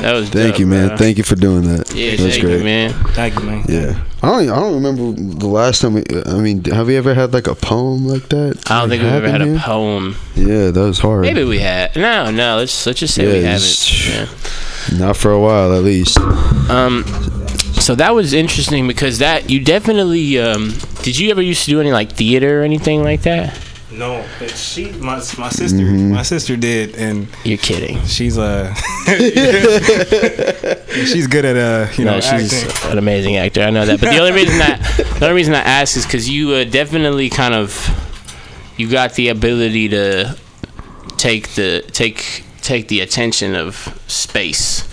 [0.00, 0.88] That was Thank dope, you, man.
[0.88, 0.96] bro.
[0.96, 1.94] Thank you for doing that.
[1.94, 2.58] Yeah, That's great.
[2.58, 2.92] you, man.
[3.12, 3.64] Thank you, man.
[3.68, 4.50] Yeah, I don't.
[4.50, 5.94] I don't remember the last time.
[5.94, 8.62] We, I mean, have we ever had like a poem like that?
[8.68, 10.16] I don't like, think we've ever had happen a poem.
[10.34, 11.20] Yeah, that was hard.
[11.22, 11.94] Maybe we had.
[11.94, 12.56] No, no.
[12.56, 14.08] Let's let's just say we haven't.
[14.08, 14.26] Yeah.
[14.98, 16.18] Not for a while, at least.
[16.68, 17.04] Um,
[17.82, 20.38] so that was interesting because that you definitely.
[20.38, 20.72] Um,
[21.02, 23.58] did you ever used to do any like theater or anything like that?
[23.90, 26.12] No, but she, my my sister, Mm-hmm.
[26.14, 28.00] my sister did, and You're kidding.
[28.06, 28.72] she's uh,
[31.04, 32.90] she's good at uh, you know, she's acting.
[32.92, 33.60] an amazing actor.
[33.62, 34.00] I know that.
[34.00, 34.80] But the only reason that
[35.18, 37.74] the only reason I ask is because you uh, definitely kind of
[38.78, 40.36] you got the ability to
[41.18, 43.74] take the take take the attention of
[44.06, 44.88] space.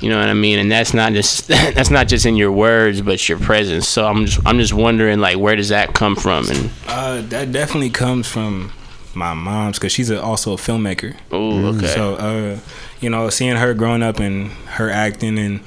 [0.00, 0.58] You know what I mean?
[0.58, 3.88] And that's not just that's not just in your words, but your presence.
[3.88, 6.48] So I'm just I'm just wondering like where does that come from?
[6.50, 8.72] And Uh, that definitely comes from
[9.14, 11.16] my mom's because she's a, also a filmmaker.
[11.32, 11.86] oh, okay.
[11.86, 12.58] So, uh,
[13.00, 15.60] you know, seeing her growing up and her acting and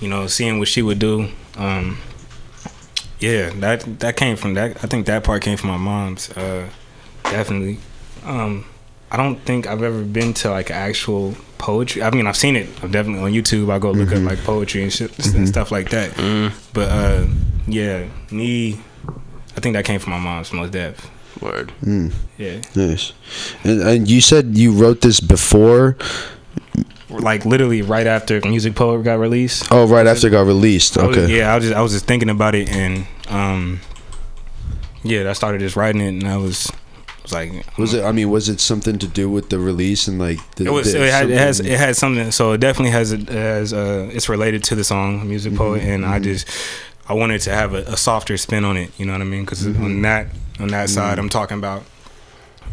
[0.00, 1.98] you know seeing what she would do, um,
[3.18, 4.76] yeah, that that came from that.
[4.84, 6.30] I think that part came from my mom's.
[6.30, 6.68] Uh,
[7.24, 7.78] definitely.
[8.24, 8.64] Um,
[9.10, 11.34] I don't think I've ever been to like actual
[11.64, 12.02] poetry.
[12.02, 12.68] I mean, I've seen it.
[12.82, 13.70] I'm definitely on YouTube.
[13.72, 16.12] I go look up like poetry and shit and stuff like that.
[16.74, 17.26] But uh,
[17.66, 18.80] yeah, me.
[19.56, 21.10] I think that came from my mom's most def.
[21.40, 21.72] Word.
[22.38, 23.12] Yeah, Nice.
[23.64, 25.96] And, and you said you wrote this before.
[27.10, 29.68] like literally right after Music Poet got released.
[29.70, 30.98] Oh, right after it got released.
[30.98, 31.36] I was- Okay.
[31.38, 33.80] yeah, I was just I was just thinking about it and um
[35.02, 36.70] yeah, I started just writing it and I was
[37.24, 38.04] was like Was it?
[38.04, 40.38] I mean, was it something to do with the release and like?
[40.54, 43.10] The, it was the- it, had, it has it had something so it definitely has
[43.12, 46.46] it as uh it's related to the song Music Poet Mm-hmm, and I just
[47.08, 49.44] I wanted to have a, a softer spin on it, you know what I mean?
[49.44, 49.84] because Mm-hmm.
[49.84, 50.26] on that
[50.60, 51.82] on that side I'm talking about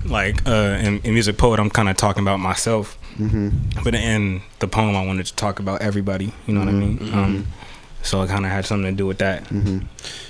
[0.06, 2.97] like uh in, in Music Poet I'm kind of talking about myself.
[3.18, 3.84] Mm-hmm.
[3.84, 6.97] But in the poem I wanted to talk about everybody, you know what I mean?
[6.99, 7.18] Mm-hmm.
[7.18, 7.47] Um
[8.04, 9.47] so it kind of had something to do with that.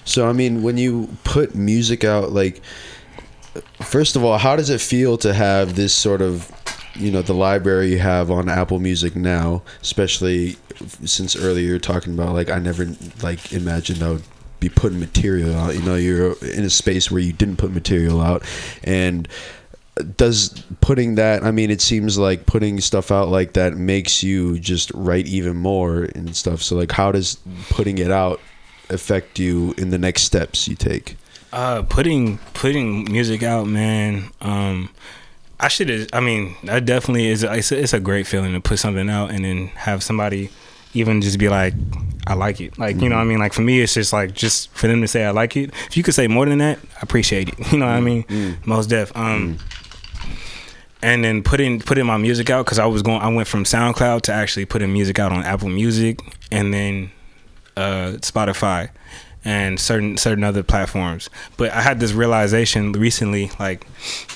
[0.03, 2.59] So I mean, when you put music out, like,
[3.81, 6.51] first of all, how does it feel to have this sort of,
[6.95, 10.57] you know, the library you have on Apple Music now, especially
[11.05, 12.87] since earlier you're talking about like I never
[13.21, 14.23] like imagined I would
[14.59, 15.75] be putting material out.
[15.75, 18.43] You know, you're in a space where you didn't put material out,
[18.83, 19.27] and
[20.15, 24.57] does putting that i mean it seems like putting stuff out like that makes you
[24.57, 26.61] just write even more and stuff.
[26.61, 27.37] So like how does
[27.69, 28.39] putting it out
[28.89, 31.17] affect you in the next steps you take
[31.51, 34.31] Uh, putting putting music out, man.
[34.39, 34.89] Um,
[35.59, 35.89] I should.
[35.89, 36.07] Have.
[36.13, 37.43] I mean, that definitely is.
[37.43, 40.49] It's a, it's a great feeling to put something out and then have somebody
[40.93, 41.73] even just be like,
[42.25, 44.33] "I like it." Like you know, what I mean, like for me, it's just like
[44.33, 46.79] just for them to say, "I like it." If you could say more than that,
[46.95, 47.55] I appreciate it.
[47.71, 48.25] You know what I mean?
[48.65, 49.15] Most def.
[49.15, 49.57] Um,
[51.01, 53.21] and then putting putting my music out because I was going.
[53.21, 56.21] I went from SoundCloud to actually putting music out on Apple Music
[56.51, 57.11] and then
[57.75, 58.89] uh, Spotify
[59.43, 61.29] and certain certain other platforms.
[61.57, 63.85] But I had this realization recently, like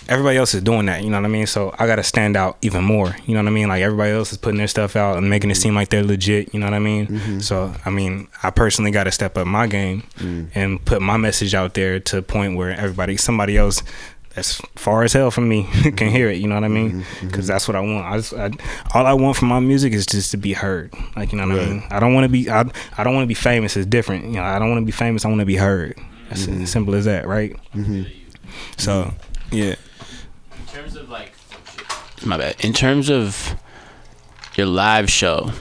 [0.08, 1.04] everybody else is doing that.
[1.04, 1.48] You know what I mean?
[1.48, 3.16] So I got to stand out even more.
[3.26, 3.68] You know what I mean?
[3.68, 6.54] Like everybody else is putting their stuff out and making it seem like they're legit.
[6.54, 7.08] You know what I mean?
[7.08, 7.40] Mm-hmm.
[7.40, 10.50] So I mean, I personally got to step up my game mm.
[10.56, 13.84] and put my message out there to a point where everybody, somebody else.
[14.36, 15.64] That's far as hell from me
[15.96, 16.38] can hear it.
[16.38, 16.90] You know what I mean?
[16.90, 17.28] Mm-hmm, mm-hmm.
[17.28, 18.06] Because that's what I want.
[18.06, 18.52] I, just, I
[18.94, 20.94] all I want from my music is just to be heard.
[21.16, 21.84] Like you know what I mean?
[21.90, 22.50] I don't want to be.
[22.50, 22.66] I,
[22.98, 23.78] I don't want to be famous.
[23.78, 24.26] It's different.
[24.26, 25.24] You know, I don't want to be famous.
[25.24, 25.98] I want to be heard.
[26.30, 26.66] That's as mm-hmm.
[26.66, 27.56] simple as that, right?
[28.78, 29.14] So,
[29.52, 29.76] yeah.
[30.60, 31.34] In terms of like,
[32.26, 32.64] my bad.
[32.64, 33.56] In terms of
[34.56, 35.52] your live show,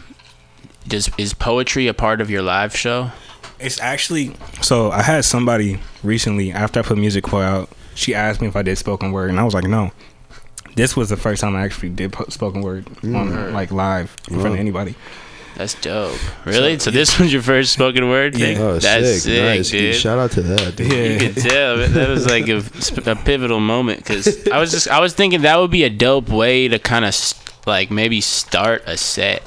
[0.89, 3.13] does is poetry a part of your live show?
[3.61, 4.91] It's actually so.
[4.91, 7.71] I had somebody recently after I put Music Poet out.
[7.95, 9.93] She asked me if I did spoken word, and I was like, no.
[10.77, 13.17] This was the first time I actually did spoken word mm.
[13.17, 14.97] on like live in front of anybody.
[15.57, 16.19] That's dope.
[16.45, 16.79] Really?
[16.81, 18.59] So, this was your first spoken word thing?
[18.59, 19.23] Oh, That's sick.
[19.23, 19.71] sick, nice.
[19.71, 19.95] dude.
[19.95, 20.75] Shout out to that.
[20.75, 20.93] Dude.
[20.93, 21.03] Yeah.
[21.05, 22.57] You could tell that was like a,
[23.11, 26.29] a pivotal moment because I was just I was thinking that would be a dope
[26.29, 27.15] way to kind of
[27.67, 29.43] like maybe start a set.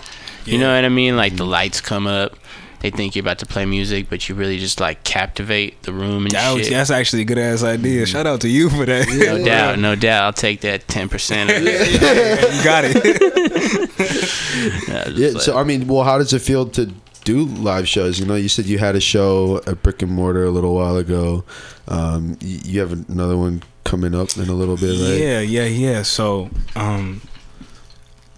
[0.45, 1.17] You know what I mean?
[1.17, 1.51] Like the mm-hmm.
[1.51, 2.37] lights come up,
[2.80, 6.25] they think you're about to play music, but you really just like captivate the room
[6.25, 6.73] and That was, shit.
[6.73, 8.05] that's actually a good ass idea.
[8.05, 9.07] Shout out to you for that.
[9.09, 10.23] no doubt, no doubt.
[10.25, 11.49] I'll take that ten percent.
[11.49, 11.91] of it.
[12.57, 12.97] you got it.
[14.89, 15.30] I Yeah.
[15.30, 16.91] like- So I mean, well, how does it feel to
[17.23, 18.19] do live shows?
[18.19, 20.97] You know, you said you had a show at Brick and Mortar a little while
[20.97, 21.43] ago.
[21.88, 25.19] Um, you, you have another one coming up in a little bit, right?
[25.19, 26.01] Yeah, yeah, yeah.
[26.03, 27.21] So, um,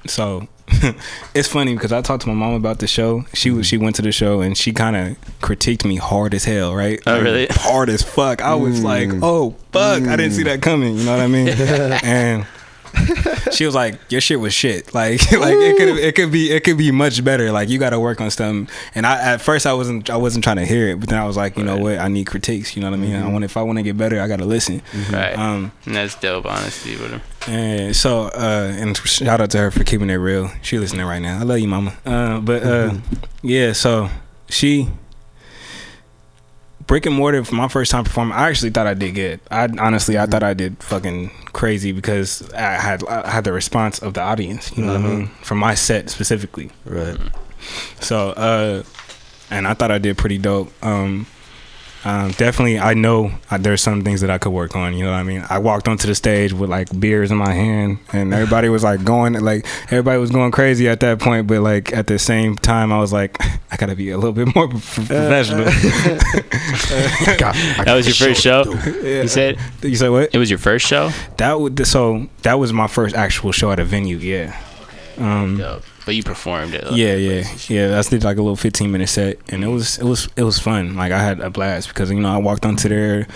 [0.08, 0.48] so
[1.34, 3.26] it's funny because I talked to my mom about the show.
[3.34, 6.45] She was she went to the show and she kind of critiqued me hard as
[6.45, 6.99] hell, right?
[7.05, 7.47] Oh, really?
[7.49, 8.41] Hard as fuck.
[8.41, 9.20] I was like, mm.
[9.24, 10.45] oh fuck, I didn't see mm.
[10.45, 10.97] that coming.
[10.97, 11.47] You know what I mean?
[12.03, 12.47] and
[13.52, 14.94] she was like, "Your shit was shit.
[15.00, 17.52] Like, like it could it could be it could be much better.
[17.52, 20.44] Like, you got to work on something." And I at first I wasn't I wasn't
[20.44, 22.00] trying to hear it, but then I was like, you know what?
[22.00, 22.76] I need critiques.
[22.76, 23.16] You know what I mean?
[23.16, 24.82] I want if I want to get better, I got to listen.
[25.12, 25.38] right.
[25.38, 27.22] Um, and that's dope, honesty with him.
[27.48, 30.52] and so, uh, and shout out to her for keeping it real.
[30.62, 31.40] She listening right now.
[31.40, 31.94] I love you, mama.
[32.06, 32.94] Uh, but uh,
[33.42, 34.10] yeah, so
[34.50, 34.90] she
[36.90, 38.36] brick and mortar for my first time performing.
[38.36, 39.40] I actually thought I did good.
[39.52, 44.00] I honestly, I thought I did fucking crazy because I had I had the response
[44.00, 44.76] of the audience.
[44.76, 45.28] You know what I mean?
[45.44, 46.72] From my set specifically.
[46.86, 47.18] Right.
[48.02, 48.84] So, uh,
[49.52, 50.74] and I thought I did pretty dope.
[50.84, 51.28] Um,
[52.06, 54.95] um, definitely, I know uh, there's some things that I could work on.
[54.95, 55.45] You know what I mean?
[55.50, 59.04] I walked onto the stage with like beers in my hand, and everybody was like
[59.04, 61.47] going, like everybody was going crazy at that point.
[61.47, 63.38] But like at the same time, I was like,
[63.72, 65.66] I gotta be a little bit more prof- professional.
[67.84, 68.64] That was your first show.
[69.04, 70.34] You said you said what?
[70.34, 71.12] it was your first show.
[71.38, 74.18] That would so that was my first actual show at a venue.
[74.18, 74.58] Yeah.
[75.20, 75.84] Um, Dope.
[76.05, 76.86] But you performed it.
[76.86, 77.99] like, yeah, yeah, yeah.
[77.99, 80.57] I did like a little 15 minute set, and it was it was it was
[80.57, 80.95] fun.
[80.95, 83.28] Like I had a blast because you know I walked onto there,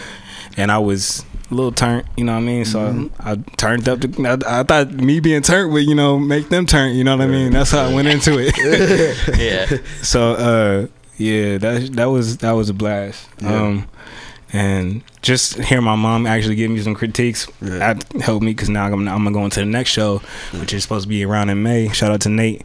[0.58, 2.06] and I was a little turned.
[2.18, 2.66] You know what I mean?
[2.66, 4.02] So I turned up.
[4.02, 6.96] To, I, I thought me being turned would you know make them turn.
[6.96, 7.52] You know what I mean?
[7.52, 8.54] That's how I went into it.
[9.38, 9.78] Yeah.
[10.02, 13.28] so uh, yeah, that that was that was a blast.
[13.44, 13.88] Um,
[14.54, 18.86] and just hear my mom actually give me some critiques that helped me because now
[18.86, 20.20] I'm, I'm gonna go into the next show,
[20.60, 21.90] which is supposed to be around in May.
[21.90, 22.62] Shout out to Nate,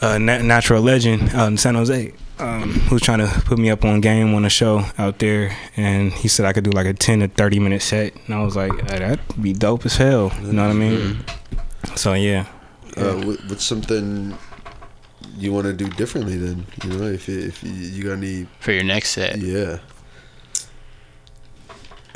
[0.00, 3.84] uh, nat- natural legend out in San Jose, um, who's trying to put me up
[3.84, 6.94] on game on a show out there, and he said I could do like a
[6.94, 10.32] 10 to 30 minute set, and I was like, "Uh, that'd be dope as hell.
[10.42, 11.24] You know what I mean?
[11.96, 12.46] So yeah.
[12.96, 13.14] Uh,
[13.46, 14.36] what's something
[15.36, 16.66] you want to do differently then?
[16.84, 19.38] You know, if if you, you got any, For your next set.
[19.38, 19.78] yeah.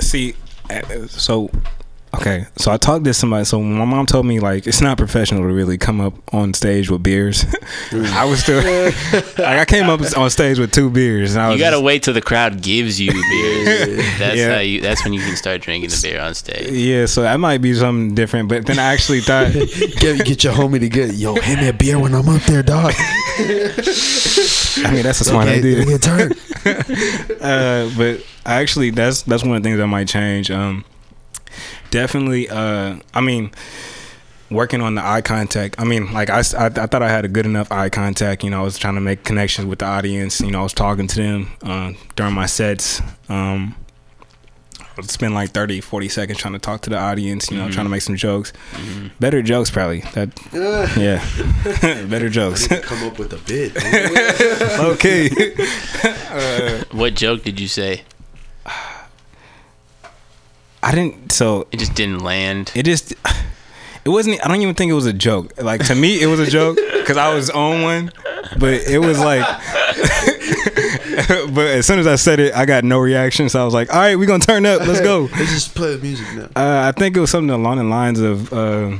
[0.01, 0.35] See,
[0.71, 1.51] uh, so
[2.19, 3.45] okay, so I talked to somebody.
[3.45, 6.91] So my mom told me like it's not professional to really come up on stage
[6.91, 7.45] with beers.
[7.93, 8.59] I was still
[9.39, 11.85] like I came up on stage with two beers, and I was You gotta just-
[11.85, 13.97] wait till the crowd gives you beers.
[14.19, 14.55] That's Yeah.
[14.55, 14.81] how you.
[14.81, 16.71] That's when you can start drinking the beer on stage.
[16.71, 18.49] yeah, so that might be something different.
[18.49, 21.73] But then I actually thought, Get, get your homie to get yo, hand me a
[21.73, 22.93] beer when I'm up there, dog.
[22.97, 25.85] I mean, that's a smart Get- idea.
[25.85, 26.33] Get turned.
[27.41, 30.51] uh, but I actually that's that's one of the things that might change.
[30.51, 30.85] Um,
[31.95, 32.49] definitely.
[32.51, 33.53] Uh, I mean,
[34.51, 35.77] working on the eye contact.
[35.79, 38.43] I mean, like I, I thought I had a good enough eye contact.
[38.43, 40.41] You know, I was trying to make connections with the audience.
[40.41, 43.01] You know, I was talking to them uh, during my sets.
[43.29, 43.77] Um,
[44.81, 47.49] I would spend like 30, 40 seconds trying to talk to the audience.
[47.49, 48.53] You know, trying to make some jokes.
[49.21, 50.01] Better jokes, probably.
[50.15, 50.31] That
[50.97, 51.25] yeah,
[52.09, 52.67] better jokes.
[52.67, 53.75] Come up with a bit.
[53.83, 54.81] man.
[54.93, 55.31] okay.
[56.91, 58.03] What joke did you say?
[60.87, 61.33] I didn't.
[61.33, 62.71] So It just didn't land.
[62.75, 63.13] it just
[64.05, 66.39] it wasn't i don't even think it was a joke like to me it was
[66.39, 68.13] a joke because i was on one
[68.59, 69.47] but it was like
[71.55, 73.91] but as soon as i said it i got no reaction so i was like
[73.95, 76.49] all right we're gonna turn up let's go Let's just play the music now.
[76.55, 78.95] uh, i think it was something along the lines of uh,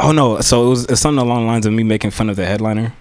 [0.00, 2.36] oh no so it was it's something along the lines of me making fun of
[2.36, 2.94] the headliner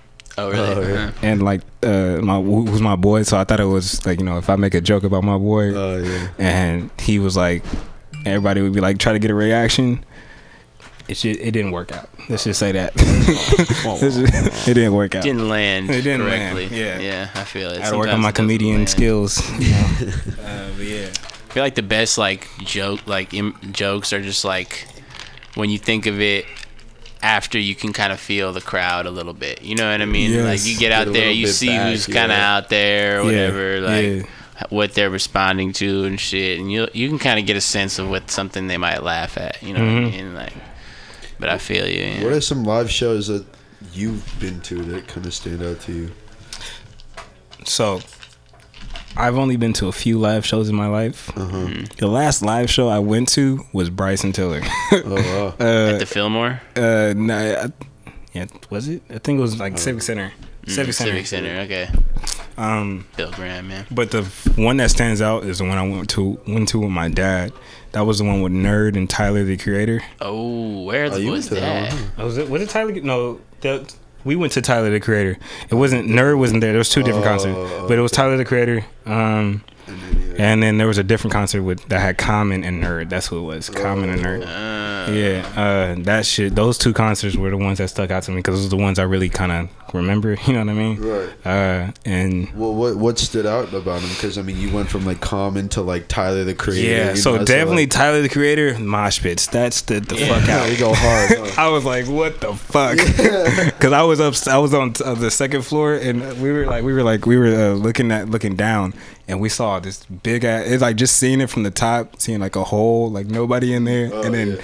[0.45, 0.75] Oh really?
[0.75, 1.03] Oh, yeah.
[1.05, 1.11] Uh-huh.
[1.21, 4.25] and like uh my who- who's my boy so i thought it was like you
[4.25, 6.27] know if i make a joke about my boy Oh yeah.
[6.37, 7.63] and he was like
[8.25, 10.03] everybody would be like try to get a reaction
[11.07, 14.19] it just, it didn't work out let's just say that just-
[14.67, 16.99] it didn't work out Didn't land It didn't land, yeah.
[16.99, 17.79] yeah, I feel it.
[17.79, 18.89] i had to work on my comedian land.
[18.89, 19.87] skills you know?
[20.45, 24.45] uh, but yeah I feel like the best like joke like Im- jokes are just
[24.45, 24.85] like
[25.55, 26.45] when you think of it
[27.22, 29.61] after you can kind of feel the crowd a little bit.
[29.61, 30.32] You know what I mean?
[30.32, 30.45] Yes.
[30.45, 32.55] Like you get Get out a there, you see back, who's kind of yeah.
[32.57, 34.24] out there or Yeah, whatever, like yeah.
[34.70, 37.99] what they're responding to and shit, and you you can kind of get a sense
[37.99, 39.61] of what something they might laugh at.
[39.61, 40.11] You know what I Mhm.
[40.11, 40.34] mean?
[40.36, 40.53] Like,
[41.39, 42.03] but I feel you.
[42.03, 42.24] yeah.
[42.24, 43.45] What are some live shows that
[43.93, 46.11] you've been to that kind of stand out to you?
[47.65, 48.01] So,
[49.18, 51.30] I've only been to a few live shows in my life.
[51.38, 51.70] Uh-huh.
[51.97, 54.62] The last live show I went to was Bryson Tiller.
[54.91, 55.47] Oh wow.
[55.66, 57.72] At the Fillmore, uh, nah, I,
[58.34, 59.01] yeah, was it?
[59.10, 60.32] I think it was like Civic Center.
[60.66, 61.12] Mm, Civic Center.
[61.12, 61.60] Civic Center.
[61.62, 61.89] Okay,
[62.57, 63.88] Um, Bill Graham, man.
[63.91, 64.24] but the
[64.55, 67.51] one that stands out is the one I went to went to with my dad.
[67.93, 70.01] That was the one with N.E.R.D and Tyler the Creator.
[70.22, 71.91] Oh, where Oh, was that that?
[71.93, 72.12] one.
[72.20, 72.47] Oh, was it?
[72.49, 72.91] Was it Tyler?
[73.01, 73.91] No, the,
[74.24, 75.38] we went to Tyler the Creator.
[75.70, 76.36] It wasn't N.E.R.D.
[76.39, 76.72] wasn't there.
[76.72, 78.84] There was two different Oh, concerts, but it was Tyler the Creator.
[79.05, 80.36] Um, And then, yeah.
[80.51, 83.09] and then there was a different concert with that had Common and N.E.R.D.
[83.09, 83.70] That's who it was.
[83.70, 84.43] Common and N.E.R.D.
[84.45, 86.53] Uh, Yeah, uh, that shit.
[86.55, 88.82] Those two concerts were the ones that stuck out to me because those are the
[88.84, 90.35] ones I really kind of remember.
[90.47, 91.01] You know what I mean?
[91.01, 91.29] Right.
[91.45, 94.09] Uh, and Well, what what stood out about him?
[94.09, 96.87] Because I mean, you went from like Common to like Tyler the Creator.
[96.89, 99.47] yeah, so know, definitely like, Tyler the Creator, Mosh Pits.
[99.47, 100.69] That's the the fuck out.
[100.71, 101.29] you go hard.
[101.37, 101.61] huh?
[101.61, 102.97] I was like, what the fuck?
[102.97, 106.83] Because I was up, I was on uh, the second floor, and we were like,
[106.83, 108.93] we were like, we were uh, looking at looking down,
[109.27, 110.65] and we saw this big ass.
[110.67, 113.83] It's like just seeing it from the top, seeing like a hole, like nobody in
[113.83, 114.61] there, Oh, and then yeah.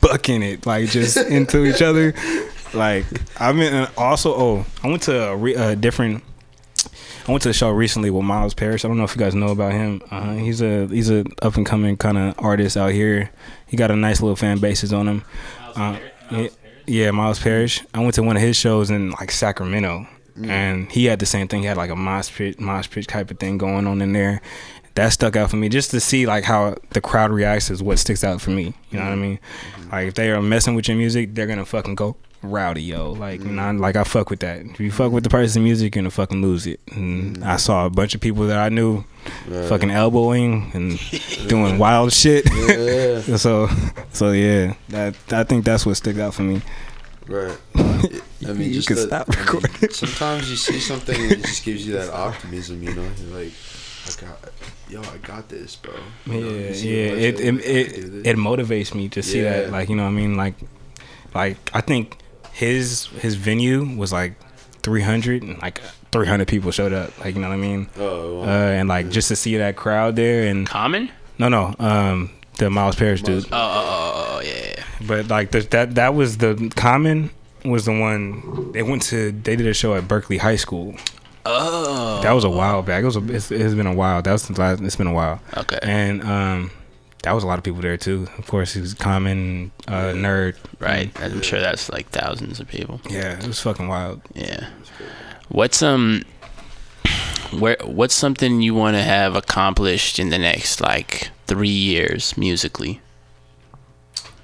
[0.00, 2.14] bucking it like just into each other.
[2.74, 3.06] Like
[3.40, 6.22] I mean, and also, oh, I went to a, re- a different.
[7.26, 8.84] I went to the show recently with Miles Parrish.
[8.84, 10.02] I don't know if you guys know about him.
[10.10, 13.30] Uh, he's a he's a up and coming kind of artist out here.
[13.66, 15.24] He got a nice little fan bases on him.
[15.74, 15.98] Uh,
[16.30, 16.48] yeah,
[16.86, 17.82] yeah, Miles Parrish.
[17.94, 20.06] I went to one of his shows in like Sacramento,
[20.42, 21.62] and he had the same thing.
[21.62, 24.42] He had like a mosh pit, mosh pit type of thing going on in there.
[24.94, 27.98] That stuck out for me just to see like how the crowd reacts is what
[27.98, 28.74] sticks out for me.
[28.90, 29.40] You know what I mean?
[29.90, 33.12] Like if they are messing with your music, they're gonna fucking go rowdy, yo.
[33.12, 33.46] Like mm.
[33.46, 34.60] you know, like I fuck with that.
[34.60, 36.80] If you fuck with the person's music, you're gonna fucking lose it.
[36.92, 37.42] And mm.
[37.44, 39.04] I saw a bunch of people that I knew
[39.68, 40.98] fucking elbowing and
[41.48, 42.46] doing wild shit.
[42.52, 43.68] Yeah, so,
[44.12, 46.60] so yeah, that I think that's what sticks out for me.
[47.26, 47.56] right.
[47.74, 51.40] I mean, You just can the- stop I mean, sometimes you see something and it
[51.44, 52.82] just gives you that optimism.
[52.82, 53.52] You know, you're like,
[54.06, 54.52] I got,
[54.90, 55.94] yo, I got this, bro.
[56.26, 57.06] You Yeah, know, you yeah.
[57.28, 59.62] It it bunch of, like, I it, it, motivates me to see Yeah.
[59.62, 59.70] that.
[59.70, 60.54] Like you know, what I mean, like,
[61.34, 62.18] like I think
[62.54, 64.34] his his venue was like
[64.82, 65.80] 300 and like
[66.12, 67.18] 300 people showed up.
[67.18, 67.88] Like you know what I mean.
[67.98, 71.10] Oh, Uh, and like just to see that crowd there and Common?
[71.38, 73.44] no no um the Miles Parrish dude.
[73.46, 74.84] Oh, oh, oh, oh, oh, yeah, yeah.
[75.06, 77.30] But like the, that that was the common
[77.64, 80.94] was the one they went to they did a show at Berkeley High School.
[81.46, 83.02] Oh, That was a while back.
[83.02, 84.22] It was a, it's, it's been a while.
[84.22, 85.40] That was the last, it's been a while.
[85.56, 85.78] okay.
[85.82, 86.70] And um
[87.24, 88.28] that was a lot of people there too.
[88.38, 90.56] Of course, he was common uh, nerd.
[90.78, 91.10] right.
[91.20, 93.00] I'm sure that's like thousands of people.
[93.10, 94.22] Yeah, it was fucking wild.
[94.34, 94.68] Yeah.
[95.48, 96.22] What's um
[97.58, 103.00] where what's something you want to have accomplished in the next like 3 years musically?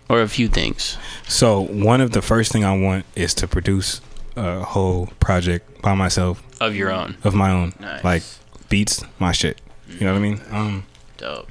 [0.08, 0.98] Or a few things.
[1.28, 4.00] So one of the first thing I want is to produce
[4.36, 7.16] a whole project by myself Of your own.
[7.22, 8.02] of my own, Nice.
[8.04, 8.22] like
[8.68, 9.60] beats, my shit.
[9.88, 10.40] You know what I mean?
[10.50, 10.84] Um,
[11.16, 11.48] Dope.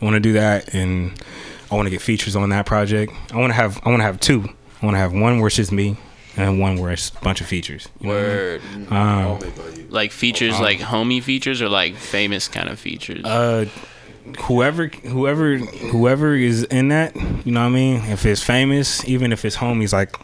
[0.00, 1.12] I want to do that, and
[1.70, 3.12] I want to get features on that project.
[3.32, 4.44] I want to have I want to have two.
[4.80, 5.96] I want to have one where it's just me,
[6.36, 7.88] and one where it's a bunch of features.
[8.00, 8.90] You know what I mean?
[8.90, 8.92] Word.
[8.92, 9.86] Um, made by you.
[9.90, 13.24] Like features like homie features or like famous kind of features?
[13.24, 13.66] uh,
[14.40, 18.04] whoever whoever whoever is in that, you know what I mean.
[18.04, 20.14] If it's famous, even if it's homies, like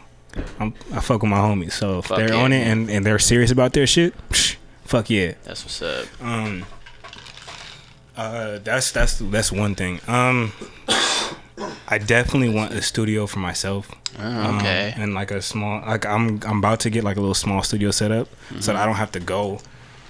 [0.59, 1.73] I'm, I fuck with my homies.
[1.73, 2.41] So if Fuck they're yeah.
[2.41, 5.33] on it and, and they're serious about their shit, psh, fuck yeah.
[5.43, 6.07] That's what's up.
[6.21, 6.65] Um,
[8.17, 9.99] uh, that's that's that's one thing.
[10.07, 10.53] Um,
[11.87, 13.91] I definitely want a studio for myself.
[14.17, 17.35] Oh, Um, and like a small, like I'm I'm about to get like a little
[17.35, 18.27] small studio set up,
[18.59, 19.59] so that I don't have to go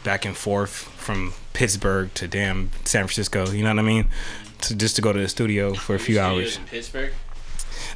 [0.04, 3.50] back and forth from Pittsburg to damn San Francisco.
[3.50, 4.08] You know what I mean?
[4.62, 6.60] To just to go to the studio for a few hours.
[6.68, 7.14] Pittsburg?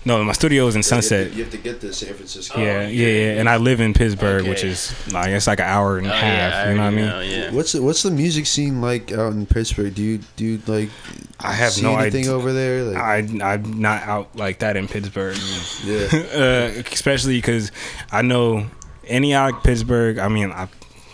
[0.05, 1.33] No, my studio is in You Sunset.
[1.33, 2.59] You have to get to San Francisco.
[2.59, 3.39] Yeah, yeah, yeah.
[3.39, 6.13] And I live in Pittsburg, which is like it's like an hour and a Oh,
[6.13, 6.53] half.
[6.53, 7.05] yeah, you know what I mean?
[7.05, 7.51] know, yeah.
[7.51, 9.95] What's the, what's the music scene like out in Pittsburg?
[9.95, 10.89] Do you do you like
[11.41, 12.33] I have see no anything idea.
[12.33, 12.83] over there?
[12.83, 15.37] Like, I I'm not out like that in Pittsburg.
[15.83, 16.07] yeah.
[16.33, 17.71] uh, especially because
[18.11, 18.67] I know
[19.05, 20.17] any out Pittsburg.
[20.17, 20.69] I mean, I,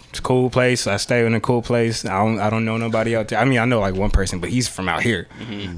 [0.09, 0.85] it's a cool place.
[0.85, 2.05] I stay in a cool place.
[2.05, 3.39] I don't I don't know nobody out there.
[3.39, 5.27] I mean, I know like one person, but he's from out here.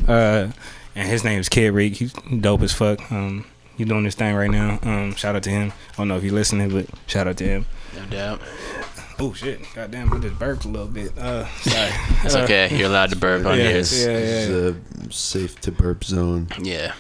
[0.08, 0.50] Uh,
[0.98, 1.96] and his name's Kid Reek.
[1.96, 3.12] He's dope as fuck.
[3.12, 3.46] Um,
[3.78, 4.80] he's doing this thing right now.
[4.82, 5.72] Um, shout out to him.
[5.94, 7.66] I don't know if you're listening, but shout out to him.
[7.96, 8.42] No doubt.
[9.20, 9.62] Oh shit!
[9.74, 11.18] Goddamn, I just burped a little bit.
[11.18, 11.90] Uh, sorry.
[12.24, 12.76] It's Uh, okay.
[12.78, 14.00] You're allowed to burp on Yeah, yours.
[14.00, 14.08] yeah.
[14.14, 14.76] This is
[15.08, 16.50] a safe to burp zone.
[16.62, 16.94] Yeah.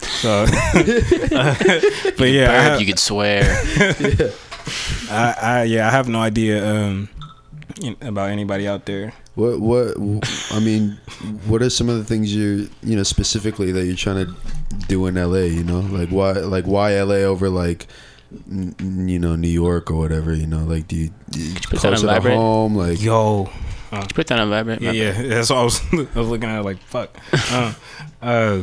[0.00, 3.42] So, but yeah, Burp, have- you could swear.
[5.10, 7.08] I, I yeah, I have no idea um
[8.00, 9.12] about anybody out there.
[9.34, 9.96] What what
[10.50, 10.98] I mean,
[11.46, 14.34] what are some of the things you you know specifically that you're trying to
[14.88, 15.46] do in LA?
[15.46, 17.86] You know, like why like why LA over like
[18.50, 20.34] n- n- you know, New York or whatever.
[20.34, 22.76] You know, like do you, do you put closer to home?
[22.76, 23.48] Like Yo,
[24.14, 24.82] Put that on vibrate.
[24.82, 25.12] yeah, yeah.
[25.28, 25.80] That's what I was.
[25.92, 27.16] I was looking at it like fuck.
[27.50, 27.74] Uh,
[28.20, 28.62] uh,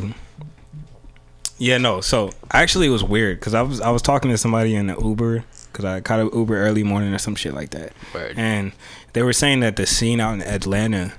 [1.58, 2.00] yeah, no.
[2.00, 4.96] So actually, it was weird because I was I was talking to somebody in the
[4.98, 8.34] Uber because I caught an Uber early morning or some shit like that, Word.
[8.38, 8.72] and
[9.12, 11.12] they were saying that the scene out in Atlanta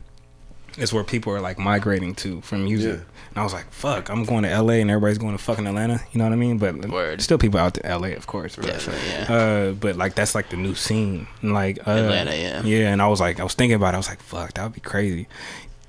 [0.77, 2.99] is where people are like migrating to from music.
[2.99, 3.05] Yeah.
[3.29, 6.01] And I was like, fuck, I'm going to LA and everybody's going to fucking Atlanta.
[6.11, 6.57] You know what I mean?
[6.57, 7.21] But Word.
[7.21, 8.57] still people out to LA, of course.
[8.57, 8.67] Right?
[8.67, 9.33] Definitely, yeah.
[9.33, 12.63] Uh, but like that's like the new scene, and like uh, Atlanta, yeah.
[12.63, 12.91] yeah.
[12.91, 13.95] And I was like, I was thinking about it.
[13.95, 15.27] I was like, fuck, that would be crazy.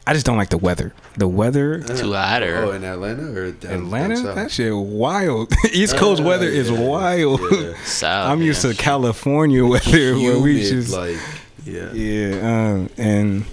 [0.04, 0.92] I just don't like the weather.
[1.16, 5.52] The weather, Too hot or oh, in Atlanta or down, Atlanta, down that shit wild.
[5.72, 7.40] East Coast Uh, weather is wild.
[7.52, 7.74] yeah.
[7.84, 8.30] south?
[8.30, 8.72] I'm used yeah.
[8.72, 11.18] to California weather where we just like
[11.64, 11.92] yeah.
[11.92, 12.40] yeah,
[12.72, 13.44] um, and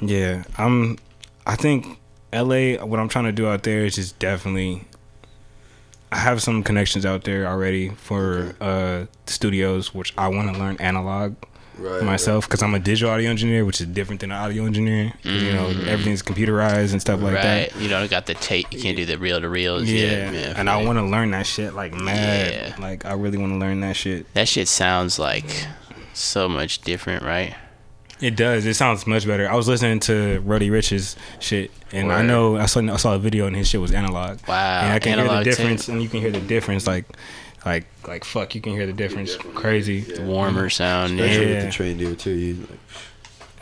[0.00, 0.98] yeah, I'm.
[1.46, 1.98] I think
[2.32, 2.76] L.A.
[2.78, 4.84] What I'm trying to do out there is just definitely.
[6.12, 10.76] I have some connections out there already for uh, studios, which I want to learn
[10.78, 11.36] analog
[11.78, 15.12] Right, myself because I'm a digital audio engineer, which is different than an audio engineer.
[15.22, 17.76] 'cause, You know, everything's computerized and stuff like that.
[17.76, 18.66] You don't got the tape.
[18.72, 19.84] You can't do the reel to reels.
[19.84, 22.52] Yeah, Yeah, and I want to learn that shit like mad.
[22.52, 22.74] Yeah.
[22.82, 24.26] Like I really want to learn that shit.
[24.34, 25.64] That shit sounds like
[26.14, 27.54] so much different, right?
[28.20, 28.66] It does.
[28.66, 29.48] It sounds much better.
[29.48, 33.18] I was listening to Roddy Ricch's shit, and I know I saw I saw a
[33.18, 34.38] video and his shit was analog.
[34.46, 35.56] Wow, and I can hear analog the tape.
[35.58, 37.06] difference, and you can hear the difference, like,
[37.64, 39.36] like, like fuck, you can hear the difference.
[39.36, 40.04] Crazy.
[40.22, 41.18] Warmer sound.
[41.18, 41.54] Especially Yeah.
[41.56, 42.30] with the train deal too.
[42.32, 42.78] You like,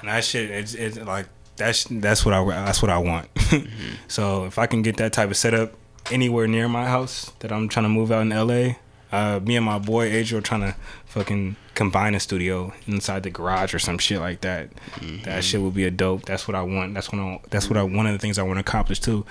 [0.01, 1.27] And that shit, it's, it's like
[1.57, 3.29] that's that's what I that's what I want.
[3.49, 3.95] Mm-hmm.
[4.09, 5.73] so if I can get that type of setup
[6.11, 8.75] anywhere near my house that I'm trying to move out in LA,
[9.13, 10.75] uh, me and my boy Adriel trying to
[11.07, 14.71] fucking combine a studio inside the garage or some shit like that.
[14.97, 15.23] Mm-hmm.
[15.25, 16.25] That shit would be a dope.
[16.27, 16.95] That's what I want.
[16.95, 19.25] That's what I, that's what I one of the things I want to accomplish too.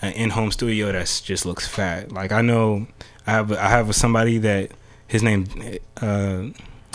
[0.00, 2.10] An in-home studio that's just looks fat.
[2.10, 2.86] Like I know
[3.26, 4.72] I have I have somebody that
[5.06, 5.46] his name
[6.00, 6.46] uh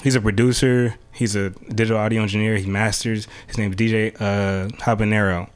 [0.03, 3.27] he's a producer, he's a digital audio engineer, he masters.
[3.47, 5.49] His name's DJ uh Habanero.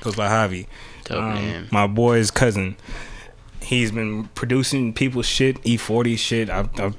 [0.00, 0.62] Goes by Javi.
[0.64, 0.66] Mm.
[1.04, 1.68] Dope Um, name.
[1.70, 2.76] my boy's cousin.
[3.62, 6.50] He's been producing people's shit, E-40 shit.
[6.50, 6.96] I've, I've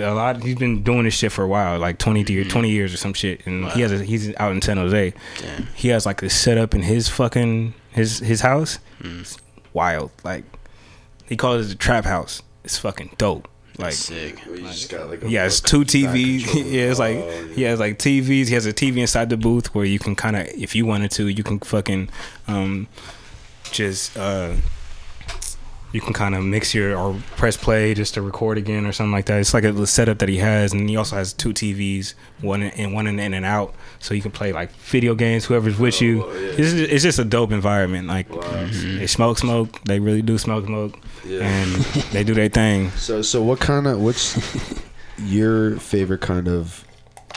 [0.00, 0.42] a lot.
[0.42, 3.14] He's been doing this shit for a while, like 20 years, 20 years or some
[3.14, 3.46] shit.
[3.46, 5.14] And he has a, he's out in San Jose.
[5.40, 5.66] Damn.
[5.74, 8.78] He has like this setup in his fucking his his house.
[9.00, 9.20] Mm.
[9.22, 9.38] It's
[9.72, 10.10] wild.
[10.22, 10.44] Like
[11.26, 12.42] he calls it the trap house.
[12.64, 13.48] It's fucking dope.
[13.78, 14.38] Like Sick.
[14.46, 16.44] well, you just got like a he has two TVs.
[16.54, 18.48] yeah, it's like Oh, he has like TVs.
[18.48, 21.10] He has a TV inside the booth where you can kind of, if you wanted
[21.12, 22.10] to, you can fucking
[22.48, 22.86] um,
[23.70, 24.54] just uh,
[25.92, 29.12] you can kind of mix your or press play just to record again or something
[29.12, 29.40] like that.
[29.40, 32.70] It's like a setup that he has, and he also has two TVs, one in
[32.72, 35.44] and one in in and out, so you can play like video games.
[35.44, 36.48] Whoever's with you, Oh, yeah.
[36.48, 38.08] it's, just, it's just a dope environment.
[38.08, 38.40] Like Wow.
[38.42, 38.98] Mm-hmm.
[38.98, 39.82] they smoke, smoke.
[39.84, 41.40] They really do smoke, smoke, Yeah.
[41.42, 41.72] and
[42.12, 42.90] they do their thing.
[42.92, 44.36] So so what kind of what's
[45.18, 46.84] your favorite kind of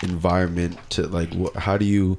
[0.04, 2.18] environment to like what, how do you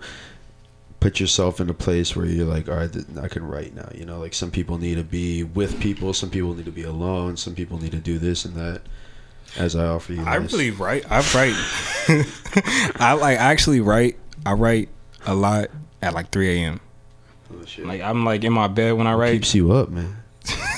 [1.00, 2.90] put yourself in a place where you're like all right
[3.22, 6.30] I can write now you know like some people need to be with people some
[6.30, 8.82] people need to be alone some people need to do this and that
[9.56, 10.52] as I offer you I this.
[10.52, 11.04] really write.
[11.10, 11.54] I write.
[13.00, 14.18] I like I actually write.
[14.44, 14.88] I write
[15.24, 15.68] a lot
[16.02, 16.80] at like 3 a.m.
[17.52, 17.64] Oh.
[17.82, 19.32] Like I'm like in my bed when I write.
[19.32, 20.16] keeps you up man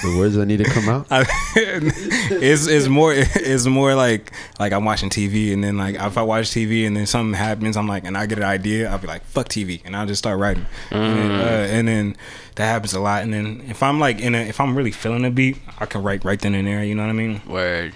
[0.02, 1.06] the words that need to come out?
[1.10, 1.24] I,
[1.56, 6.22] it's it's more it's more like like I'm watching TV and then like if I
[6.22, 9.06] watch TV and then something happens I'm like and I get an idea I'll be
[9.06, 10.66] like fuck TV and I'll just start writing.
[10.90, 12.16] And, then, uh, and then
[12.56, 13.22] that happens a lot.
[13.22, 16.02] And then if I'm like in a if I'm really feeling a beat I can
[16.02, 17.40] write right then and there you know what I mean?
[17.46, 17.92] Word.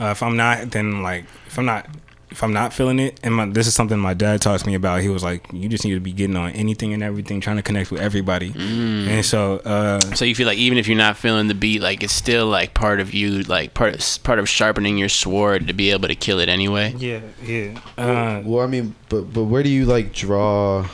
[0.00, 1.86] uh, if I'm not, then like if I'm not,
[2.30, 5.00] if I'm not feeling it, and my, this is something my dad talks me about.
[5.02, 7.62] He was like, you just need to be getting on anything and everything, trying to
[7.62, 8.52] connect with everybody.
[8.52, 9.06] Mm.
[9.08, 12.02] And so, uh, So you feel like even if you're not feeling the beat, like
[12.02, 15.90] it's still like part of you, like part part of sharpening your sword to be
[15.90, 16.94] able to kill it anyway.
[16.98, 17.78] yeah, yeah.
[17.96, 20.86] Uh, well I mean but but where do you like draw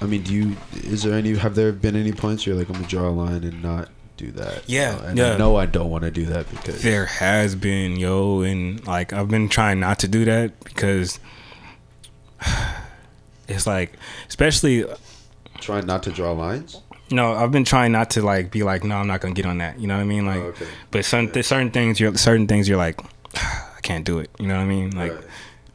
[0.00, 2.68] I mean do you is there any have there been any points where you're like
[2.68, 5.34] I'm gonna draw a line and not do that Yeah, Uh, and yeah.
[5.34, 9.12] I know I don't want to do that because there has been yo, and like
[9.12, 11.18] I've been trying not to do that because
[13.48, 13.94] it's like,
[14.28, 14.84] especially
[15.60, 18.96] trying not to draw lines No, I've been trying not to like be like, no,
[18.96, 19.78] I'm not gonna get on that.
[19.78, 20.26] You know what I mean?
[20.26, 20.66] Like, Oh, okay.
[20.90, 23.00] but certain th- certain things, you're certain things, you're like,
[23.36, 24.30] I can't do it.
[24.38, 24.90] You know what I mean?
[24.96, 25.24] Like, Right.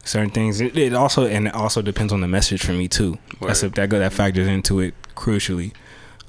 [0.04, 0.62] certain things.
[0.62, 3.18] It, it also and it also depends on the message for me too.
[3.42, 5.74] That's a, that go that factors into it crucially.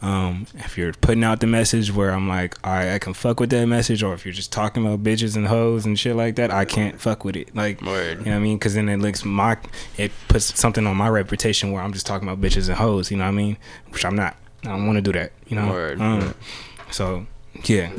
[0.00, 3.40] Um, if you're putting out the message where I'm like, all right, I can fuck
[3.40, 6.36] with that message, or if you're just talking about bitches and hoes and shit like
[6.36, 7.54] that, I can't fuck with it.
[7.54, 8.20] Like, Word.
[8.20, 8.58] you know what I mean?
[8.58, 9.56] Because then it links my,
[9.96, 13.10] it puts something on my reputation where I'm just talking about bitches and hoes.
[13.10, 13.56] You know what I mean?
[13.90, 14.36] Which I'm not.
[14.64, 15.32] I don't want to do that.
[15.48, 15.68] You know.
[15.68, 16.00] Word.
[16.00, 16.34] Um,
[16.90, 17.26] so
[17.64, 17.92] yeah,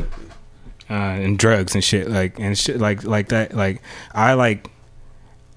[0.89, 3.53] uh, and drugs and shit like and shit like like that.
[3.53, 3.81] Like
[4.13, 4.69] I like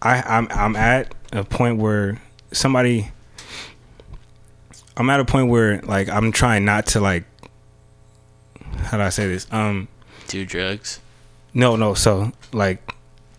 [0.01, 2.21] I I'm I'm at a point where
[2.53, 3.11] somebody
[4.97, 7.25] I'm at a point where like I'm trying not to like
[8.77, 9.47] how do I say this?
[9.51, 9.89] Um
[10.29, 11.01] Do drugs.
[11.55, 11.95] no, no.
[11.95, 12.93] So like,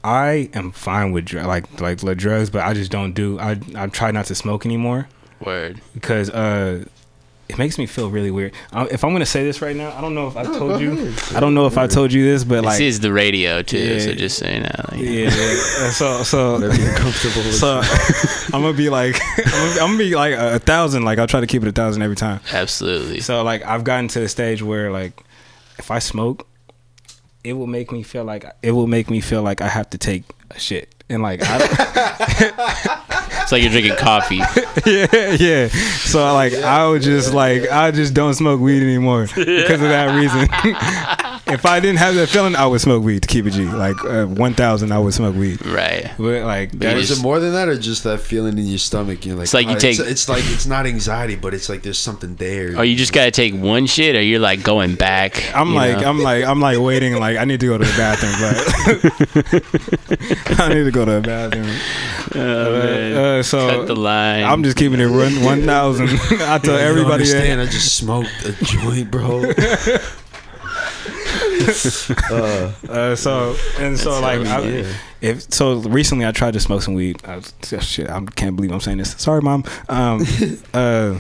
[0.03, 3.39] I am fine with dr- like like the drugs, but I just don't do.
[3.39, 5.07] I I try not to smoke anymore
[5.39, 5.81] Word.
[5.93, 6.85] because uh,
[7.53, 8.53] it makes me feel really weird.
[8.71, 11.13] Uh, if I'm gonna say this right now, I don't know if I told you.
[11.35, 13.77] I don't know if I told you this, but like, this is the radio too,
[13.77, 13.99] Yeah.
[13.99, 14.91] so just saying that.
[14.91, 15.29] Like, yeah.
[15.29, 15.91] yeah.
[15.91, 17.81] So so Whatever you're comfortable so
[18.53, 21.05] I'm gonna be like I'm gonna, I'm gonna be like a, a thousand.
[21.05, 22.39] Like I'll try to keep it a thousand every time.
[22.51, 23.19] Absolutely.
[23.19, 25.13] So like I've gotten to the stage where like
[25.77, 26.47] if I smoke,
[27.43, 29.97] it will make me feel like it will make me feel like I have to
[29.99, 30.89] take a shit.
[31.09, 32.99] And like I don't,
[33.43, 34.37] It's like you're drinking coffee.
[34.85, 35.67] yeah, yeah.
[35.67, 40.15] So like I would just like I just don't smoke weed anymore because of that
[40.15, 40.47] reason.
[41.45, 43.65] if I didn't have that feeling, I would smoke weed to keep it G.
[43.65, 45.63] Like uh, one thousand, I would smoke weed.
[45.65, 46.11] right.
[46.17, 48.77] But like But is just- it more than that, or just that feeling in your
[48.77, 49.25] stomach?
[49.25, 51.67] You're like, It's like you "Ah, take- It's, it's like it's not anxiety, but it's
[51.69, 52.77] like there's something there.
[52.77, 55.53] Or you just gotta take one shit, or you're like going back.
[55.55, 56.07] I'm like know?
[56.09, 57.15] I'm like I'm like waiting.
[57.19, 59.63] Like I need to go to the bathroom, but
[60.59, 61.69] I need to go to the bathroom.
[62.35, 63.13] Oh, man.
[63.15, 64.43] Uh, so cut the line.
[64.43, 66.09] I'm just keeping it run one thousand.
[66.09, 67.35] I tell You don't everybody that.
[67.35, 67.61] understand.
[67.61, 69.43] I just smoked a joint, bro.
[72.89, 74.93] Uh, so and so like I, yeah.
[75.21, 77.21] if so recently I tried to smoke some weed.
[77.25, 79.11] I, was- shit, I can't believe I'm saying this.
[79.17, 79.63] Sorry, mom.
[79.89, 80.25] Um,
[80.73, 81.17] uh,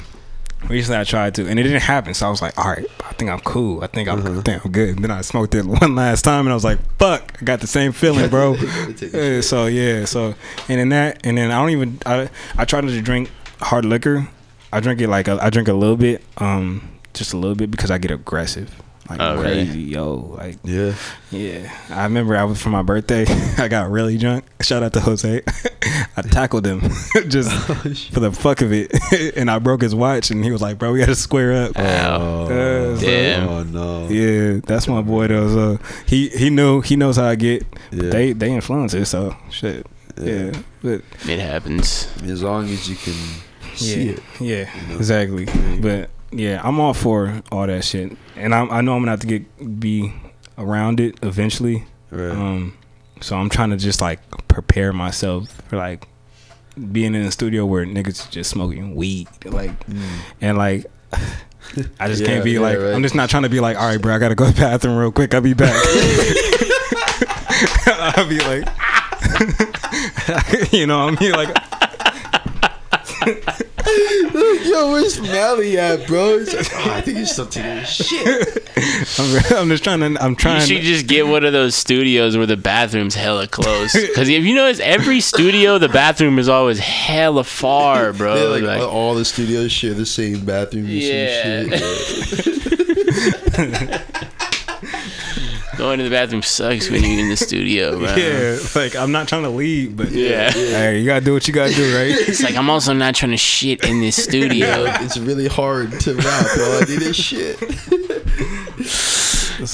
[0.67, 2.13] recently I tried to, and it didn't happen.
[2.13, 3.83] So I was like, all right, I think I'm cool.
[3.83, 4.95] I think I'm, I think I'm good.
[4.95, 7.59] And then I smoked it one last time, and I was like, fuck, I got
[7.61, 8.53] the same feeling, bro.
[8.55, 10.35] Uh, so yeah, so
[10.69, 13.29] and then that, and then I don't even I I tried to drink
[13.61, 14.27] hard liquor.
[14.71, 17.69] I drink it like a, I drink a little bit, um, just a little bit
[17.69, 18.81] because I get aggressive.
[19.09, 19.65] Like Oh, really?
[19.65, 20.35] crazy, yo.
[20.37, 20.93] Like Yeah.
[21.29, 23.25] yeah, I remember I was for my birthday.
[23.57, 24.45] I got really drunk.
[24.61, 25.41] Shout out to Jose.
[26.15, 26.79] I tackled him
[27.27, 27.51] just
[28.13, 28.91] for the fuck of it,
[29.35, 30.31] and I broke his watch.
[30.31, 31.81] And he was like, "Bro, we got to square up." Ow.
[32.45, 33.49] Uh, so- Damn.
[33.49, 34.07] Oh no.
[34.07, 35.49] yeah, that's my boy though.
[35.77, 37.65] So he he knew he knows how I get.
[37.91, 38.09] Yeah.
[38.09, 39.05] They they influence it.
[39.05, 39.85] So shit.
[40.21, 40.51] Yeah,
[40.81, 42.07] but It happens.
[42.23, 43.15] As long as you can
[43.75, 44.19] see yeah, it.
[44.39, 45.45] yeah, exactly.
[45.81, 49.19] But yeah, I'm all for all that shit, and I I know I'm gonna have
[49.21, 50.13] to get be
[50.57, 51.85] around it eventually.
[52.11, 52.31] Right.
[52.31, 52.77] Um,
[53.21, 56.07] so I'm trying to just like prepare myself for like
[56.91, 59.71] being in a studio where niggas just smoking weed, like,
[60.41, 60.85] and like.
[61.99, 62.93] I just Yeah, can't be yeah, like right.
[62.93, 64.59] I'm just not trying to be like all right bro I gotta go to the
[64.59, 65.73] bathroom real quick I'll be back
[67.87, 68.67] I'll be like
[70.73, 71.55] you know what I mean like
[74.65, 76.37] Yo, where's Mally at, bro?
[76.37, 78.59] Like, oh, ah, I think he's still taking a shit.
[79.19, 80.61] I'm, I'm just trying to I'm trying.
[80.61, 83.93] To You trying should just get one of those studios where the bathroom's hella close.
[83.93, 88.35] Because if you notice, every studio the bathroom is always hella far, bro.
[88.35, 90.85] Yeah, like, Like, all the studios share the same bathroom.
[90.85, 91.69] and Yeah.
[95.83, 95.97] Some shit.
[95.97, 98.15] going to the bathroom sucks when you're in the studio, bro.
[98.15, 100.51] yeah like I'm not trying to leave but Yeah.
[100.51, 103.31] hey you gotta do what you gotta do right It's like I'm also not trying
[103.31, 104.85] to shit in this studio.
[105.03, 106.45] It's really hard to rap.
[106.57, 107.57] All I need is shit.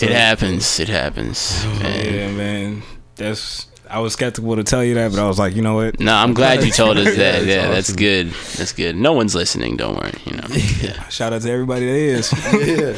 [0.02, 0.80] It happens.
[0.80, 1.54] It happens.
[1.66, 2.14] Oh, man.
[2.14, 2.84] yeah man
[3.16, 6.00] that's I was skeptical to tell you that but I was like you know what
[6.00, 7.36] No, I'm glad you told us that.
[7.40, 8.28] it's Yeah, that's good.
[8.58, 8.96] That's good.
[8.96, 9.78] No one's listening.
[9.78, 10.14] Don't worry.
[10.26, 10.48] You know.
[10.82, 11.08] Yeah.
[11.10, 12.32] shout out to everybody that is
[12.80, 12.94] Yeah.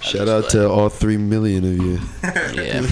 [0.00, 2.00] Shout out to all three million of you.
[2.60, 2.86] yeah.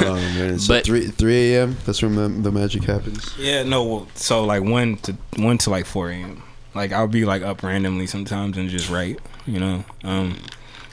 [0.00, 0.58] Oh man.
[0.58, 1.76] So But- three three a.m.
[1.84, 3.34] That's when the, the magic happens.
[3.38, 4.06] Yeah, no.
[4.14, 6.42] So like one to one to like four a.m.
[6.74, 9.84] Like I'll be like up randomly sometimes and just write, you know.
[10.04, 10.38] Um,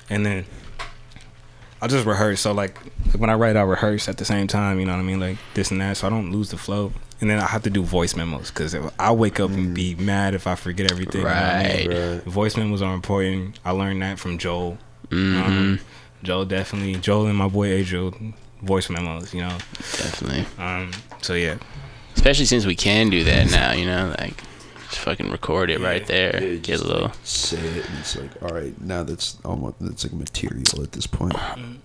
[0.09, 0.45] and then
[1.85, 2.41] I'll just rehearse.
[2.41, 2.79] So like
[3.15, 4.79] when I write, I rehearse at the same time.
[4.79, 5.19] You know what I mean?
[5.19, 6.91] Like this and that, so I don't lose the flow.
[7.21, 10.33] And then I have to do voice memos because I wake up and be mad
[10.33, 11.21] if I forget everything.
[11.21, 11.89] you know I mean?
[11.91, 12.13] Right.
[12.15, 12.23] Right.
[12.23, 13.59] Voice memos are important.
[13.63, 14.79] I learned that from Joel.
[15.11, 15.79] hmm Um,
[16.23, 16.95] Joel definitely.
[16.95, 18.15] Joel and my boy Adriel
[18.63, 19.31] voice memos.
[19.31, 19.55] You know.
[19.77, 20.45] Definitely.
[20.57, 20.89] Um.
[21.21, 21.57] So yeah.
[22.15, 23.73] Especially since we can do that now.
[23.73, 24.54] You know, like just
[24.97, 26.33] fucking record it right there.
[26.41, 27.07] Yeah, Get just a little.
[27.07, 30.91] like, say it, and it's like, all right, now that's almost that's like material at
[30.91, 31.35] this point.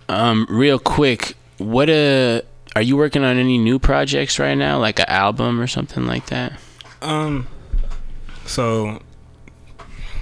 [0.09, 2.41] Um, real quick, what uh
[2.75, 6.27] are you working on any new projects right now, like an album or something like
[6.27, 6.53] that?
[7.01, 7.47] Um.
[8.45, 9.01] So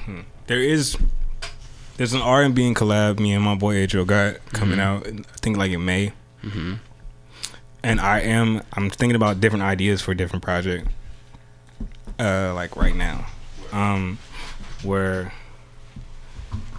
[0.06, 0.98] hmm, there is
[1.98, 5.06] there's an R and B collab me and my boy Adriel got coming out.
[5.08, 6.14] I think like in May.
[6.44, 6.76] Mm-hmm.
[7.84, 10.88] And I am I'm thinking about different ideas for a different project.
[12.20, 13.26] Uh, like right now,
[13.72, 14.18] um,
[14.84, 15.32] where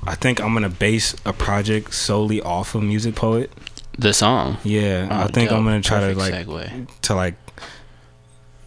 [0.07, 3.51] I think I'm gonna base a project solely off of Music Poet.
[3.99, 4.59] The song.
[4.65, 6.89] Yeah, Oh, I think I'm gonna try Perfect to like segue.
[7.03, 7.35] to like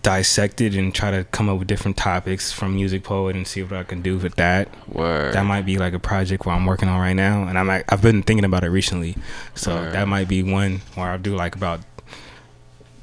[0.01, 3.63] dissect it and try to come up with different topics from Music Poet and see
[3.63, 4.67] what I can do with that.
[4.89, 5.33] Word.
[5.33, 8.01] That might be like a project where I'm working on right now, and I'm I've
[8.01, 9.15] been thinking about it recently,
[9.55, 9.93] so Word.
[9.93, 11.81] that might be one where I'll do like about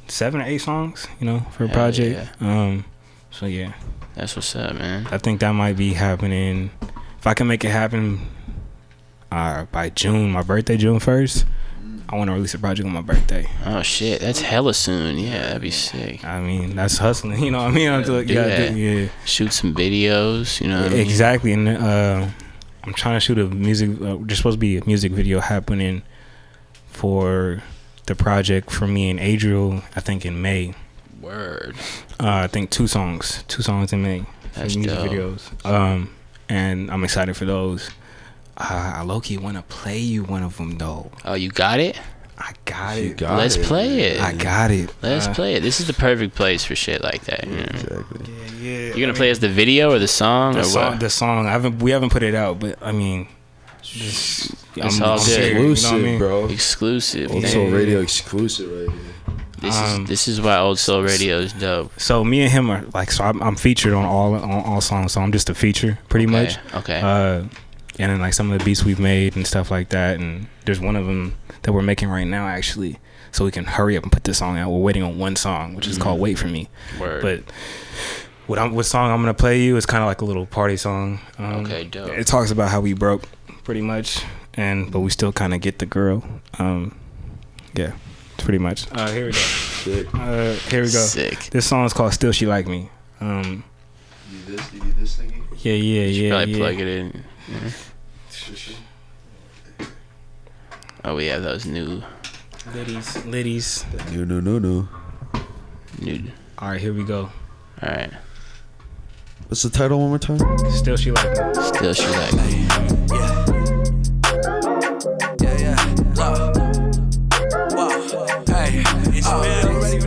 [0.09, 2.43] seven or eight songs, you know, for a Hell project.
[2.43, 2.85] Um,
[3.31, 3.73] so yeah,
[4.15, 5.07] That's what's up, man.
[5.11, 6.71] I think that might be happening.
[7.19, 8.21] If I can make it happen
[9.31, 11.45] uh, by June, my birthday, June first,
[12.09, 13.47] I want to release a project on my birthday.
[13.65, 15.17] Oh shit, that's hella soon.
[15.19, 16.25] Yeah, that'd be sick.
[16.25, 17.41] I mean, that's hustling.
[17.45, 17.89] You know what I mean?
[17.89, 18.77] Until, yeah, that.
[18.77, 19.09] yeah.
[19.25, 20.61] Shoot some videos.
[20.61, 20.83] You know.
[20.83, 21.01] What I mean?
[21.01, 22.27] Exactly, and uh,
[22.83, 23.91] I'm trying to shoot a music.
[24.01, 26.03] Uh, there's supposed to be a music video happening
[26.89, 27.63] for
[28.07, 29.83] the project for me and Adriel.
[29.95, 30.75] I think in May.
[31.35, 31.77] Word.
[32.19, 34.25] Uh, I think two songs, two songs in May.
[34.55, 35.09] That's music dope.
[35.11, 35.65] videos.
[35.65, 36.13] Um,
[36.49, 37.89] and I'm excited for those.
[38.57, 41.11] Uh, I low key want to play you one of them though.
[41.25, 41.99] Oh, you got it.
[42.37, 43.17] I got You it.
[43.19, 43.99] got Let's it, play man.
[44.17, 44.21] it.
[44.21, 44.93] I got it.
[45.03, 45.61] Let's Uh, play it.
[45.61, 47.47] This is the perfect place for shit like that.
[47.47, 47.63] You know?
[47.63, 48.35] Exactly.
[48.35, 48.79] Yeah, yeah.
[48.95, 50.91] You're gonna play as the video or the song the or song.
[50.93, 51.01] what?
[51.01, 51.47] The song.
[51.47, 51.79] I haven't.
[51.79, 53.29] We haven't put it out, but I mean,
[53.83, 55.25] just, It's all good.
[55.25, 56.19] scared, you know I Exclusive, mean?
[56.19, 56.47] bro.
[56.49, 57.31] Exclusive.
[57.31, 57.73] Old man.
[57.73, 59.37] Radio exclusive right here.
[59.61, 61.93] This Um, is this is why Old Soul Radio is dope.
[62.01, 65.13] So me and him are like so I'm, I'm featured on all on all songs.
[65.13, 66.59] So I'm just a feature pretty Okay, much.
[66.75, 67.01] Okay.
[67.01, 67.45] Uh,
[67.99, 70.19] and then like some of the beats we've made and stuff like that.
[70.19, 72.99] And there's one of them that we're making right now actually.
[73.33, 74.71] So we can hurry up and put this song out.
[74.71, 76.69] We're waiting on one song, which is called "Wait for Me."
[76.99, 77.23] Word.
[77.23, 77.43] But
[78.47, 80.77] what I'm what song I'm gonna play you is kind of like a little party
[80.77, 81.21] song.
[81.39, 82.11] Um, Okay, dope.
[82.11, 83.23] It talks about how we broke,
[83.63, 84.21] pretty much,
[84.55, 86.25] and but we still kind of get the girl.
[86.59, 86.97] Um,
[87.75, 87.93] yeah,
[88.43, 88.87] pretty much.
[88.93, 89.39] Uh, here we go.
[89.39, 90.07] Sick.
[90.15, 91.05] Uh, here we go.
[91.05, 91.39] Sick.
[91.51, 92.91] This song is called "Still She Like Me."
[93.21, 93.65] Um,
[94.31, 94.73] You need this?
[94.73, 95.43] You need this thingy?
[95.59, 96.59] yeah, yeah, You yeah, probably yeah.
[96.59, 97.25] plug it in.
[101.05, 102.03] Oh, we have those new
[102.75, 103.85] Liddies, liddies.
[104.13, 104.89] New, new, new, no.
[105.99, 106.23] new.
[106.59, 107.31] All right, here we go.
[107.83, 108.13] All right.
[109.49, 110.39] What's the title one more time?
[110.71, 111.63] Still she like me.
[111.65, 113.20] Still, she like me.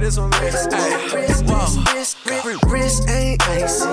[0.03, 0.31] This one?
[0.33, 0.51] Hey.
[1.47, 2.69] Whoa.
[2.69, 3.85] Wrist ain't icy,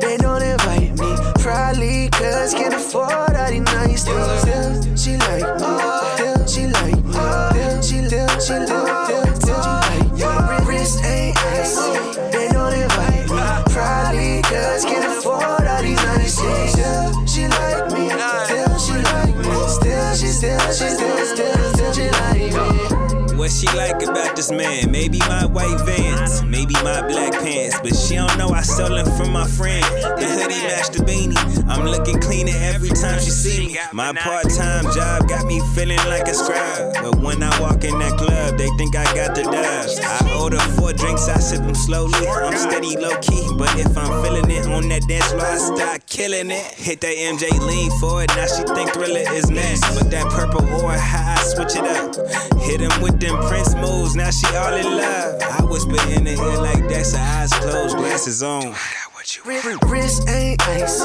[0.00, 1.16] they don't invite me.
[1.42, 5.02] Probably cause can't afford all these nice things.
[5.02, 5.97] She like me.
[23.48, 24.90] What she like about this man?
[24.90, 29.06] Maybe my white vans, maybe my black pants, but she don't know I stole them
[29.16, 29.82] from my friend.
[30.20, 31.64] The hoodie matched the beanie.
[31.66, 33.78] I'm looking cleaner every time she see me.
[33.94, 38.18] My part-time job got me feeling like a scribe, but when I walk in that
[38.18, 39.98] club, they think I got the dubs.
[39.98, 42.28] I order four drinks, I sip them slowly.
[42.28, 46.04] I'm steady low key, but if I'm feeling it on that dance floor, I start
[46.04, 46.66] killing it.
[46.76, 49.88] Hit that MJ lean for it, now she think Thriller is next.
[49.96, 52.12] But that purple or high, I switch it up.
[52.60, 55.42] Hit him with them Prince moves, now she all in love.
[55.42, 58.74] I whisper in the ear like that's her eyes closed, glasses on.
[59.86, 61.04] Wrist ain't icy,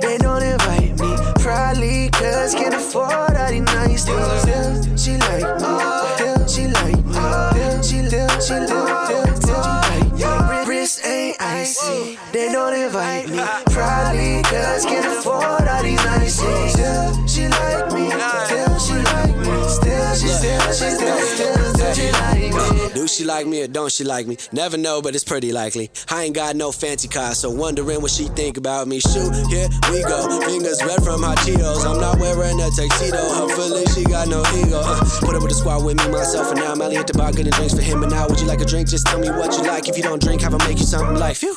[0.00, 1.16] they don't invite me.
[1.42, 4.42] Probably cause can't afford all these nice things.
[4.42, 5.68] Still, she like me.
[6.14, 7.12] Still, she like me.
[7.50, 10.68] Still, she, still, she, still, still, still, she like me.
[10.68, 13.42] Wrist ain't icy, they don't invite me.
[13.66, 16.72] Probably cause can't afford all these nice things.
[16.72, 18.10] Still, she like me.
[18.46, 19.68] Still, she like me.
[19.68, 21.63] Still, she, still, she, still, still,
[21.94, 24.36] Do she like me or don't she like me?
[24.52, 25.90] Never know, but it's pretty likely.
[26.10, 28.98] I ain't got no fancy car, so wondering what she think about me.
[29.00, 30.40] Shoot, here we go.
[30.40, 31.86] Fingers red from hot Cheetos.
[31.86, 33.18] I'm not wearing a tuxedo.
[33.18, 34.80] Hopefully she got no ego.
[34.82, 37.14] Uh, put up with the squad with me, myself, and now I'm Ellie at the
[37.14, 38.02] bar getting drinks for him.
[38.02, 38.88] And now, would you like a drink?
[38.88, 39.88] Just tell me what you like.
[39.88, 41.56] If you don't drink, have I make you something like phew.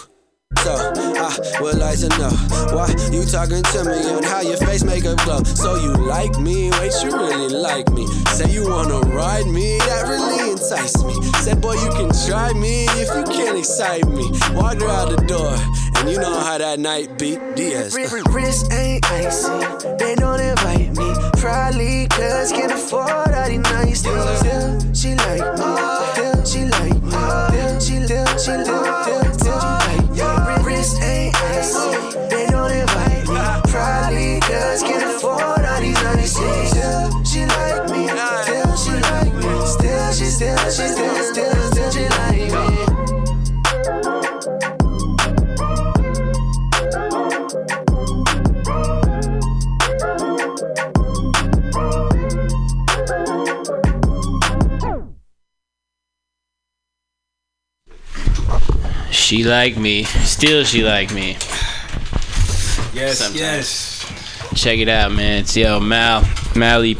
[0.64, 2.32] So, I would like to know
[2.76, 5.44] why you talking to me and how your face make a glow.
[5.44, 8.08] So you like me, wait, you really like me.
[8.36, 11.14] Say you wanna ride me, that really entice me.
[11.42, 14.30] Said, boy, you can try me if you can't excite me.
[14.54, 15.54] Walked her out the door,
[15.98, 17.40] and you know how that night beat.
[17.56, 17.96] Diaz.
[18.30, 19.50] Wrist ain't icy,
[19.98, 21.14] they don't invite me.
[21.38, 24.40] Probably cause can't afford all these nice things.
[24.40, 25.66] Still, she like me.
[26.14, 27.12] Still, she like me.
[27.12, 28.87] Still, she, still, she, still,
[34.78, 36.68] asking her for all these other shit.
[36.70, 38.08] Still, she like me.
[38.44, 39.66] Still, she like me.
[39.66, 42.68] Still, she still, she still, still, still, she like me.
[59.12, 60.04] She like me.
[60.04, 61.34] Still she like me.
[62.94, 63.36] Yes, Sometimes.
[63.40, 63.97] yes.
[64.58, 65.42] Check it out, man.
[65.42, 66.24] It's yo Mal
[66.56, 66.98] Mally.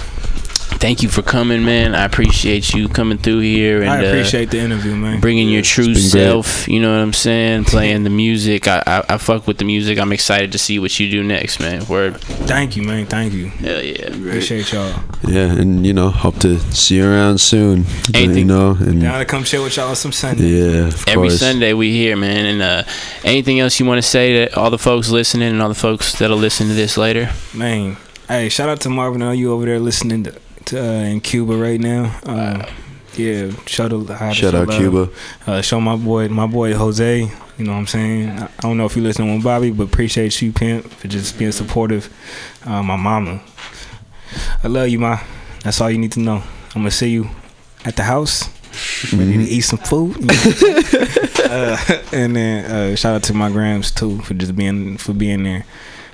[0.80, 1.96] Thank you for coming, man.
[1.96, 5.20] I appreciate you coming through here and I uh, appreciate the interview, man.
[5.20, 6.04] bringing your true been great.
[6.04, 6.68] self.
[6.68, 7.66] You know what I'm saying?
[7.66, 8.68] Playing the music.
[8.68, 9.98] I, I I fuck with the music.
[9.98, 11.86] I'm excited to see what you do next, man.
[11.88, 12.18] Word.
[12.48, 13.08] Thank you, man.
[13.08, 13.48] Thank you.
[13.48, 14.06] Hell yeah.
[14.08, 14.94] Appreciate y'all.
[15.28, 17.86] Yeah, and you know, hope to see you around soon.
[18.14, 20.44] You know, and Down to come chill with y'all some Sunday.
[20.44, 21.40] yeah, of Every course.
[21.40, 22.46] Sunday we here, man.
[22.46, 22.84] And uh,
[23.24, 26.18] anything else you want to say to all the folks listening and all the folks
[26.20, 27.32] that'll listen to this later?
[27.54, 27.98] Man,
[28.28, 29.22] hey, shout out to Marvin.
[29.24, 30.40] I know you over there listening to, to
[30.74, 32.20] uh, in Cuba right now.
[32.26, 32.70] Uh,
[33.16, 34.78] yeah, shout out, hi to Shout show out love.
[34.78, 35.10] Cuba.
[35.46, 37.20] Uh, show my boy, my boy Jose.
[37.22, 38.30] You know what I'm saying?
[38.30, 41.38] I I don't know if you listening with Bobby, but appreciate you, Pimp, for just
[41.40, 42.14] being supportive.
[42.66, 43.42] Uh, my mama,
[44.64, 45.20] I love you, ma.
[45.64, 46.44] That's all you need to know.
[46.76, 47.30] I'm gonna see you
[47.86, 48.50] at the house.
[49.12, 50.16] Ready to eat some food.
[50.18, 51.50] You know what I'm saying?
[51.50, 55.44] uh, and then uh, shout out to my grams too for just being for being
[55.44, 55.66] there.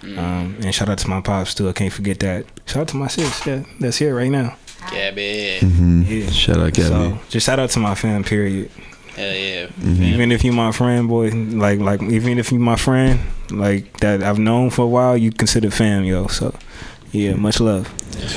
[0.04, 0.18] Mm.
[0.18, 1.70] Um, and shout out to my pops too.
[1.70, 2.46] I can't forget that.
[2.66, 3.46] Shout out to my sis.
[3.46, 4.58] Yeah, that's here right now.
[4.92, 5.60] Gabby.
[5.62, 6.02] Mm-hmm.
[6.04, 6.30] Yeah.
[6.30, 6.90] Shout out, Gabby.
[6.90, 8.24] So just shout out to my fam.
[8.24, 8.70] Period.
[9.16, 9.68] Hell yeah.
[9.68, 10.04] Mm-hmm.
[10.04, 13.20] Even if you my friend, boy, like like even if you my friend,
[13.52, 16.28] like that I've known for a while, you consider fam, yo.
[16.28, 16.54] So
[17.14, 17.88] yeah, much love.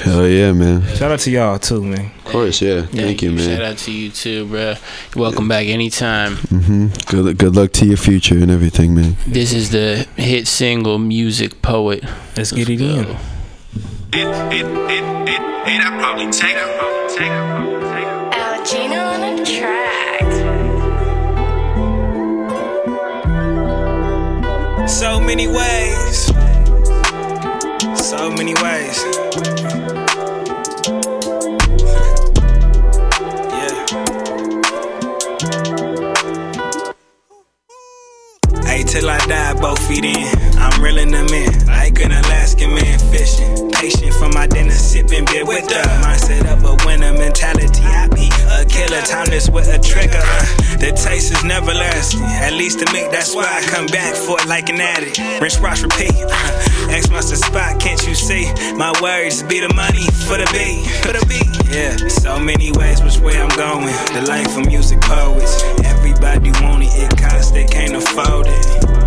[0.05, 0.83] Hell yeah, man.
[0.97, 2.11] Shout out to y'all too, man.
[2.19, 2.83] Of course, yeah.
[2.87, 3.49] Thank you, man.
[3.57, 4.75] Shout out to you too, bro.
[5.15, 6.37] Welcome back anytime.
[6.37, 9.17] hmm Good, good luck to your future and everything, man.
[9.27, 12.05] This is the hit single "Music Poet."
[12.37, 13.05] Let's get it in.
[13.05, 13.17] It,
[14.15, 17.09] it, it, it, it, I probably take her.
[17.09, 18.31] Take her.
[18.33, 20.27] Algina on the track.
[24.89, 26.31] So many ways.
[28.07, 29.03] So many ways.
[33.51, 33.75] yeah.
[38.63, 40.56] Hey, till I die, both feet in.
[40.59, 43.71] I'm reeling them in, like an Alaskan man fishing.
[43.71, 47.83] Patient for my dinner, sipping beer with the mindset of a winner mentality.
[47.83, 50.21] I be a killer, timeless with a trigger.
[50.21, 53.07] Uh, the taste is never lasting, at least to me.
[53.11, 55.19] That's why I come back for it like an addict.
[55.41, 56.15] Rinse, wash, repeat.
[56.15, 56.67] Uh,
[57.11, 58.45] marks the spot, can't you see?
[58.75, 61.49] My words be the money for the beat, for the beat.
[61.73, 63.95] Yeah, so many ways which way I'm going.
[64.13, 65.63] The life of music poets.
[65.85, 69.06] Everybody want it, it costs, they can't afford it.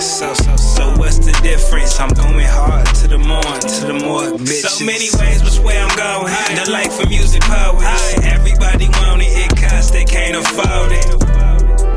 [0.00, 2.00] So, so, so what's the difference?
[2.00, 4.78] I'm going hard to the morn, to the more bitches.
[4.78, 6.32] So many ways which way I'm going.
[6.56, 8.14] The life of music poets.
[8.24, 11.49] Everybody want it, it costs, they can't afford it.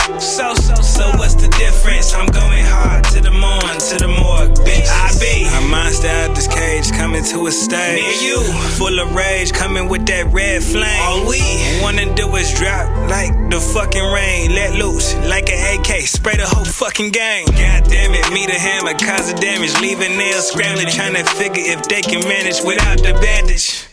[0.03, 2.13] So, so, so what's the difference?
[2.13, 4.83] I'm going hard to the morn, to the morgue, bitch.
[4.91, 8.03] I be a monster out this cage, coming to a stage.
[8.03, 8.43] Me you,
[8.75, 11.01] full of rage, coming with that red flame.
[11.03, 11.39] All we
[11.81, 14.51] wanna do is drop like the fucking rain.
[14.51, 17.45] Let loose like an AK, spray the whole fucking gang.
[17.45, 19.71] God damn it, me the hammer, cause of damage.
[19.79, 23.87] Leaving nails scrambling, trying to figure if they can manage without the bandage.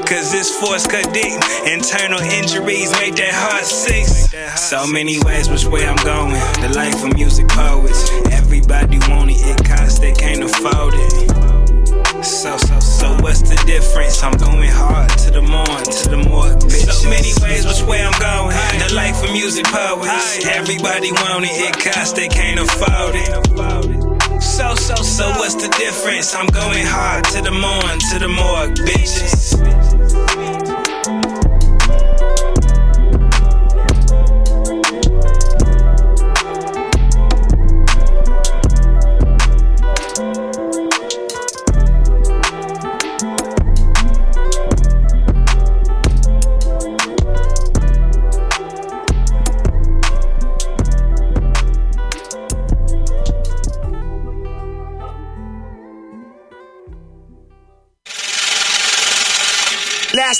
[0.00, 1.36] Cause this force cut deep.
[1.66, 4.06] Internal injuries make that heart sick.
[4.56, 6.32] So many ways which way I'm going.
[6.60, 8.10] The life of music poets.
[8.32, 12.24] Everybody want it, it costs, they can't afford it.
[12.24, 14.22] So, so, so what's the difference?
[14.22, 16.92] I'm going hard to the morn, to the more bitches.
[16.92, 18.56] So many ways which way I'm going.
[18.78, 20.46] The life of music poets.
[20.46, 24.11] Everybody want it, it costs, they can't afford it.
[24.42, 26.34] So, so, so what's the difference?
[26.34, 30.01] I'm going hard to the morn, to the morgue, bitches.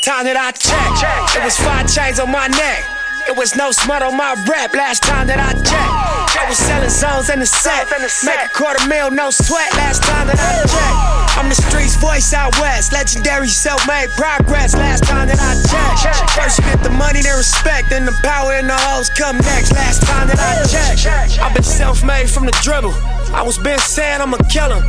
[0.03, 2.83] Last time that I checked, it was five chains on my neck.
[3.31, 4.75] It was no smut on my rep.
[4.75, 5.95] Last time that I checked,
[6.35, 7.87] I was selling zones in the set.
[8.27, 9.71] Make a quarter mil, no sweat.
[9.79, 12.91] Last time that I checked, I'm the streets voice out west.
[12.91, 14.75] Legendary self-made progress.
[14.75, 18.59] Last time that I checked, first you get the money, then respect, then the power
[18.59, 19.71] and the hoes come next.
[19.71, 22.91] Last time that I checked, I've been self-made from the dribble.
[23.31, 24.83] I was been saying I'm a killer.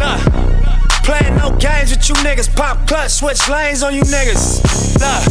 [0.00, 0.73] Nah.
[1.04, 2.48] Playing no games with you niggas.
[2.56, 4.64] Pop clutch, switch lanes on you niggas.
[4.96, 5.22] Look,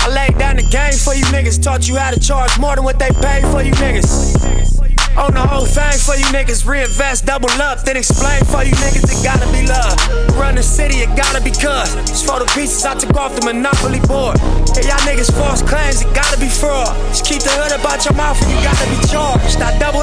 [0.00, 1.62] I laid down the game for you niggas.
[1.62, 4.80] Taught you how to charge more than what they pay for you niggas.
[5.20, 6.64] Own the whole thing for you niggas.
[6.64, 9.04] Reinvest, double up, then explain for you niggas.
[9.04, 10.00] It gotta be love.
[10.40, 11.92] Run the city, it gotta be cuz.
[12.08, 14.40] Just for the pieces I took off the monopoly board.
[14.72, 16.88] Hey, y'all niggas false claims, it gotta be fraud.
[17.12, 19.60] Just keep the hood about your mouth and you gotta be charged.
[19.60, 20.02] I double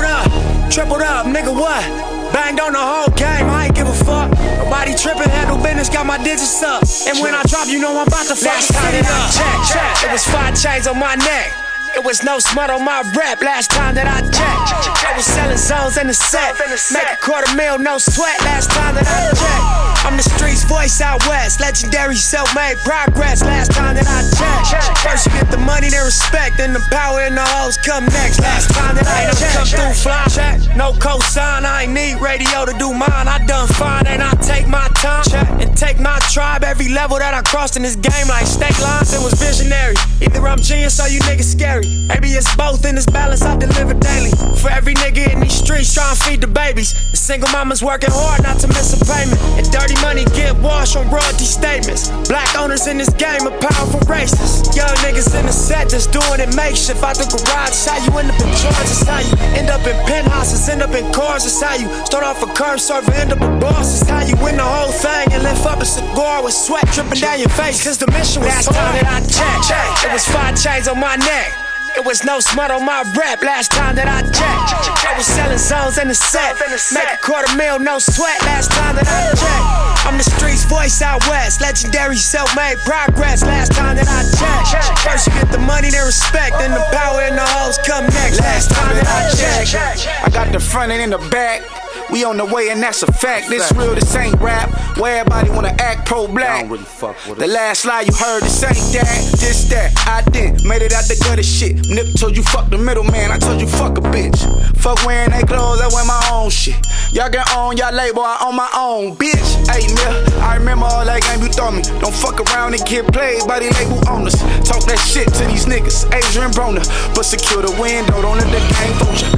[0.70, 2.19] tripled up, nigga, what?
[2.40, 4.32] Banged on the whole game, I ain't give a fuck.
[4.64, 6.84] Nobody tripping, handle business, got my digits up.
[7.06, 9.36] And when I drop, you know I'm about to fuck Last time that I up.
[9.36, 10.08] checked, checked.
[10.08, 11.59] It was five chains on my neck.
[11.96, 14.70] It was no smut on my rep last time that I checked.
[15.06, 16.56] I was selling zones in the set.
[16.92, 20.06] Make a quarter mil, no sweat last time that I checked.
[20.06, 21.60] I'm the streets voice out west.
[21.60, 24.98] Legendary self-made progress last time that I checked.
[25.00, 28.40] First you get the money, then respect, then the power and the hoes come next.
[28.40, 29.54] Last time that I checked.
[29.56, 30.62] Come through fly check.
[30.78, 33.28] No cosign, I ain't need radio to do mine.
[33.28, 35.28] I done fine and I take my time
[35.60, 36.64] and take my tribe.
[36.64, 39.96] Every level that I crossed in this game, like state lines, it was visionary.
[40.22, 41.79] Either I'm genius or you niggas scary.
[41.88, 44.32] Maybe it's both in this balance I deliver daily.
[44.60, 46.94] For every nigga in these streets trying to feed the babies.
[47.12, 49.40] The single mamas working hard not to miss a payment.
[49.56, 52.10] And dirty money get washed on royalty statements.
[52.28, 54.76] Black owners in this game are powerful racists.
[54.76, 57.04] Young niggas in the set just doing it makeshift.
[57.04, 58.90] Out the garage, how you end up in charge.
[58.92, 61.46] It's how you end up in penthouses, end up in cars.
[61.46, 64.02] It's how you start off a curb server, end up a boss.
[64.02, 67.22] It's how you win the whole thing and lift up a cigar with sweat dripping
[67.22, 67.84] down your face.
[67.84, 71.16] Cause the mission was Last time that I checked, it was five chains on my
[71.16, 71.69] neck.
[72.00, 74.72] It was no smut on my rap last time that I checked.
[75.04, 76.56] I was selling zones in the set.
[76.96, 80.08] Make a quarter mil, no sweat last time that I checked.
[80.08, 81.60] I'm the streets voice out west.
[81.60, 85.00] Legendary self-made progress last time that I checked.
[85.04, 88.40] First you get the money, then respect, then the power and the hoes come next.
[88.40, 90.08] Last time that I checked.
[90.24, 91.79] I got the front and in the back.
[92.12, 93.50] We on the way and that's a fact.
[93.50, 94.70] This real, this ain't rap.
[94.98, 96.68] Where everybody wanna act pro-black.
[96.70, 99.94] The last lie you heard, this ain't that, this that.
[100.08, 101.86] I did, made it out the gutter shit.
[101.88, 104.40] Nip told you fuck the middleman, I told you fuck a bitch.
[104.78, 106.76] Fuck wearing they clothes, I wear my own shit.
[107.12, 109.50] Y'all get on, y'all label, I own my own bitch.
[109.70, 111.82] Hey, Mill, I remember all that game you throw me.
[112.02, 114.36] Don't fuck around and get played by the label owners.
[114.66, 116.86] Talk that shit to these niggas, Adrian Broner.
[117.14, 119.30] But secure the window, don't let the game fool ya.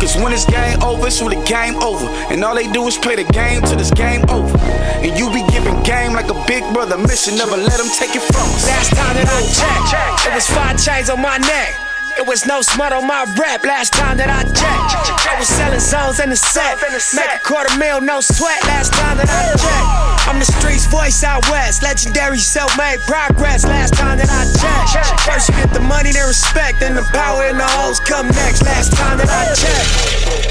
[0.00, 2.06] Cause when it's game over, it's really game over.
[2.28, 4.56] And all they do is play the game till this game over.
[5.00, 8.22] And you be giving game like a big brother mission, never let them take it
[8.28, 8.66] from us.
[8.66, 9.40] Last time that I
[9.88, 11.72] checked, it was five chains on my neck.
[12.18, 15.14] It was no smut on my rap last time that I checked.
[15.24, 16.76] I was selling zones in the set.
[17.14, 20.28] Make a quarter mil, no sweat last time that I checked.
[20.28, 21.82] I'm the streets voice out west.
[21.82, 24.92] Legendary self-made progress last time that I checked.
[25.22, 28.64] First you get the money, then respect, then the power and the hoes come next.
[28.64, 30.50] Last time that I checked.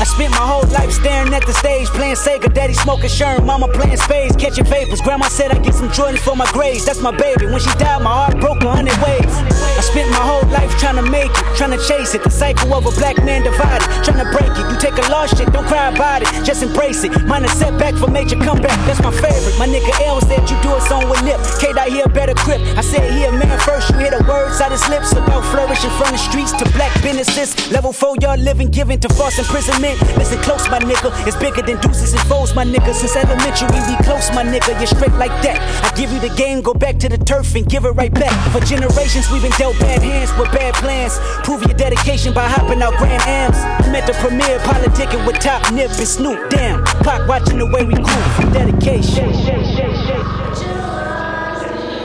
[0.00, 3.68] I spent my whole life staring at the stage, playing Sega, daddy smoking Sherm, mama
[3.68, 5.00] playing spades, catching papers.
[5.00, 7.46] Grandma said I get some Jordans for my grades, that's my baby.
[7.46, 9.32] When she died, my heart broke a hundred ways.
[9.76, 12.22] I spent my whole life trying to make it, trying to chase it.
[12.24, 14.64] The cycle of a black man divided, trying to break it.
[14.68, 17.12] You take a lost shit, don't cry about it, just embrace it.
[17.24, 19.56] Mine a setback for major comeback, that's my favorite.
[19.58, 21.40] My nigga L said you do it on with nip.
[21.60, 22.60] K dot here better grip.
[22.76, 25.90] I said here a man first, you hear the words out his lips about flourishing
[25.96, 27.56] from the streets to black businesses.
[27.70, 29.38] Level four, y'all living, giving to false
[29.70, 30.18] imprisonment.
[30.18, 31.10] Listen close, my nigga.
[31.26, 32.92] It's bigger than deuces and foes, my nigga.
[32.92, 34.76] Since elementary, we close, my nigga.
[34.78, 35.58] You're straight like that.
[35.84, 38.34] I give you the game, go back to the turf and give it right back.
[38.52, 41.18] For generations, we've been dealt bad hands with bad plans.
[41.44, 43.56] Prove your dedication by hopping out Grand Ams.
[43.86, 46.50] I'm at the premiere, politicking with Top Nip and Snoop.
[46.50, 48.52] Damn, clock watching the way we groove.
[48.52, 49.30] Dedication.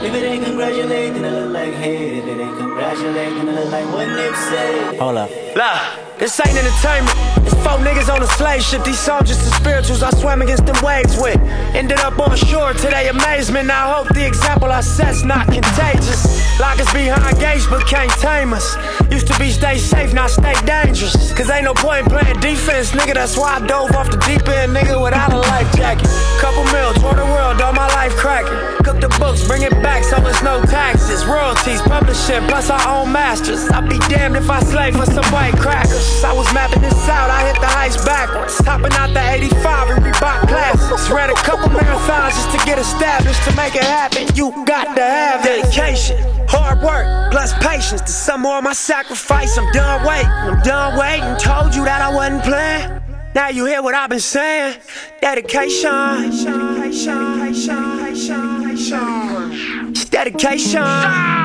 [0.06, 2.18] If it ain't congratulating, then it look like hate.
[2.18, 4.98] If it ain't congratulating, then it look like what Nip said.
[4.98, 5.30] Hold up.
[5.56, 7.16] Lah, this ain't entertainment.
[7.44, 8.84] It's four niggas on a slave ship.
[8.84, 11.38] These just the spirituals I swam against them waves with.
[11.74, 13.70] Ended up on shore to their amazement.
[13.70, 16.36] I hope the example I set's not contagious.
[16.58, 18.76] Lock us behind gates, but can't tame us.
[19.10, 21.32] Used to be stay safe, now stay dangerous.
[21.34, 23.14] Cause ain't no point in playing defense, nigga.
[23.14, 26.08] That's why I dove off the deep end, nigga, without a life jacket.
[26.40, 28.56] Couple mil, tour the world, all my life cracking.
[28.84, 31.26] Cook the books, bring it back so it's no taxes.
[31.26, 33.68] Royalties, publishing, plus our own masters.
[33.68, 36.05] I'd be damned if I slave for some white crackers.
[36.24, 38.58] I was mapping this out, I hit the heights backwards.
[38.64, 41.10] Hopping out the 85 and Reebok classics.
[41.10, 43.42] Ran a couple marathons just to get established.
[43.44, 46.16] To make it happen, you got to have dedication.
[46.48, 48.26] Hard work, plus patience.
[48.26, 50.30] To more of my sacrifice, I'm done waiting.
[50.30, 51.36] I'm done waiting.
[51.38, 53.02] Told you that I wasn't playing.
[53.34, 54.78] Now you hear what I've been saying.
[55.20, 56.32] Dedication.
[59.90, 61.35] It's dedication.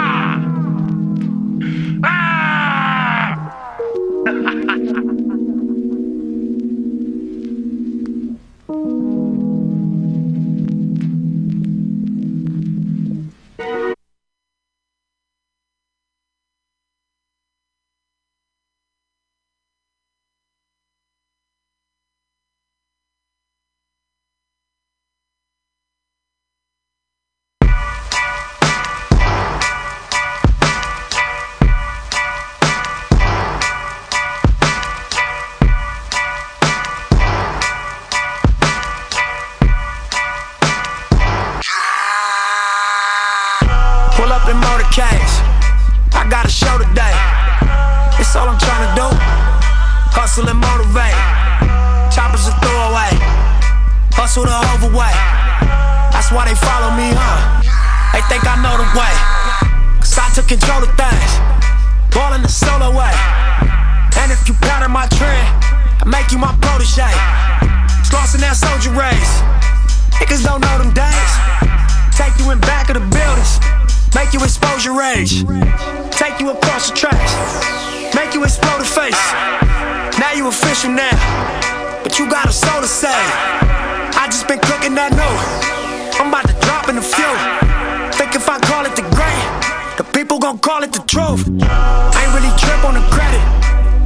[90.62, 91.50] Call it the truth.
[91.66, 93.42] I ain't really trip on the credit.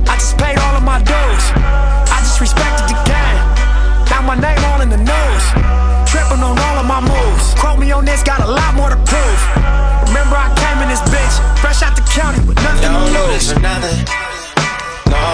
[0.08, 1.44] I just paid all of my dues.
[2.08, 3.40] I just respected the game.
[4.10, 5.44] Now my name all in the news.
[6.08, 7.54] Tripping on all of my moves.
[7.60, 9.40] Quote me on this, got a lot more to prove.
[10.08, 13.20] Remember I came in this bitch, fresh out the county with nothing Don't to do
[13.20, 13.34] lose.
[13.36, 14.00] this for nothing.
[15.12, 15.28] No.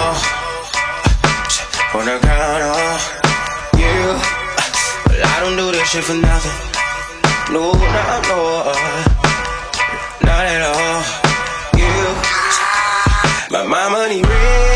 [1.94, 2.98] On the ground, oh.
[3.78, 4.02] You.
[5.06, 6.56] But I don't do this shit for nothing.
[7.54, 8.38] No, no, no.
[8.74, 9.31] Uh.
[10.32, 10.98] Not at all.
[11.76, 11.98] You.
[13.50, 14.71] But my money real,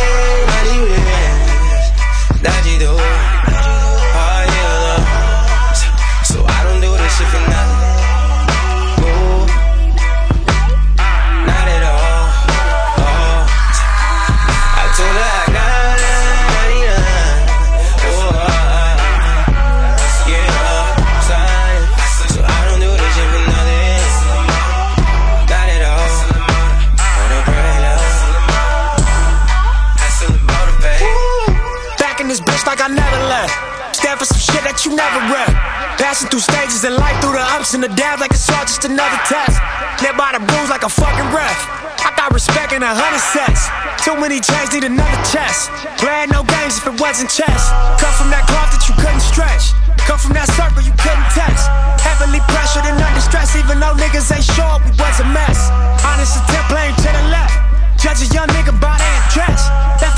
[34.87, 35.51] you never read.
[35.99, 38.87] Passing through stages in life, through the ups and the downs, like it's all just
[38.87, 39.59] another test.
[39.99, 41.59] Live by the rules like a fucking ref.
[42.07, 43.67] I got respect in a hundred sets.
[44.07, 45.75] Too many chains need another chest.
[45.99, 47.63] Playing no games if it wasn't chess.
[47.99, 49.75] Cut from that cloth that you couldn't stretch.
[50.07, 51.67] Come from that circle you couldn't test.
[51.99, 55.59] Heavily pressured and under stress, even though niggas ain't sure we was a mess.
[56.07, 57.59] Honest attempt playing to the left.
[57.99, 59.67] Judge a young nigga by their dress.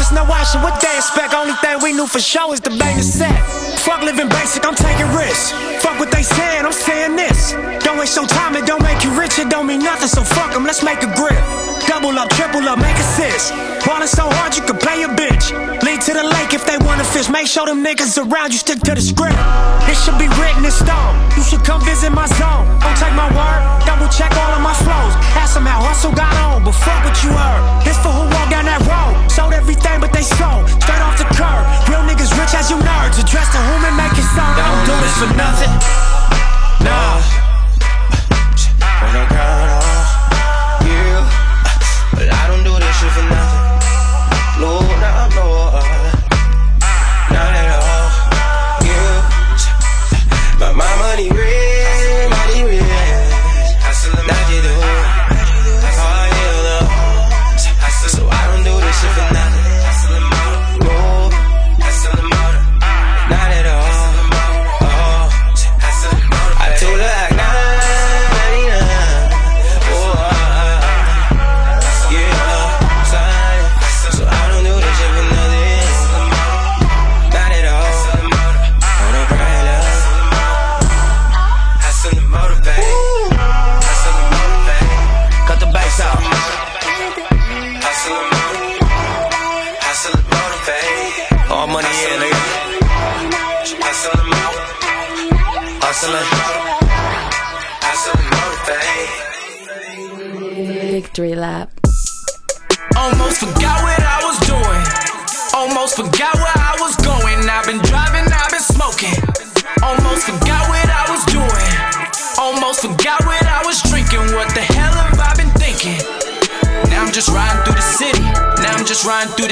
[0.00, 1.34] Us no option, what they expect?
[1.34, 3.34] Only thing we knew for sure is the bang is set.
[3.80, 5.52] Fuck living basic, I'm taking risks.
[5.82, 7.52] Fuck what they saying, I'm saying this.
[7.84, 10.54] Don't waste your time, it don't make you rich, it don't mean nothing, so fuck
[10.54, 11.38] 'em, let's make a grip.
[11.86, 13.52] Double up, triple up, make assist.
[13.84, 15.52] Ballin' so hard you can play a bitch.
[15.82, 17.28] Lead to the lake if they wanna fish.
[17.28, 19.36] Make sure them niggas around you stick to the script.
[19.90, 21.14] It should be written in stone.
[21.36, 22.66] You should come visit my zone.
[22.80, 25.14] Don't take my word, double check all of my flows.
[25.38, 27.62] Ask them how hustle got on, but fuck what you heard.
[27.84, 29.14] This for who walk down that road.
[29.30, 30.68] Sold everything but they sold.
[30.82, 31.62] Straight off the curb.
[31.88, 33.18] Real niggas rich as you nerds.
[33.18, 34.44] Address the whom and make it so.
[34.44, 35.72] I don't do this for nothing.
[36.84, 37.38] Nah.
[43.14, 43.47] Don't do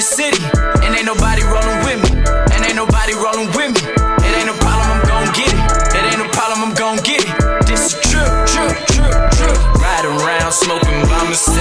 [0.07, 0.39] city.
[0.87, 2.11] And ain't nobody rolling with me.
[2.55, 3.83] And ain't nobody rolling with me.
[4.23, 5.59] It ain't no problem, I'm gon' get it.
[5.99, 7.31] It ain't no problem, I'm gon' get it.
[7.66, 9.59] This is trip, trip, trip, trip.
[9.83, 11.59] Riding around smoking by myself.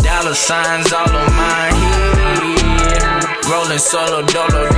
[0.00, 3.44] Dollar signs all on my head.
[3.50, 4.73] Rolling solo dolo.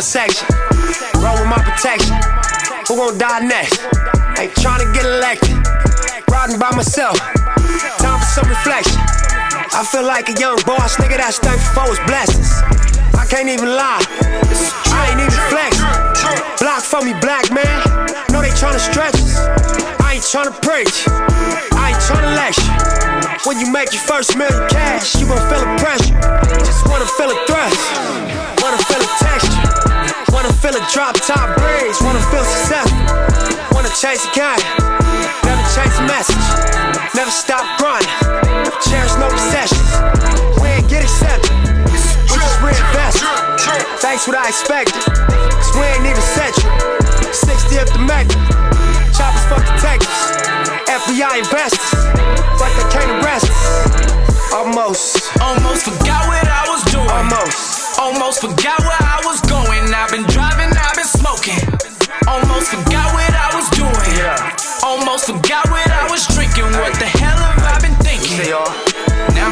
[0.00, 0.48] My section.
[1.20, 2.16] Roll with my protection.
[2.88, 3.84] Who gon' die next?
[4.40, 5.52] Ain't tryna get elected.
[6.32, 7.20] Riding by myself.
[8.00, 8.96] Time for some reflection.
[9.76, 12.48] I feel like a young boss, nigga that's thankful for his blessings.
[13.12, 14.00] I can't even lie.
[14.88, 15.76] I ain't even flex.
[16.56, 17.76] Block for me, black man.
[18.32, 19.36] Know they tryna stretch us.
[20.00, 21.04] I ain't tryna preach.
[21.76, 22.72] I ain't tryna lecture.
[23.44, 26.16] When you make your first million cash, you gon' feel the pressure.
[26.64, 27.76] Just wanna feel a thrust.
[28.64, 29.49] Wanna feel a texture.
[30.40, 32.00] Wanna feel a drop top breeze.
[32.00, 32.96] Wanna feel successful.
[33.76, 34.56] Wanna chase a guy.
[35.44, 36.46] Never chase a message.
[37.14, 38.08] Never stop grinding.
[38.80, 39.84] Cherish no recessions.
[40.56, 41.52] We ain't get accepted.
[41.84, 43.20] We just reinvest.
[44.00, 44.96] Thanks what I expected.
[45.12, 46.72] Cause we ain't even central.
[47.36, 48.32] 60 up the Mecca.
[49.12, 50.40] Choppers fuck Texas.
[50.88, 51.92] FBI investors.
[52.56, 54.54] But they can't arrest us.
[54.56, 55.20] Almost.
[55.36, 57.12] Almost forgot what I was doing.
[57.12, 58.00] Almost.
[58.00, 59.09] Almost forgot where I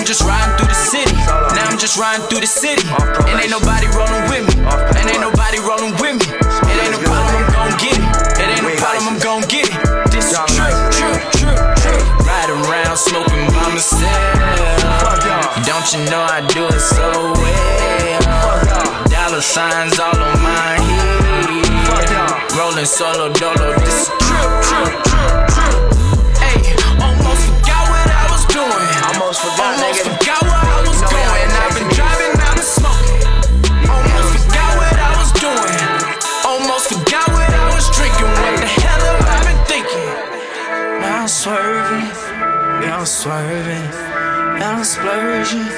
[0.08, 1.12] just riding through the city.
[1.52, 2.80] Now I'm just riding through the city.
[3.28, 4.64] And ain't nobody rolling with me.
[4.64, 6.24] And ain't nobody rolling with me.
[6.24, 8.08] It ain't no problem, I'm gon' get it.
[8.40, 9.76] It ain't no problem, I'm gon' get it.
[10.08, 12.00] This is trip, trip, trip, trip.
[12.24, 14.08] Riding around smoking by myself.
[15.68, 19.04] Don't you know I do it so well?
[19.12, 22.56] Dollar signs all on my head.
[22.56, 23.76] Rolling solo dolo.
[23.84, 24.08] This
[43.28, 43.84] swerving.
[44.56, 45.68] Yeah, I'm splurging.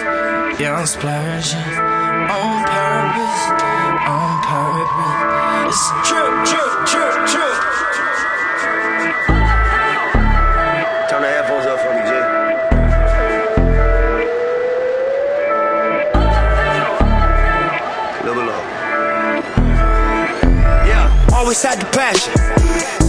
[0.60, 1.66] Yeah, I'm splurging.
[2.30, 3.42] On purpose.
[4.06, 5.26] On purpose.
[5.66, 7.58] It's trip, trip, trip, trip.
[11.10, 12.24] Turn the headphones up for me, Jay.
[18.26, 18.62] Little low.
[20.86, 22.32] Yeah, always had the passion.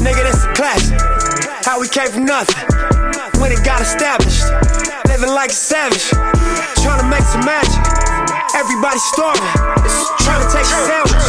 [0.02, 1.00] Nigga, this a classic.
[1.64, 2.72] How we came from nothing.
[3.42, 4.46] When it got established.
[5.10, 6.14] Living like a savage.
[6.86, 7.82] Trying to make some magic.
[8.54, 9.42] Everybody starving.
[10.22, 11.26] Trying to take a sandwich.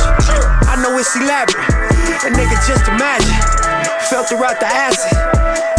[0.69, 1.57] I know it's elaborate.
[2.21, 3.33] But nigga, just imagine.
[4.13, 5.17] filter out the acid.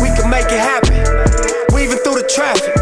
[0.01, 0.97] We can make it happen.
[1.69, 2.73] Weaving through the traffic.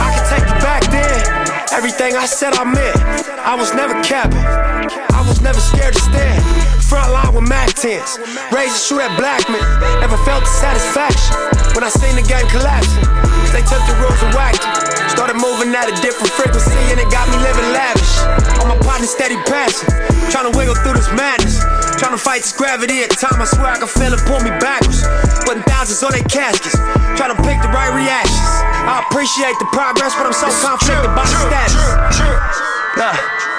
[0.00, 1.68] I can take you back then.
[1.76, 2.96] Everything I said I meant.
[3.44, 4.40] I was never capping.
[4.40, 6.57] I was never scared to stand.
[6.88, 8.16] Front line with Mac 10s.
[8.48, 9.60] Raised to shoot at Blackman.
[10.00, 11.36] Never felt the satisfaction
[11.76, 13.04] when I seen the game collapsing.
[13.52, 15.12] They took the rules and whacked it.
[15.12, 18.08] Started moving at a different frequency and it got me living lavish.
[18.56, 19.92] All my partners steady passing.
[20.32, 21.60] Trying to wiggle through this madness.
[22.00, 23.36] Trying to fight this gravity at time.
[23.36, 25.04] I swear I can feel it pull me backwards.
[25.44, 26.80] Putting thousands on their caskets.
[27.20, 28.48] Trying to pick the right reactions.
[28.88, 31.76] I appreciate the progress, but I'm so conflicted by the status.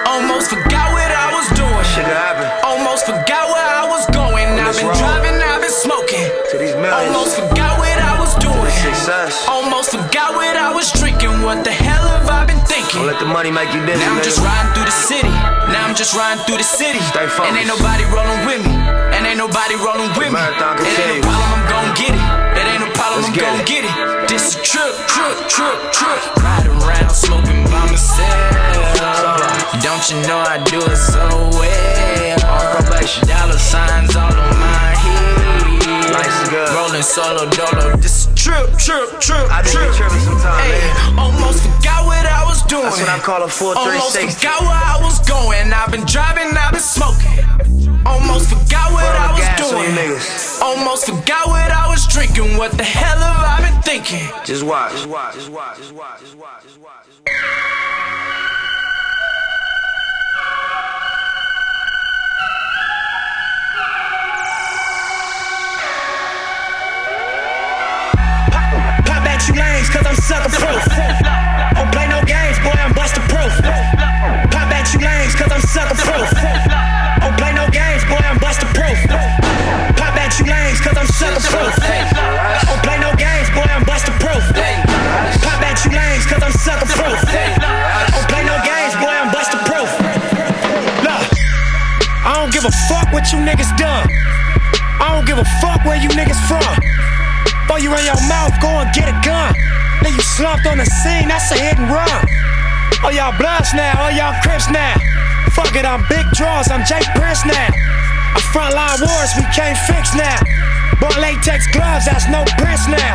[0.10, 1.70] Almost forgot what I was doing.
[3.00, 4.60] Almost forgot where I was going.
[4.60, 6.28] I've been driving, I've been smoking.
[6.52, 7.16] To these millions.
[7.16, 8.60] Almost forgot what I was doing.
[8.76, 9.48] Success.
[9.48, 11.32] Almost forgot what I was drinking.
[11.48, 13.00] What the hell have I been thinking?
[13.00, 14.04] Don't let the money make you dizzy.
[14.04, 15.32] Now I'm just riding through the city.
[15.72, 17.00] Now I'm just riding through the city.
[17.00, 17.48] Stay focused.
[17.48, 18.76] And ain't nobody rolling with me.
[19.16, 20.44] And ain't nobody rolling with me.
[20.44, 22.26] It ain't no problem, I'm gon' get it.
[22.60, 23.96] It ain't no problem, Let's I'm gon' get it.
[24.28, 26.20] This a trip, trip, trip, trip.
[26.44, 28.99] Riding around smoking by myself.
[29.82, 31.24] Don't you know I do it so
[31.56, 32.46] well?
[32.52, 35.88] On probation, dollar signs all on my head.
[36.20, 36.70] And good.
[36.76, 37.96] Rolling solo dolo.
[37.98, 39.92] This trip, trip, trip, I trip.
[39.96, 40.84] tripping sometimes, Hey,
[41.16, 41.20] man.
[41.20, 42.84] almost forgot what I was doing.
[42.84, 45.72] That's what I call a full Almost forgot where I was going.
[45.72, 47.40] I've been driving, I've been smoking.
[48.06, 49.96] Almost forgot what I was doing.
[50.62, 52.58] Almost forgot what I was drinking.
[52.58, 54.28] What the hell have I been thinking?
[54.44, 54.92] Just watch.
[54.92, 55.36] Just watch.
[55.36, 55.78] Just watch.
[55.78, 56.20] Just watch.
[56.20, 56.64] Just watch.
[56.64, 57.06] Just watch.
[57.06, 58.39] Just watch.
[69.50, 70.84] You lanes, cause I'm sucker proof.
[71.74, 73.50] Don't play no games, boy, I'm buster proof.
[74.54, 76.30] Pop at you lanes, cause I'm sucker proof.
[77.22, 79.00] Don't play no games, boy, I'm buster proof.
[79.98, 81.74] Pop at you lanes, cause I'm sucker proof.
[82.70, 84.44] Don't play no games, boy, I'm buster proof.
[85.42, 87.20] Pop at you lanes, cause I'm sucker proof.
[88.14, 89.90] Don't play no games, boy, I'm buster proof.
[91.02, 91.22] Look,
[92.22, 94.06] I don't give a fuck what you niggas done.
[95.02, 97.09] I don't give a fuck where you niggas from.
[97.70, 99.54] Throw you in your mouth, go and get a gun.
[100.02, 102.18] Then you slumped on the scene, that's a hit and run.
[103.06, 104.98] Oh, y'all bloods now, oh, y'all crips now.
[105.54, 107.70] Fuck it, I'm big draws, I'm J Prince now.
[108.34, 110.42] A frontline wars we can't fix now.
[110.98, 113.14] Bought latex gloves, that's no prince now.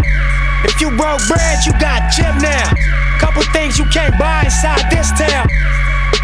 [0.62, 2.70] If you broke bread, you got chip now.
[3.18, 5.50] Couple things you can't buy inside this town.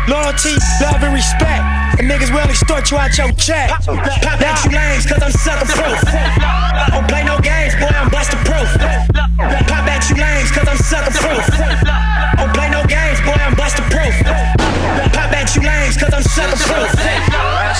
[0.07, 1.80] Loyalty, love, and respect.
[2.01, 3.68] The niggas will extort you out your check.
[3.68, 6.01] Pop at you lanes, cause I'm sucker proof.
[6.97, 8.72] Don't play no games, boy, I'm buster proof.
[9.68, 11.44] Pop at you lanes, cause I'm sucker proof.
[12.40, 14.16] Don't play no games, boy, I'm buster proof.
[15.12, 16.89] Pop at you lanes, cause I'm sucker proof.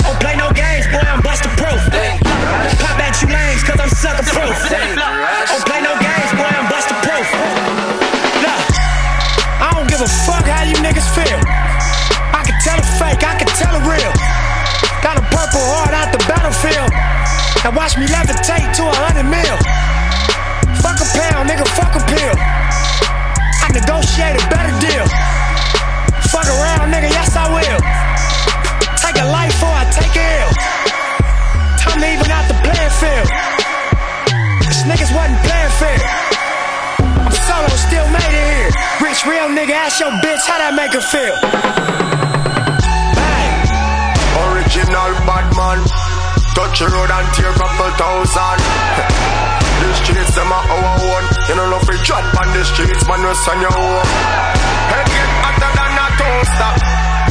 [0.05, 1.81] Don't play no games, boy, I'm buster proof.
[2.77, 5.20] Pop at you lanes, cause I'm sucker proof.
[17.63, 19.57] Now watch me levitate to a hundred mil.
[20.81, 22.33] Fuck a pound, nigga, fuck a pill.
[22.33, 25.05] I negotiate a better deal.
[26.33, 27.81] Fuck around, nigga, yes I will.
[28.97, 30.51] Take a life or I take a ill.
[31.77, 33.29] Time to even out the playing field.
[34.65, 36.01] This niggas wasn't playing fair.
[36.97, 38.73] I'm solo, still made it here.
[39.05, 41.37] Rich, real nigga, ask your bitch how that make her feel.
[43.13, 43.53] Bang.
[44.49, 46.10] Original bad man.
[46.55, 48.59] Touch road and tear couple thousand.
[49.81, 51.23] the streets them are our own.
[51.47, 53.23] You know love we drop on the streets, man.
[53.23, 54.07] We send your home.
[54.91, 56.71] Head get hotter than a toaster.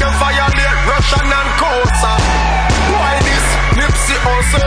[0.00, 2.12] You violate Russian and Kosa.
[2.96, 4.62] Why this Nipsey also?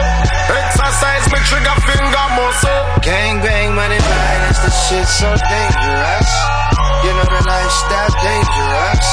[0.54, 2.82] Exercise me trigger finger muscle.
[3.02, 6.63] Gang bang, money violence, the shit so dangerous.
[7.04, 9.08] You know the lifestyle dangerous.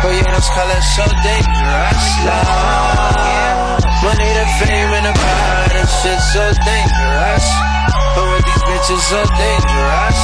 [0.00, 2.02] But yeah, those colors so dangerous.
[2.24, 3.84] Love.
[4.00, 7.46] Money, the fame, and the power, that shit so dangerous.
[8.16, 10.20] But with these bitches so dangerous.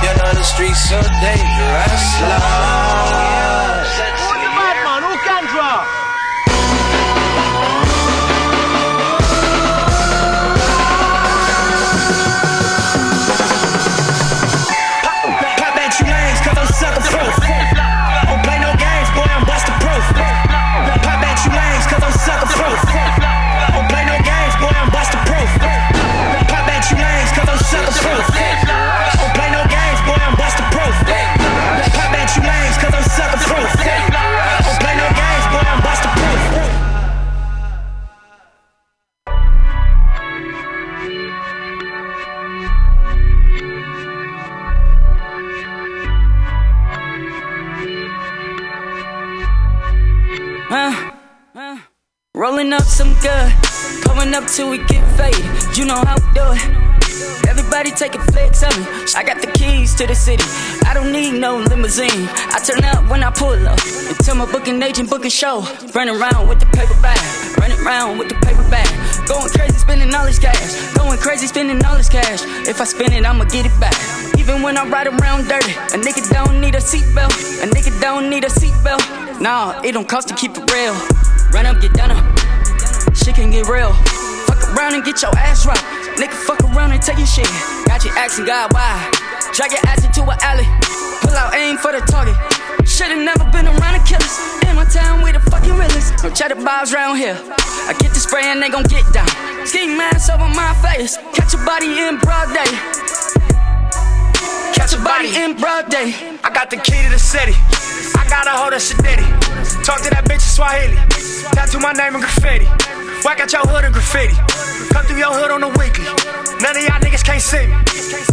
[0.00, 2.04] You know the streets so dangerous.
[2.24, 3.52] Love.
[54.32, 55.44] Going up till we get faded.
[55.76, 57.48] You know how we do it.
[57.48, 58.84] Everybody take a flex of me.
[59.14, 60.44] I got the keys to the city.
[60.86, 62.28] I don't need no limousine.
[62.48, 63.78] I turn up when I pull up.
[64.08, 65.66] And tell my booking agent booking show.
[65.94, 67.20] Running around with the paper bag.
[67.58, 68.88] Running around with the paper bag.
[69.28, 70.72] Going crazy spending all this cash.
[70.96, 72.40] Going crazy spending all this cash.
[72.66, 73.96] If I spend it, I'ma get it back.
[74.38, 77.34] Even when I ride around dirty, a nigga don't need a seatbelt.
[77.62, 79.40] A nigga don't need a seatbelt.
[79.40, 80.94] Nah, it don't cost to keep it real.
[81.52, 82.41] Run up, get done up.
[83.14, 83.92] Shit can get real.
[84.46, 85.84] Fuck around and get your ass rocked.
[86.16, 87.48] Nigga, fuck around and take your shit.
[87.86, 89.10] Got you asking God why.
[89.54, 90.66] Drag your ass into an alley.
[91.20, 92.36] Pull out aim for the target.
[92.86, 94.34] Should've never been around the killers.
[94.68, 96.22] In my town, we the fucking realest.
[96.22, 97.38] No cheddar bobs round here.
[97.88, 99.28] I get the spray and they gon' get down.
[99.66, 101.16] Ski mask over my face.
[101.34, 103.01] Catch a body in broad day.
[104.74, 106.14] Catch a body in broad day.
[106.42, 107.54] I got the key to the city.
[108.16, 109.26] I got a hold of Shadiddy.
[109.84, 110.96] Talk to that bitch in Swahili.
[111.52, 112.66] Tattoo my name in graffiti.
[113.24, 114.34] Whack out your hood in graffiti.
[114.90, 116.04] Come through your hood on the weekly.
[116.58, 117.74] None of y'all niggas can't see me.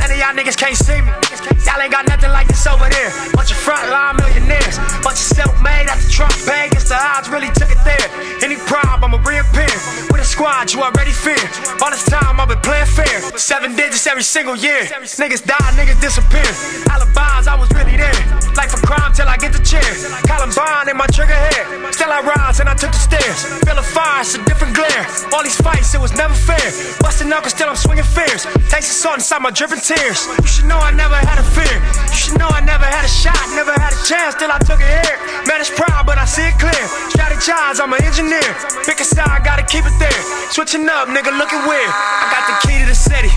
[0.01, 1.13] None of y'all niggas can't see me.
[1.61, 3.09] Y'all ain't got nothing like this over there.
[3.37, 4.81] Bunch of frontline millionaires.
[5.05, 6.73] Bunch of self-made after Trump paid.
[6.73, 8.07] Guess the odds really took it there.
[8.41, 9.69] Any problem, I'ma reappear.
[10.09, 11.41] With a squad you already fear.
[11.85, 13.21] All this time I've been playing fair.
[13.37, 14.89] Seven digits every single year.
[14.89, 16.49] Niggas die, niggas disappear.
[16.89, 18.17] Alibis, I was really there.
[18.57, 19.85] Life a crime till I get the chair.
[20.25, 21.93] Columbine in my trigger hair.
[21.93, 23.45] Still I rise and I took the stairs.
[23.63, 25.03] Feel a fire, it's a different glare.
[25.35, 26.63] All these fights, it was never fair.
[27.03, 28.47] Busting knuckles, still I'm swinging fears.
[28.71, 30.27] Taste the salt inside my dripping tears.
[30.39, 31.75] You should know I never had a fear.
[32.07, 34.79] You should know I never had a shot, never had a chance till I took
[34.79, 35.17] it here.
[35.47, 36.83] Man, it's proud, but I see it clear.
[37.11, 38.49] Strategize, I'm an engineer.
[38.87, 40.21] Pick a side, I gotta keep it there.
[40.55, 41.91] Switching up, nigga, looking weird.
[41.91, 43.31] I got the key to the city.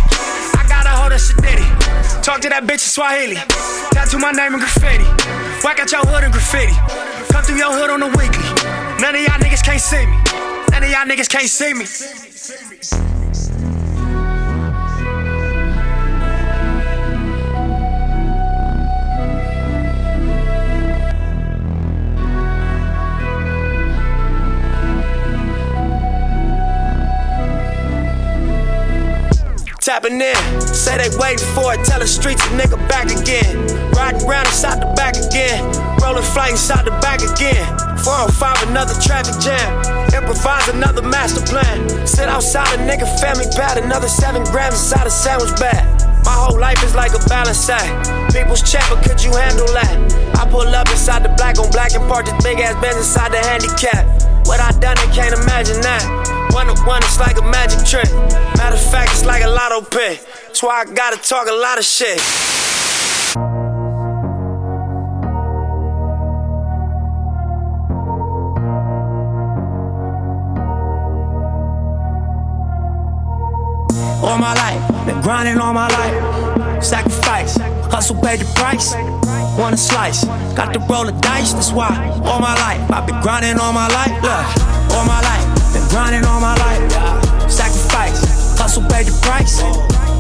[0.55, 1.67] I got a hold of Shadiddy.
[2.23, 3.39] Talk to that bitch in Swahili.
[3.91, 5.07] Tattoo my name in graffiti.
[5.67, 6.77] Whack out your hood in graffiti.
[7.35, 8.47] Come through your hood on the weekly.
[9.03, 10.52] None of y'all niggas can't see me.
[10.83, 11.85] None of y'all niggas can't see me.
[29.81, 31.85] Tapping in, say they waiting for it.
[31.85, 33.57] Tell the streets a nigga back again.
[33.93, 35.63] Riding around inside the back again.
[36.03, 37.67] Rolling flight inside the back again.
[38.03, 39.92] 405, another traffic jam.
[40.23, 42.07] Improvise another master plan.
[42.07, 45.83] Sit outside a nigga family pad, another seven grams inside a sandwich bag.
[46.25, 48.33] My whole life is like a balance act.
[48.33, 49.99] People's chat, but could you handle that?
[50.39, 53.33] I pull up inside the black on black and park this big ass Benz inside
[53.33, 54.07] the handicap.
[54.47, 56.07] What I done, I can't imagine that.
[56.55, 58.11] One to one, it's like a magic trick.
[58.57, 60.23] Matter of fact, it's like a lotto pick.
[60.47, 62.23] That's why I gotta talk a lot of shit.
[74.33, 76.83] All my life, been grinding all my life.
[76.83, 77.59] Sacrifice,
[77.93, 78.95] hustle paid the price.
[79.61, 80.25] Want a slice,
[80.57, 81.93] got to roll the dice, that's why.
[82.25, 84.09] All my life, I've been grinding all my life.
[84.25, 85.45] Look, all my life,
[85.75, 86.81] been grinding all my life.
[87.53, 88.25] Sacrifice,
[88.57, 89.61] hustle paid the price.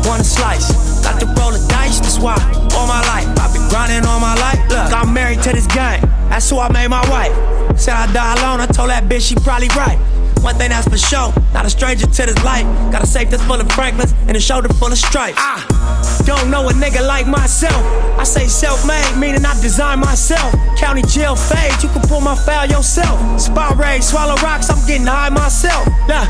[0.05, 0.69] Want a slice,
[1.03, 2.37] got to roll the dice, that's why.
[2.77, 4.61] All my life, I've been grinding all my life.
[4.69, 7.33] Look, I'm married to this game, that's who I made my wife.
[7.81, 9.97] Said I die alone, I told that bitch she probably right.
[10.43, 12.67] One thing that's for sure, not a stranger to this life.
[12.91, 15.39] Got a safe that's full of Franklins and a shoulder full of stripes.
[15.39, 17.81] I don't know a nigga like myself.
[18.19, 20.53] I say self-made, meaning I design myself.
[20.77, 23.41] County jail fade, you can pull my file yourself.
[23.41, 25.87] Spot raid, swallow rocks, I'm getting high myself.
[26.09, 26.27] Nah,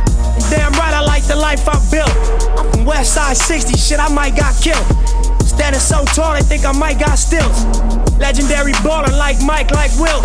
[0.51, 2.12] damn right, I like the life I built.
[2.59, 4.84] I'm from West Side 60, shit, I might got killed.
[5.40, 7.64] Standing so tall, they think I might got stills.
[8.18, 10.24] Legendary baller like Mike, like Wilt.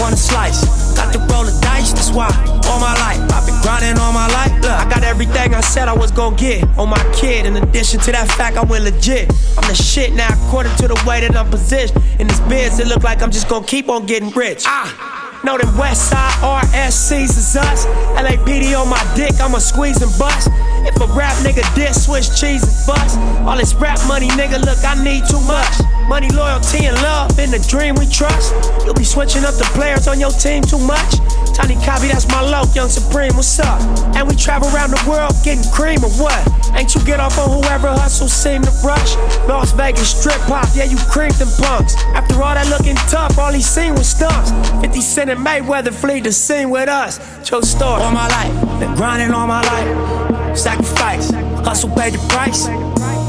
[0.00, 0.64] Want a slice,
[0.96, 2.28] got to roll the dice, that's why.
[2.66, 4.52] All my life, I've been grinding all my life.
[4.60, 7.46] Look, I got everything I said I was gonna get on my kid.
[7.46, 9.30] In addition to that fact, I went legit.
[9.56, 12.02] I'm the shit now, according to the way that I'm positioned.
[12.18, 14.64] In this biz, it look like I'm just gonna keep on getting rich.
[14.66, 15.23] Ah!
[15.44, 17.84] Know them West Side RSCs is us.
[18.16, 20.48] LAPD on my dick, I'ma squeeze and bust.
[20.88, 23.18] If a rap nigga diss, switch cheese and bust.
[23.44, 25.68] All this rap money, nigga, look, I need too much.
[26.08, 28.54] Money, loyalty, and love, in the dream we trust.
[28.86, 31.20] You'll be switching up the players on your team too much.
[31.52, 33.80] Tiny copy, that's my low, young supreme, what's up?
[34.16, 36.40] And we travel around the world getting cream or what?
[36.74, 39.14] Ain't you get off on whoever hustle seem to rush?
[39.46, 41.94] Las Vegas strip pop, yeah, you creamed them punks.
[42.12, 44.50] After all that looking tough, all he seen was stumps.
[44.82, 47.18] 50 Cent and Mayweather flee the scene with us.
[47.44, 48.02] True story.
[48.02, 50.56] All my life, been grinding all my life.
[50.56, 51.30] Sacrifice,
[51.66, 52.68] hustle paid the price.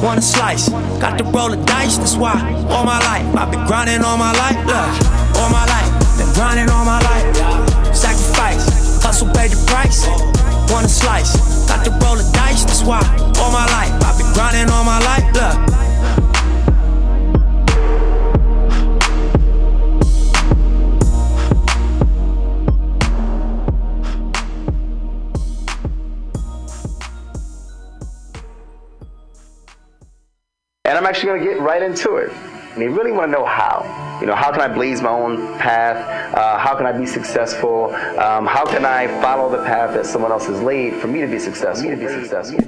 [0.04, 0.70] Want a slice,
[1.00, 2.36] got to roll the dice, that's why.
[2.70, 4.58] All my life, I've been grinding all my life.
[4.66, 4.90] Look,
[5.40, 7.96] all my life, been grinding all my life.
[7.96, 10.06] Sacrifice, hustle paid the price.
[10.72, 11.34] Want a slice,
[11.68, 13.02] got to roll the dice, that's why.
[13.42, 15.26] All my life, I've been grinding all my life.
[15.34, 15.85] Look.
[30.86, 32.32] And I'm actually going to get right into it.
[32.74, 34.20] And you really want to know how.
[34.22, 35.98] You know, how can I blaze my own path?
[36.36, 37.86] Uh, how can I be successful?
[38.20, 41.28] Um, how can I follow the path that someone else has laid for me to
[41.28, 41.90] be successful?
[41.90, 42.60] Me to be successful.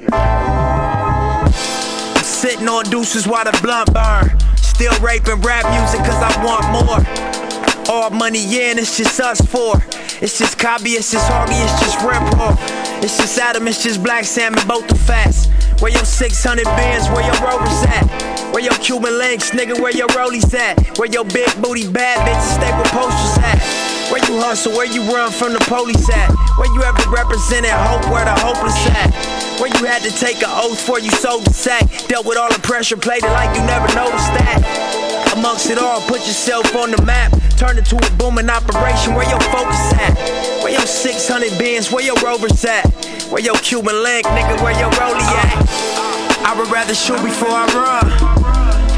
[2.24, 4.34] Sitting on deuces while the blunt burn.
[4.56, 7.94] Still raping rap music cause I want more.
[7.94, 9.76] All money in, it's just us four.
[10.22, 12.56] It's just Cobby, it's just Hoggy, it's just Red Raw.
[13.04, 15.52] It's just Adam, it's just Black Salmon, both the fast.
[15.80, 18.10] Where your 600 bands, where your rovers at?
[18.52, 20.98] Where your Cuban links, nigga, where your rollies at?
[20.98, 23.62] Where your big booty bad bitches stay with posters at?
[24.10, 26.34] Where you hustle, where you run from the police at?
[26.58, 29.14] Where you ever represented hope, where the hopeless at?
[29.62, 31.86] Where you had to take an oath for you sold the sack?
[32.08, 35.34] Dealt with all the pressure, played it like you never noticed that.
[35.38, 37.38] Amongst it all, put yourself on the map.
[37.58, 39.14] Turn it to a booming operation.
[39.14, 40.18] Where your focus at?
[40.64, 41.92] Where your 600 bins?
[41.92, 42.86] Where your rovers at?
[43.30, 44.62] Where your Cuban link, nigga?
[44.64, 46.48] Where your rollie at?
[46.48, 48.08] I would rather shoot before I run.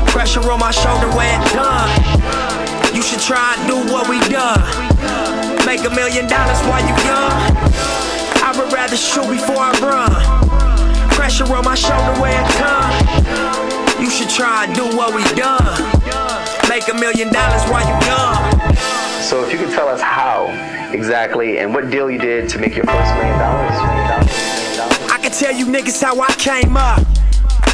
[0.07, 1.89] Pressure on my shoulder when it's done.
[2.93, 4.61] You should try and do what we done.
[5.65, 7.33] Make a million dollars while you young.
[8.45, 10.13] I would rather shoot before I run.
[11.09, 14.01] Pressure on my shoulder when it's done.
[14.01, 16.48] You should try and do what we done.
[16.79, 18.79] Make a million dollars while you young.
[19.19, 20.47] So if you could tell us how
[20.93, 23.75] exactly and what deal you did to make your first million dollars.
[23.83, 25.11] Million dollars, million dollars.
[25.11, 27.03] I can tell you niggas how I came up.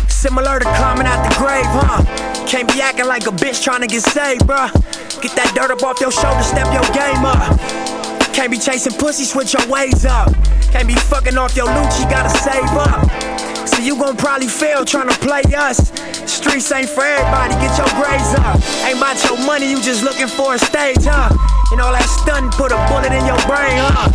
[0.10, 2.02] Similar to climbing out the grave, huh?
[2.48, 4.74] Can't be acting like a bitch trying to get saved, bruh.
[5.22, 8.34] Get that dirt up off your shoulder, step your game up.
[8.34, 10.34] Can't be chasing pussy, switch your ways up.
[10.72, 13.55] Can't be fucking off your loot, you gotta save up.
[13.66, 15.92] So you gon' probably fail trying to play us.
[16.30, 18.62] Streets ain't for everybody, get your grades up.
[18.86, 21.30] Ain't about your money, you just looking for a stage, huh?
[21.72, 24.12] And all that stunning put a bullet in your brain, huh?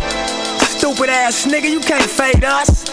[0.65, 2.89] Stupid ass nigga, you can't fade us.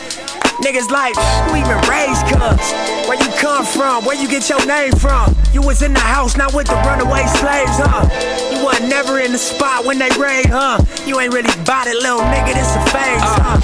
[0.58, 1.14] Niggas like,
[1.46, 2.58] who even raised cuz?
[3.06, 4.04] Where you come from?
[4.04, 5.36] Where you get your name from?
[5.52, 8.02] You was in the house, not with the runaway slaves, huh?
[8.50, 10.82] You wasn't never in the spot when they raid, huh?
[11.06, 13.62] You ain't really bought it, little nigga, this a phase, huh?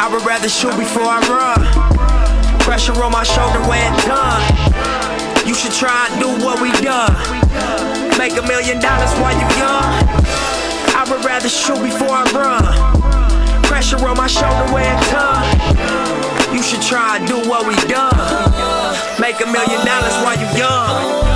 [0.00, 1.87] I would rather shoot before I run.
[2.68, 4.44] Pressure on my shoulder when done.
[5.48, 7.16] You should try and do what we done.
[8.18, 9.88] Make a million dollars while you young.
[10.92, 13.62] I would rather shoot before I run.
[13.62, 16.54] Pressure on my shoulder when done.
[16.54, 18.12] You should try and do what we done.
[19.18, 21.27] Make a million dollars while you young.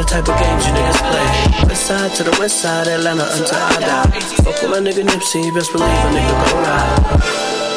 [0.00, 1.68] The type of games you niggas play.
[1.68, 4.20] West side to the west side, Atlanta until I die.
[4.20, 7.69] Fuck with my nigga Nipsey, best believe a nigga gon' ride.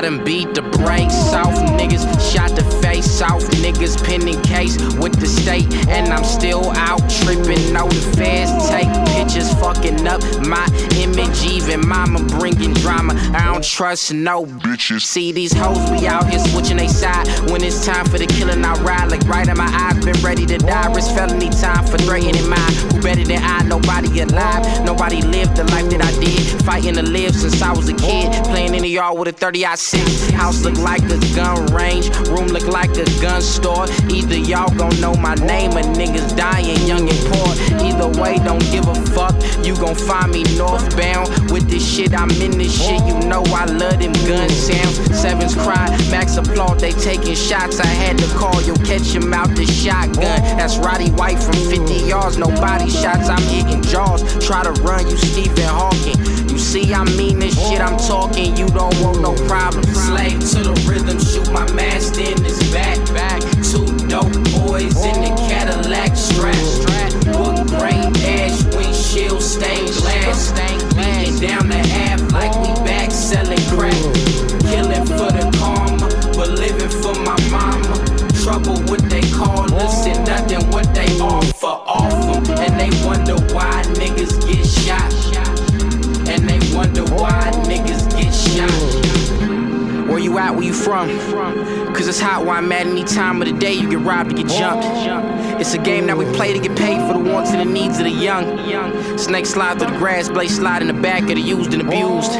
[0.00, 1.52] I done beat the brakes off.
[1.76, 3.42] Niggas shot the face off.
[3.60, 5.70] Niggas pending case with the state.
[5.88, 7.70] And I'm still out tripping.
[7.74, 10.64] No, the take pictures fucking up my
[10.96, 11.44] image.
[11.44, 13.12] Even mama bringing drama.
[13.34, 15.02] I don't trust no bitches.
[15.02, 17.28] See these hoes, we out here switching they side.
[17.50, 20.02] When it's time for the killing, I ride like right in my eyes.
[20.02, 20.90] Been ready to die.
[20.94, 22.72] Risk felony time for threatening mine.
[22.94, 23.64] Who better than I?
[23.64, 24.64] Nobody alive.
[24.82, 26.64] Nobody lived the life that I did.
[26.64, 28.32] Fighting to live since I was a kid.
[28.44, 30.30] Playing in the yard with a 30 I 6.
[30.30, 32.10] House look like a gun range.
[32.28, 33.86] Room look like a gun store.
[34.08, 37.50] Either y'all gon' know my name or niggas dying young and poor.
[37.82, 39.34] Either way, don't give a fuck.
[39.66, 42.14] You gon' find me northbound with this shit.
[42.14, 43.02] I'm in this shit.
[43.04, 44.96] You know I love them gun sounds.
[45.18, 46.78] Sevens cry, max applaud.
[46.78, 47.80] They taking shots.
[47.80, 50.40] I had to call you, catch him out the shotgun.
[50.56, 52.38] That's Roddy White from 50 yards.
[52.38, 53.28] No body shots.
[53.28, 54.22] I'm hitting jaws.
[54.46, 56.39] Try to run you, Stephen Hawking.
[56.60, 57.80] See, I mean this shit.
[57.80, 58.56] I'm talking.
[58.56, 59.82] You don't want no problem.
[59.82, 61.18] Slave to the rhythm.
[61.18, 62.98] Shoot my master in his back.
[63.10, 63.40] Back.
[63.66, 66.54] Two dope boys in the Cadillac strap.
[66.54, 67.10] Strap.
[67.34, 68.62] Wood grain ash.
[68.70, 70.52] Windshield stained glass.
[70.94, 73.98] Beating down the half like we back selling crack.
[74.70, 76.06] Killing for the karma,
[76.38, 77.98] but living for my mama.
[78.44, 82.44] Trouble what they call us and nothing what they offer off 'em.
[82.62, 85.39] And they wonder why niggas get shot.
[87.20, 90.08] Why niggas get shot.
[90.08, 90.54] Where you at?
[90.54, 91.10] Where you from?
[91.94, 93.74] Cause it's hot why I'm at any time of the day.
[93.74, 94.86] You get robbed, you get jumped.
[95.60, 97.98] It's a game that we play to get paid for the wants and the needs
[97.98, 99.18] of the young.
[99.18, 102.32] Snake slide through the grass, blade slide in the back of the used and abused.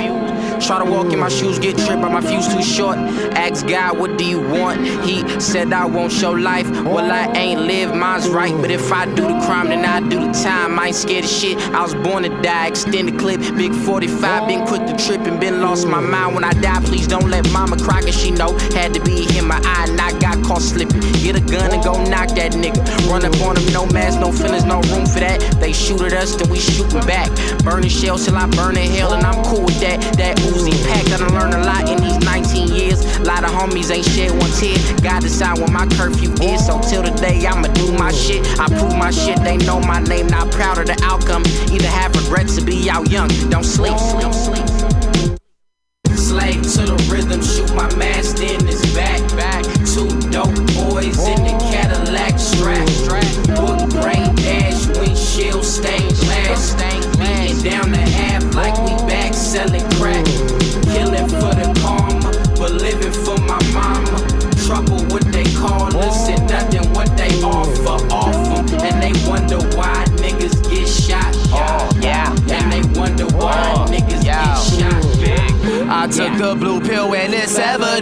[0.61, 2.99] Try to walk in my shoes, get tripped by my fuse too short.
[3.35, 4.85] Ask God, what do you want?
[5.05, 6.69] He said, I won't show life.
[6.85, 8.55] Well, I ain't live, mine's right.
[8.61, 10.79] But if I do the crime, then I do the time.
[10.79, 11.59] I ain't scared of shit.
[11.75, 12.69] I was born to die.
[12.69, 14.49] Extended clip, big 45.
[14.49, 16.35] Been quick to trip and been lost my mind.
[16.35, 18.57] When I die, please don't let mama cry, cause she know.
[18.75, 21.01] Had to be in my eye, and I got caught slipping.
[21.23, 22.81] Get a gun and go knock that nigga.
[23.11, 25.41] Run up on him, no mask, no feelings, no room for that.
[25.59, 27.31] They shoot at us, then we shootin' back.
[27.65, 30.01] Burning shells till I burn in hell, and I'm cool with that.
[30.17, 33.05] That Uzi pack, I done learned a lot in these 19 years.
[33.19, 34.77] A Lot of homies ain't shed one tear.
[35.03, 38.45] God decide when my curfew is, so till today, I'ma do my shit.
[38.59, 41.45] I prove my shit, they know my name, not proud of the outcome.
[41.71, 43.29] Either have regrets or be out young.
[43.49, 44.67] Don't sleep, sleep, sleep.
[46.17, 49.65] Slave to the rhythm, shoot my master in his back, back.
[49.87, 52.87] Two dope boys in the Cadillac strap.
[53.59, 57.63] Wood grain dash, windshield stained glass, glass.
[57.63, 58.00] down the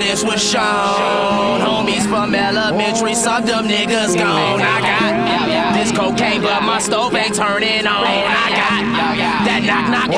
[0.09, 1.61] evidence was shown.
[1.61, 4.61] Homies from elementary, some them niggas gone.
[4.61, 8.05] I got this cocaine, but my stove ain't turning on.
[8.07, 9.28] I got
[9.69, 10.09] knock knock.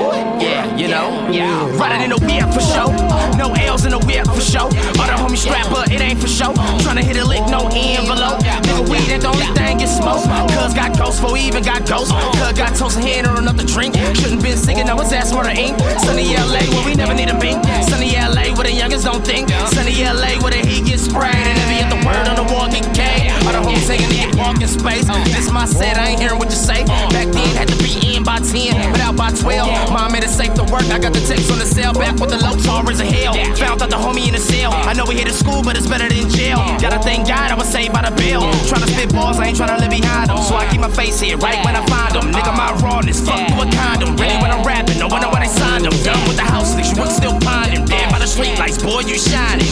[0.41, 1.27] Yeah, you know.
[1.29, 1.51] Yeah.
[1.77, 2.89] Riding in the whip for show.
[3.35, 4.71] No L's in the whip for show.
[5.03, 6.55] Other homie strap, but it ain't for show.
[6.87, 8.39] Tryna hit a lick, no envelope.
[8.65, 10.31] Nigga, weed ain't the only thing get smoked.
[10.55, 12.15] Cuz got ghosts, for even got ghosts.
[12.39, 13.99] Cuz got toast and hand or another drink.
[14.15, 15.75] Shouldn't been singing, no, his ass murder ink.
[16.07, 17.59] Sunny LA, where we never need a bink.
[17.91, 19.51] Sunny LA, where the youngest don't think.
[19.75, 21.35] Sunny LA, where the heat gets sprayed.
[21.35, 23.35] And every other word on the wall get gay.
[23.51, 25.11] Other homies saying need walking space.
[25.35, 26.85] This my set, I ain't hearing what you say.
[27.11, 29.91] Back then, had to be in by 10, but out by 12.
[29.91, 30.85] Mom made it safe to work.
[30.93, 33.35] I got the text on the cell back with the low tolerance of hell.
[33.57, 34.73] Found out the homie in the cell.
[34.73, 36.61] I know we hit to school, but it's better than jail.
[36.81, 38.45] Gotta thank God I was saved by the bill.
[38.69, 40.39] Tryna spit balls, I ain't tryna live behind them.
[40.45, 42.33] So I keep my face here right when I find them.
[42.33, 44.17] Nigga, my rawness, fuck you a condom.
[44.17, 45.97] Ready when I'm rapping, no wonder why they signed them.
[46.05, 47.85] Done with the house lease, you would still find him.
[47.87, 49.67] Dead by the street lights, boy, you shining.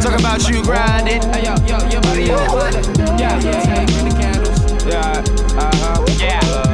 [0.00, 1.20] Talk about you grinding.
[1.32, 2.38] Hey, yo, yo, yo, buddy, yo.
[3.18, 3.84] Yeah, yeah, yeah.
[3.84, 4.56] Bring the candles.
[4.86, 6.06] Yeah, uh huh.
[6.18, 6.67] Yeah.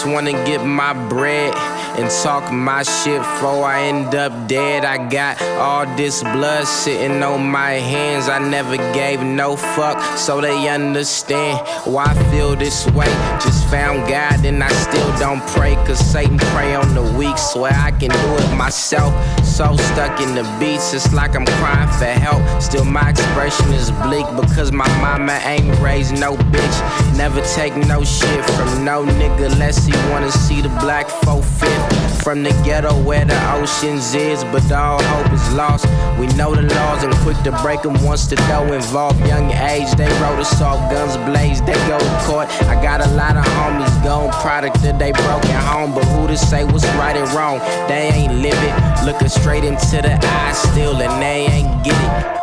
[0.00, 1.67] Just wanna get my bread
[1.98, 4.84] and talk my shit before I end up dead.
[4.84, 8.28] I got all this blood sitting on my hands.
[8.28, 13.10] I never gave no fuck, so they understand why I feel this way.
[13.42, 17.36] Just found God and I still don't pray, cause Satan prey on the weak.
[17.36, 19.12] Swear I can do it myself.
[19.44, 22.62] So stuck in the beats, it's like I'm crying for help.
[22.62, 27.16] Still, my expression is bleak because my mama ain't raised no bitch.
[27.16, 31.87] Never take no shit from no nigga unless he wanna see the black 4 fifth.
[32.28, 35.86] From the ghetto where the oceans is, but all hope is lost.
[36.20, 39.26] We know the laws and quick to break them once the dough involved.
[39.26, 42.48] Young age, they wrote us off, guns blaze, they go to court.
[42.64, 45.94] I got a lot of homies gone, product of they broke broken home.
[45.94, 47.60] But who to say what's right and wrong?
[47.88, 49.06] They ain't live it.
[49.06, 52.37] Looking straight into the eyes still, and they ain't get it.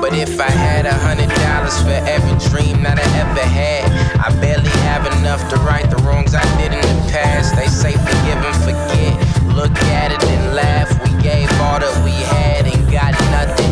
[0.00, 3.84] But if I had a hundred dollars for every dream that I ever had,
[4.18, 7.54] I barely have enough to right the wrongs I did in the past.
[7.54, 9.12] They say forgive and forget.
[9.54, 10.88] Look at it and laugh.
[11.04, 13.69] We gave all that we had and got nothing.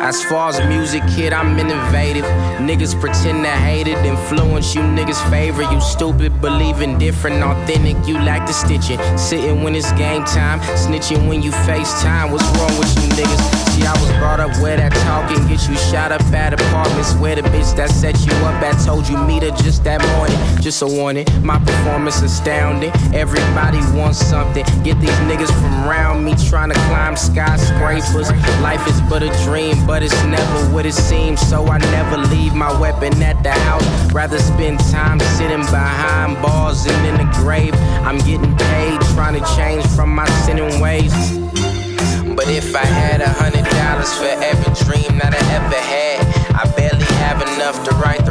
[0.00, 2.24] As far as music, kid, I'm innovative.
[2.62, 5.62] Niggas pretend to hate it, influence you niggas' favor.
[5.62, 7.96] You stupid, believing different, authentic.
[8.06, 8.98] You lack the stitching.
[9.18, 12.30] Sitting when it's game time, snitching when you FaceTime.
[12.30, 13.68] What's wrong with you niggas?
[13.74, 17.14] See, I was brought up where that talking get you shot up at apartments.
[17.14, 20.38] Where the bitch that set you up at told you meet her just that morning.
[20.60, 22.92] Just a warning, my performance astounding.
[23.14, 24.64] Everybody wants something.
[24.84, 28.30] Get these niggas from around me trying to climb skyscrapers.
[28.62, 31.40] Life is but a dream, but it's never what it seems.
[31.40, 34.12] So I never leave my weapon at the house.
[34.12, 37.72] Rather spend time sitting behind bars and in the grave.
[38.04, 41.14] I'm getting paid, trying to change from my sinning ways.
[42.36, 46.20] But if I had a hundred dollars for every dream that I ever had,
[46.54, 48.27] I barely have enough to right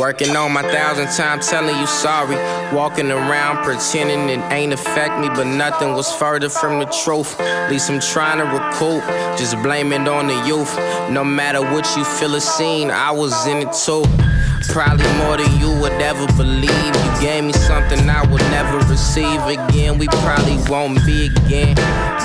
[0.00, 2.34] Working on my thousand times telling you sorry.
[2.74, 7.38] Walking around pretending it ain't affect me, but nothing was further from the truth.
[7.38, 9.04] At least I'm trying to recoup.
[9.38, 10.74] Just blame it on the youth.
[11.10, 14.29] No matter what you feel or seen, I was in it too.
[14.68, 16.70] Probably more than you would ever believe.
[16.70, 19.98] You gave me something I would never receive again.
[19.98, 21.74] We probably won't be again.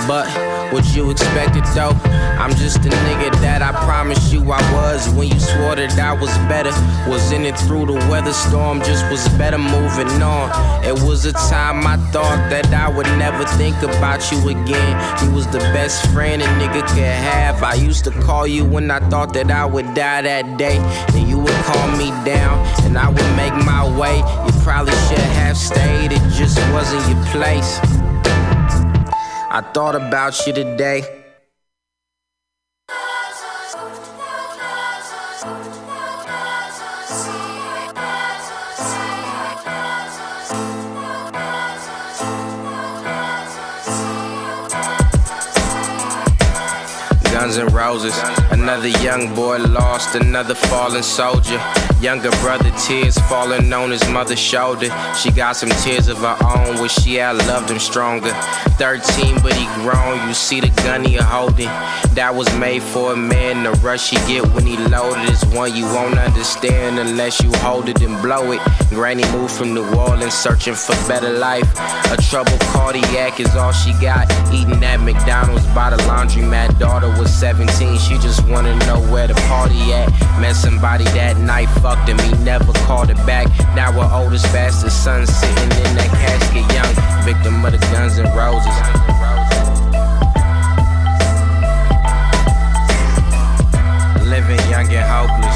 [0.08, 0.28] But
[0.72, 1.98] what you expected though?
[2.38, 6.14] I'm just a nigga that I promised you I was when you swore that I
[6.14, 6.72] was better.
[7.10, 10.52] Was in it through the weather storm, just was better moving on.
[10.84, 15.24] It was a time I thought that I would never think about you again.
[15.24, 17.64] You was the best friend a nigga could have.
[17.64, 20.78] I used to call you when I thought that I would die that day.
[21.46, 21.62] Would
[21.98, 24.18] me down, and I would make my way.
[24.46, 27.80] You probably should have stayed, it just wasn't your place.
[29.52, 31.22] I thought about you today.
[47.32, 48.18] Guns and Roses.
[48.66, 51.62] Another young boy lost, another fallen soldier.
[52.02, 54.90] Younger brother, tears falling on his mother's shoulder.
[55.16, 58.32] She got some tears of her own, wish she had loved him stronger.
[58.78, 61.70] 13, but he grown, you see the gun he holding.
[62.16, 65.76] That was made for a man, the rush he get when he loaded is one
[65.76, 68.62] you won't understand unless you hold it and blow it.
[68.90, 71.70] Granny moved from New Orleans, searching for better life.
[72.12, 74.30] A troubled cardiac is all she got.
[74.54, 76.78] Eating at McDonald's by the laundromat.
[76.80, 80.08] Daughter was 17, she just wanna know where the party at.
[80.40, 83.48] Met somebody that night, fucked him, he never called it back.
[83.76, 86.94] Now we're old as fast as son sitting in that casket, young
[87.26, 88.78] victim of the Guns and Roses.
[94.26, 95.55] Living young and hopeless.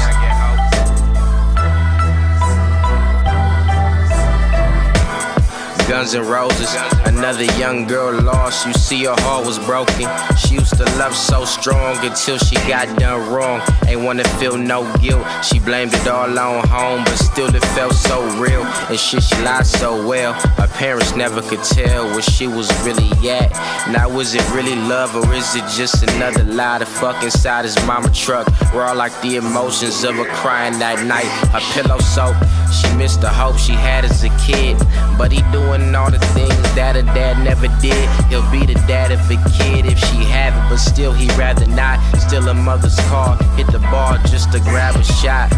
[5.90, 6.72] Guns and Roses.
[7.04, 8.64] Another young girl lost.
[8.64, 10.06] You see, her heart was broken.
[10.38, 13.60] She used to love so strong until she got done wrong.
[13.88, 15.26] Ain't wanna feel no guilt.
[15.44, 18.62] She blamed it all on home, but still it felt so real.
[18.88, 20.34] And shit, she lied so well.
[20.60, 23.50] Her parents never could tell where she was really at.
[23.90, 27.76] Now, is it really love or is it just another lie to fuck inside his
[27.84, 28.46] mama truck?
[28.72, 31.30] Raw like the emotions of her crying that night.
[31.50, 32.44] Her pillow soaked.
[32.72, 34.78] She missed the hope she had as a kid.
[35.18, 38.08] But he doing all the things that her dad never did.
[38.28, 41.66] He'll be the dad of a kid if she have it, but still he'd rather
[41.66, 41.98] not.
[42.18, 45.48] Still a mother's car, hit the bar just to grab a shot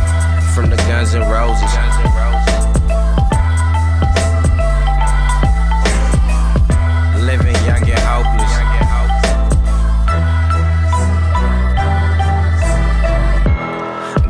[0.54, 2.41] from the Guns and Roses.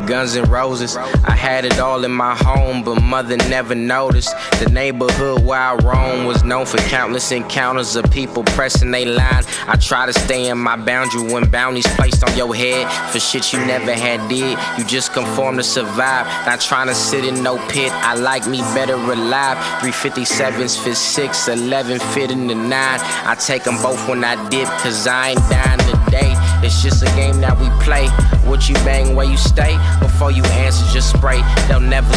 [0.05, 0.95] Guns and roses.
[0.97, 4.33] I had it all in my home, but mother never noticed.
[4.59, 9.43] The neighborhood where I roam was known for countless encounters of people pressing they line.
[9.67, 13.53] I try to stay in my boundary when bounties placed on your head for shit
[13.53, 14.57] you never had did.
[14.77, 17.91] You just conform to survive, not trying to sit in no pit.
[17.91, 19.57] I like me better alive.
[19.81, 22.69] 357s fit 6, 11 fit in the 9.
[22.71, 26.42] I take them both when I dip, cause I ain't dying today.
[26.63, 28.07] It's just a game that we play.
[28.49, 29.77] What you bang, where you stay.
[29.99, 31.41] Before you answer, just spray.
[31.67, 32.11] They'll never